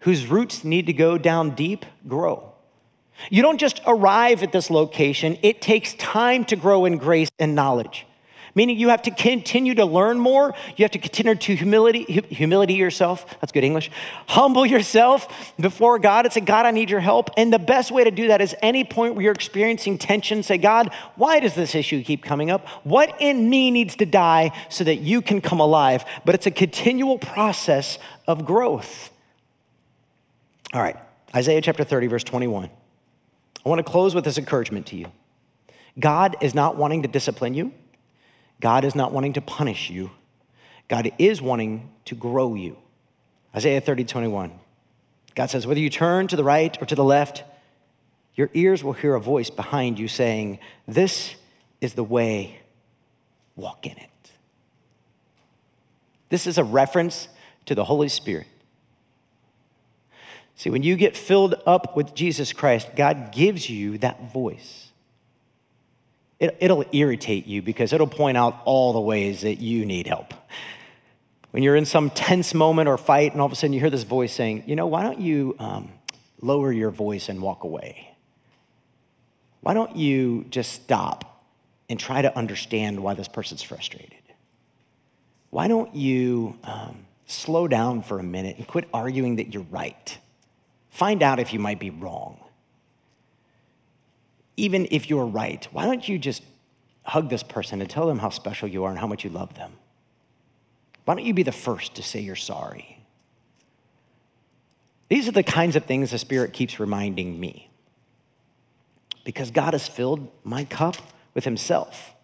whose 0.00 0.26
roots 0.26 0.64
need 0.64 0.86
to 0.86 0.92
go 0.92 1.18
down 1.18 1.50
deep, 1.54 1.84
grow. 2.08 2.52
You 3.28 3.42
don't 3.42 3.58
just 3.58 3.80
arrive 3.86 4.42
at 4.42 4.52
this 4.52 4.70
location, 4.70 5.38
it 5.42 5.60
takes 5.60 5.94
time 5.94 6.44
to 6.46 6.56
grow 6.56 6.84
in 6.84 6.96
grace 6.96 7.28
and 7.38 7.54
knowledge. 7.54 8.06
Meaning 8.54 8.78
you 8.78 8.88
have 8.88 9.02
to 9.02 9.10
continue 9.12 9.74
to 9.76 9.84
learn 9.84 10.18
more. 10.18 10.54
You 10.76 10.84
have 10.84 10.90
to 10.92 10.98
continue 10.98 11.34
to 11.36 11.54
humility, 11.54 12.02
humility 12.30 12.74
yourself. 12.74 13.24
That's 13.40 13.52
good 13.52 13.62
English. 13.62 13.90
Humble 14.26 14.66
yourself 14.66 15.54
before 15.58 15.98
God 15.98 16.26
and 16.26 16.32
say, 16.32 16.40
God, 16.40 16.66
I 16.66 16.72
need 16.72 16.90
your 16.90 17.00
help. 17.00 17.30
And 17.36 17.52
the 17.52 17.60
best 17.60 17.92
way 17.92 18.02
to 18.02 18.10
do 18.10 18.28
that 18.28 18.40
is 18.40 18.56
any 18.60 18.82
point 18.82 19.14
where 19.14 19.22
you're 19.22 19.32
experiencing 19.32 19.98
tension, 19.98 20.42
say, 20.42 20.58
God, 20.58 20.92
why 21.14 21.38
does 21.38 21.54
this 21.54 21.76
issue 21.76 22.02
keep 22.02 22.24
coming 22.24 22.50
up? 22.50 22.66
What 22.82 23.14
in 23.20 23.48
me 23.48 23.70
needs 23.70 23.94
to 23.96 24.06
die 24.06 24.50
so 24.68 24.82
that 24.82 24.96
you 24.96 25.22
can 25.22 25.40
come 25.40 25.60
alive? 25.60 26.04
But 26.24 26.34
it's 26.34 26.46
a 26.46 26.50
continual 26.50 27.18
process 27.18 27.98
of 28.26 28.44
growth. 28.44 29.10
All 30.72 30.80
right, 30.80 30.96
Isaiah 31.34 31.60
chapter 31.60 31.84
30, 31.84 32.06
verse 32.06 32.24
21. 32.24 32.70
I 33.64 33.68
want 33.68 33.78
to 33.78 33.90
close 33.90 34.14
with 34.14 34.24
this 34.24 34.38
encouragement 34.38 34.86
to 34.88 34.96
you 34.96 35.10
God 35.98 36.36
is 36.40 36.54
not 36.54 36.76
wanting 36.76 37.02
to 37.02 37.08
discipline 37.08 37.54
you, 37.54 37.72
God 38.60 38.84
is 38.84 38.94
not 38.94 39.12
wanting 39.12 39.32
to 39.34 39.40
punish 39.40 39.90
you. 39.90 40.10
God 40.90 41.12
is 41.18 41.40
wanting 41.40 41.88
to 42.06 42.16
grow 42.16 42.56
you. 42.56 42.76
Isaiah 43.54 43.80
30, 43.80 44.04
21. 44.04 44.50
God 45.36 45.46
says, 45.46 45.64
whether 45.64 45.78
you 45.78 45.88
turn 45.88 46.26
to 46.26 46.34
the 46.34 46.42
right 46.42 46.76
or 46.82 46.84
to 46.86 46.96
the 46.96 47.04
left, 47.04 47.44
your 48.34 48.50
ears 48.54 48.82
will 48.82 48.94
hear 48.94 49.14
a 49.14 49.20
voice 49.20 49.50
behind 49.50 50.00
you 50.00 50.08
saying, 50.08 50.58
This 50.88 51.36
is 51.80 51.94
the 51.94 52.02
way, 52.02 52.60
walk 53.54 53.86
in 53.86 53.96
it. 53.96 54.08
This 56.28 56.46
is 56.46 56.58
a 56.58 56.64
reference 56.64 57.28
to 57.66 57.74
the 57.74 57.84
Holy 57.84 58.08
Spirit. 58.08 58.46
See, 60.60 60.68
when 60.68 60.82
you 60.82 60.96
get 60.96 61.16
filled 61.16 61.54
up 61.64 61.96
with 61.96 62.14
Jesus 62.14 62.52
Christ, 62.52 62.90
God 62.94 63.32
gives 63.32 63.70
you 63.70 63.96
that 63.96 64.30
voice. 64.30 64.90
It, 66.38 66.54
will 66.60 66.84
irritate 66.92 67.46
you 67.46 67.62
because 67.62 67.94
it'll 67.94 68.06
point 68.06 68.36
out 68.36 68.60
all 68.66 68.92
the 68.92 69.00
ways 69.00 69.40
that 69.40 69.54
you 69.54 69.86
need 69.86 70.06
help. 70.06 70.34
When 71.52 71.62
you're 71.62 71.76
in 71.76 71.86
some 71.86 72.10
tense 72.10 72.52
moment 72.52 72.90
or 72.90 72.98
fight, 72.98 73.32
and 73.32 73.40
all 73.40 73.46
of 73.46 73.52
a 73.52 73.56
sudden 73.56 73.72
you 73.72 73.80
hear 73.80 73.88
this 73.88 74.02
voice 74.02 74.34
saying, 74.34 74.64
You 74.66 74.76
know, 74.76 74.86
why 74.86 75.02
don't 75.02 75.18
you 75.18 75.56
um, 75.58 75.92
lower 76.42 76.70
your 76.70 76.90
voice 76.90 77.30
and 77.30 77.40
walk 77.40 77.64
away? 77.64 78.14
Why 79.62 79.72
don't 79.72 79.96
you 79.96 80.44
just 80.50 80.72
stop 80.72 81.42
and 81.88 81.98
try 81.98 82.20
to 82.20 82.36
understand 82.36 83.02
why 83.02 83.14
this 83.14 83.28
person's 83.28 83.62
frustrated? 83.62 84.12
Why 85.48 85.68
don't 85.68 85.94
you 85.94 86.58
um, 86.64 87.06
slow 87.24 87.66
down 87.66 88.02
for 88.02 88.18
a 88.18 88.22
minute 88.22 88.58
and 88.58 88.66
quit 88.66 88.86
arguing 88.92 89.36
that 89.36 89.54
you're 89.54 89.62
right? 89.70 90.18
Find 90.90 91.22
out 91.22 91.38
if 91.38 91.52
you 91.52 91.58
might 91.58 91.78
be 91.78 91.90
wrong. 91.90 92.38
Even 94.56 94.86
if 94.90 95.08
you're 95.08 95.26
right, 95.26 95.66
why 95.72 95.86
don't 95.86 96.06
you 96.06 96.18
just 96.18 96.42
hug 97.04 97.30
this 97.30 97.42
person 97.42 97.80
and 97.80 97.88
tell 97.88 98.06
them 98.06 98.18
how 98.18 98.28
special 98.28 98.68
you 98.68 98.84
are 98.84 98.90
and 98.90 98.98
how 98.98 99.06
much 99.06 99.24
you 99.24 99.30
love 99.30 99.54
them? 99.54 99.72
Why 101.04 101.14
don't 101.14 101.24
you 101.24 101.32
be 101.32 101.42
the 101.42 101.52
first 101.52 101.94
to 101.94 102.02
say 102.02 102.20
you're 102.20 102.36
sorry? 102.36 102.98
These 105.08 105.26
are 105.26 105.32
the 105.32 105.42
kinds 105.42 105.76
of 105.76 105.86
things 105.86 106.10
the 106.10 106.18
Spirit 106.18 106.52
keeps 106.52 106.78
reminding 106.78 107.40
me. 107.40 107.70
Because 109.24 109.50
God 109.50 109.74
has 109.74 109.88
filled 109.88 110.30
my 110.44 110.64
cup 110.64 110.96
with 111.34 111.44
Himself. 111.44 112.14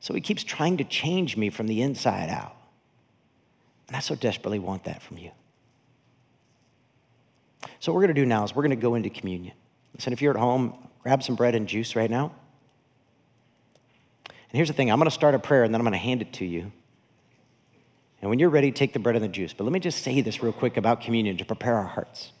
So 0.00 0.14
He 0.14 0.20
keeps 0.20 0.42
trying 0.42 0.76
to 0.78 0.84
change 0.84 1.36
me 1.36 1.50
from 1.50 1.66
the 1.66 1.82
inside 1.82 2.28
out. 2.28 2.56
And 3.86 3.96
I 3.96 4.00
so 4.00 4.14
desperately 4.14 4.58
want 4.58 4.84
that 4.84 5.02
from 5.02 5.18
you. 5.18 5.30
So, 7.80 7.92
what 7.92 7.96
we're 7.96 8.06
going 8.06 8.14
to 8.14 8.20
do 8.20 8.26
now 8.26 8.44
is 8.44 8.54
we're 8.54 8.62
going 8.62 8.70
to 8.70 8.76
go 8.76 8.94
into 8.94 9.10
communion. 9.10 9.54
Listen, 9.94 10.12
if 10.12 10.22
you're 10.22 10.34
at 10.34 10.40
home, 10.40 10.88
grab 11.02 11.22
some 11.22 11.34
bread 11.34 11.54
and 11.54 11.68
juice 11.68 11.96
right 11.96 12.10
now. 12.10 12.32
And 14.28 14.58
here's 14.58 14.68
the 14.68 14.74
thing 14.74 14.90
I'm 14.90 14.98
going 14.98 15.08
to 15.08 15.14
start 15.14 15.34
a 15.34 15.38
prayer 15.38 15.64
and 15.64 15.72
then 15.72 15.80
I'm 15.80 15.84
going 15.84 15.92
to 15.92 15.98
hand 15.98 16.22
it 16.22 16.32
to 16.34 16.44
you. 16.44 16.72
And 18.20 18.30
when 18.30 18.38
you're 18.38 18.50
ready, 18.50 18.70
take 18.70 18.92
the 18.92 18.98
bread 19.00 19.16
and 19.16 19.24
the 19.24 19.28
juice. 19.28 19.52
But 19.52 19.64
let 19.64 19.72
me 19.72 19.80
just 19.80 20.02
say 20.02 20.20
this 20.20 20.42
real 20.42 20.52
quick 20.52 20.76
about 20.76 21.00
communion 21.00 21.36
to 21.38 21.44
prepare 21.44 21.74
our 21.76 21.86
hearts. 21.86 22.32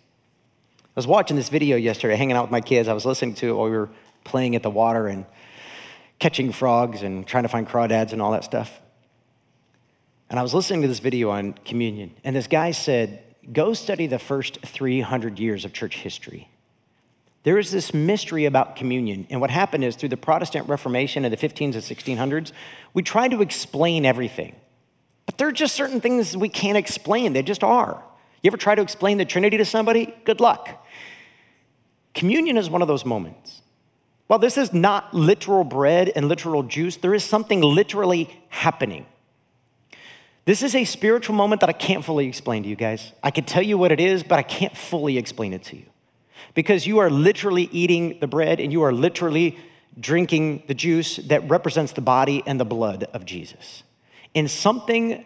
I 0.84 0.94
was 0.94 1.06
watching 1.06 1.36
this 1.36 1.48
video 1.48 1.76
yesterday, 1.76 2.16
hanging 2.16 2.36
out 2.36 2.42
with 2.42 2.52
my 2.52 2.60
kids. 2.60 2.86
I 2.86 2.92
was 2.92 3.04
listening 3.04 3.34
to 3.36 3.48
it 3.48 3.52
while 3.54 3.64
we 3.64 3.76
were 3.76 3.88
playing 4.24 4.54
at 4.54 4.62
the 4.62 4.70
water 4.70 5.08
and 5.08 5.26
catching 6.18 6.52
frogs 6.52 7.02
and 7.02 7.26
trying 7.26 7.42
to 7.42 7.48
find 7.48 7.66
crawdads 7.66 8.12
and 8.12 8.22
all 8.22 8.30
that 8.32 8.44
stuff. 8.44 8.80
And 10.30 10.38
I 10.38 10.42
was 10.42 10.54
listening 10.54 10.82
to 10.82 10.88
this 10.88 11.00
video 11.00 11.30
on 11.30 11.54
communion. 11.64 12.14
And 12.22 12.36
this 12.36 12.46
guy 12.46 12.70
said, 12.70 13.24
go 13.50 13.72
study 13.72 14.06
the 14.06 14.18
first 14.18 14.58
300 14.60 15.38
years 15.38 15.64
of 15.64 15.72
church 15.72 15.96
history. 15.98 16.48
There 17.44 17.58
is 17.58 17.72
this 17.72 17.92
mystery 17.92 18.44
about 18.44 18.76
communion. 18.76 19.26
And 19.28 19.40
what 19.40 19.50
happened 19.50 19.84
is 19.84 19.96
through 19.96 20.10
the 20.10 20.16
Protestant 20.16 20.68
Reformation 20.68 21.24
in 21.24 21.30
the 21.30 21.36
15s 21.36 21.74
and 21.74 21.74
1600s, 21.74 22.52
we 22.94 23.02
tried 23.02 23.32
to 23.32 23.42
explain 23.42 24.06
everything. 24.06 24.54
But 25.26 25.38
there 25.38 25.48
are 25.48 25.52
just 25.52 25.74
certain 25.74 26.00
things 26.00 26.36
we 26.36 26.48
can't 26.48 26.78
explain, 26.78 27.32
they 27.32 27.42
just 27.42 27.64
are. 27.64 28.02
You 28.42 28.48
ever 28.48 28.56
try 28.56 28.74
to 28.74 28.82
explain 28.82 29.18
the 29.18 29.24
Trinity 29.24 29.56
to 29.56 29.64
somebody? 29.64 30.14
Good 30.24 30.40
luck. 30.40 30.84
Communion 32.14 32.56
is 32.56 32.68
one 32.68 32.82
of 32.82 32.88
those 32.88 33.04
moments. 33.04 33.62
While 34.26 34.38
this 34.38 34.56
is 34.56 34.72
not 34.72 35.12
literal 35.12 35.64
bread 35.64 36.10
and 36.14 36.28
literal 36.28 36.62
juice, 36.62 36.96
there 36.96 37.14
is 37.14 37.24
something 37.24 37.60
literally 37.60 38.42
happening. 38.48 39.06
This 40.44 40.62
is 40.62 40.74
a 40.74 40.84
spiritual 40.84 41.36
moment 41.36 41.60
that 41.60 41.70
I 41.70 41.74
can't 41.74 42.04
fully 42.04 42.26
explain 42.26 42.64
to 42.64 42.68
you 42.68 42.76
guys. 42.76 43.12
I 43.22 43.30
can 43.30 43.44
tell 43.44 43.62
you 43.62 43.78
what 43.78 43.92
it 43.92 44.00
is, 44.00 44.22
but 44.22 44.38
I 44.38 44.42
can't 44.42 44.76
fully 44.76 45.16
explain 45.16 45.52
it 45.52 45.62
to 45.64 45.76
you. 45.76 45.84
Because 46.54 46.86
you 46.86 46.98
are 46.98 47.10
literally 47.10 47.68
eating 47.70 48.18
the 48.18 48.26
bread 48.26 48.58
and 48.58 48.72
you 48.72 48.82
are 48.82 48.92
literally 48.92 49.56
drinking 49.98 50.64
the 50.66 50.74
juice 50.74 51.16
that 51.16 51.48
represents 51.48 51.92
the 51.92 52.00
body 52.00 52.42
and 52.46 52.58
the 52.58 52.64
blood 52.64 53.04
of 53.12 53.24
Jesus. 53.24 53.84
And 54.34 54.50
something 54.50 55.24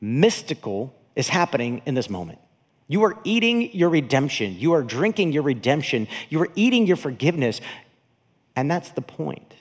mystical 0.00 0.94
is 1.14 1.28
happening 1.28 1.82
in 1.86 1.94
this 1.94 2.10
moment. 2.10 2.40
You 2.88 3.04
are 3.04 3.18
eating 3.24 3.72
your 3.74 3.88
redemption. 3.88 4.56
You 4.58 4.72
are 4.72 4.82
drinking 4.82 5.32
your 5.32 5.42
redemption. 5.42 6.08
You 6.28 6.42
are 6.42 6.48
eating 6.54 6.86
your 6.86 6.96
forgiveness. 6.96 7.60
And 8.54 8.70
that's 8.70 8.90
the 8.90 9.00
point. 9.02 9.55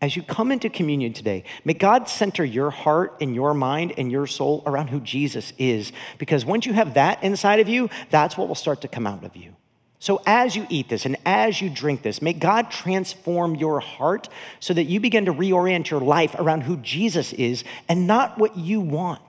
As 0.00 0.16
you 0.16 0.22
come 0.22 0.50
into 0.50 0.70
communion 0.70 1.12
today, 1.12 1.44
may 1.64 1.74
God 1.74 2.08
center 2.08 2.44
your 2.44 2.70
heart 2.70 3.16
and 3.20 3.34
your 3.34 3.52
mind 3.52 3.92
and 3.98 4.10
your 4.10 4.26
soul 4.26 4.62
around 4.64 4.88
who 4.88 5.00
Jesus 5.00 5.52
is. 5.58 5.92
Because 6.18 6.44
once 6.44 6.64
you 6.64 6.72
have 6.72 6.94
that 6.94 7.22
inside 7.22 7.60
of 7.60 7.68
you, 7.68 7.90
that's 8.08 8.36
what 8.36 8.48
will 8.48 8.54
start 8.54 8.80
to 8.80 8.88
come 8.88 9.06
out 9.06 9.24
of 9.24 9.36
you. 9.36 9.54
So, 9.98 10.22
as 10.24 10.56
you 10.56 10.66
eat 10.70 10.88
this 10.88 11.04
and 11.04 11.18
as 11.26 11.60
you 11.60 11.68
drink 11.68 12.00
this, 12.00 12.22
may 12.22 12.32
God 12.32 12.70
transform 12.70 13.54
your 13.54 13.80
heart 13.80 14.30
so 14.58 14.72
that 14.72 14.84
you 14.84 14.98
begin 14.98 15.26
to 15.26 15.34
reorient 15.34 15.90
your 15.90 16.00
life 16.00 16.34
around 16.38 16.62
who 16.62 16.78
Jesus 16.78 17.34
is 17.34 17.64
and 17.86 18.06
not 18.06 18.38
what 18.38 18.56
you 18.56 18.80
want. 18.80 19.20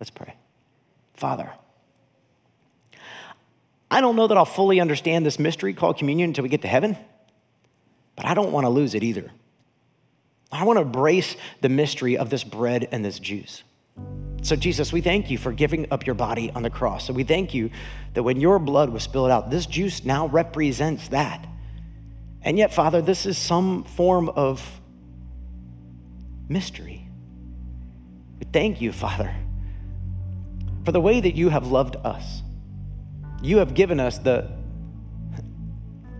Let's 0.00 0.10
pray. 0.10 0.34
Father, 1.12 1.52
I 3.90 4.00
don't 4.00 4.16
know 4.16 4.26
that 4.26 4.38
I'll 4.38 4.46
fully 4.46 4.80
understand 4.80 5.26
this 5.26 5.38
mystery 5.38 5.74
called 5.74 5.98
communion 5.98 6.30
until 6.30 6.44
we 6.44 6.48
get 6.48 6.62
to 6.62 6.68
heaven, 6.68 6.96
but 8.16 8.24
I 8.24 8.32
don't 8.32 8.52
want 8.52 8.64
to 8.64 8.70
lose 8.70 8.94
it 8.94 9.02
either. 9.02 9.30
I 10.50 10.64
want 10.64 10.78
to 10.78 10.82
embrace 10.82 11.36
the 11.60 11.68
mystery 11.68 12.16
of 12.16 12.30
this 12.30 12.44
bread 12.44 12.88
and 12.90 13.04
this 13.04 13.18
juice. 13.18 13.62
So, 14.42 14.56
Jesus, 14.56 14.92
we 14.92 15.00
thank 15.00 15.30
you 15.30 15.36
for 15.36 15.52
giving 15.52 15.86
up 15.90 16.06
your 16.06 16.14
body 16.14 16.50
on 16.54 16.62
the 16.62 16.70
cross. 16.70 17.06
So, 17.06 17.12
we 17.12 17.24
thank 17.24 17.54
you 17.54 17.70
that 18.14 18.22
when 18.22 18.40
your 18.40 18.58
blood 18.58 18.90
was 18.90 19.02
spilled 19.02 19.30
out, 19.30 19.50
this 19.50 19.66
juice 19.66 20.04
now 20.04 20.26
represents 20.28 21.08
that. 21.08 21.46
And 22.42 22.56
yet, 22.56 22.72
Father, 22.72 23.02
this 23.02 23.26
is 23.26 23.36
some 23.36 23.84
form 23.84 24.28
of 24.28 24.80
mystery. 26.48 27.08
We 28.38 28.46
thank 28.52 28.80
you, 28.80 28.92
Father, 28.92 29.34
for 30.84 30.92
the 30.92 31.00
way 31.00 31.20
that 31.20 31.34
you 31.34 31.48
have 31.48 31.66
loved 31.66 31.96
us. 31.96 32.42
You 33.42 33.58
have 33.58 33.74
given 33.74 34.00
us 34.00 34.18
the, 34.18 34.50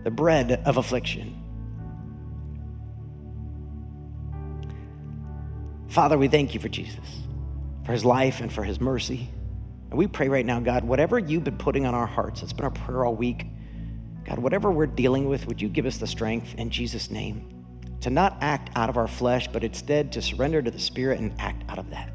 the 0.03 0.11
bread 0.11 0.61
of 0.65 0.77
affliction. 0.77 1.38
Father, 5.89 6.17
we 6.17 6.27
thank 6.27 6.53
you 6.53 6.59
for 6.59 6.69
Jesus, 6.69 7.23
for 7.83 7.91
his 7.91 8.05
life 8.05 8.41
and 8.41 8.53
for 8.53 8.63
his 8.63 8.79
mercy. 8.79 9.29
And 9.89 9.97
we 9.97 10.05
pray 10.05 10.29
right 10.29 10.45
now, 10.45 10.59
God, 10.59 10.83
whatever 10.83 11.17
you've 11.17 11.43
been 11.43 11.57
putting 11.57 11.87
on 11.87 11.95
our 11.95 12.05
hearts, 12.05 12.43
it's 12.43 12.53
been 12.53 12.65
our 12.65 12.71
prayer 12.71 13.03
all 13.03 13.15
week. 13.15 13.47
God, 14.23 14.37
whatever 14.37 14.69
we're 14.69 14.85
dealing 14.85 15.27
with, 15.27 15.47
would 15.47 15.59
you 15.59 15.67
give 15.67 15.87
us 15.87 15.97
the 15.97 16.05
strength 16.05 16.53
in 16.55 16.69
Jesus' 16.69 17.09
name 17.09 17.65
to 18.01 18.11
not 18.11 18.37
act 18.41 18.69
out 18.75 18.89
of 18.89 18.97
our 18.97 19.07
flesh, 19.07 19.47
but 19.47 19.63
instead 19.63 20.11
to 20.11 20.21
surrender 20.21 20.61
to 20.61 20.69
the 20.69 20.79
Spirit 20.79 21.19
and 21.19 21.33
act 21.39 21.63
out 21.69 21.79
of 21.79 21.89
that? 21.89 22.13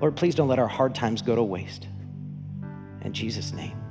Lord, 0.00 0.14
please 0.14 0.34
don't 0.34 0.48
let 0.48 0.58
our 0.58 0.68
hard 0.68 0.94
times 0.94 1.22
go 1.22 1.34
to 1.34 1.42
waste. 1.42 1.88
In 3.00 3.14
Jesus' 3.14 3.54
name. 3.54 3.85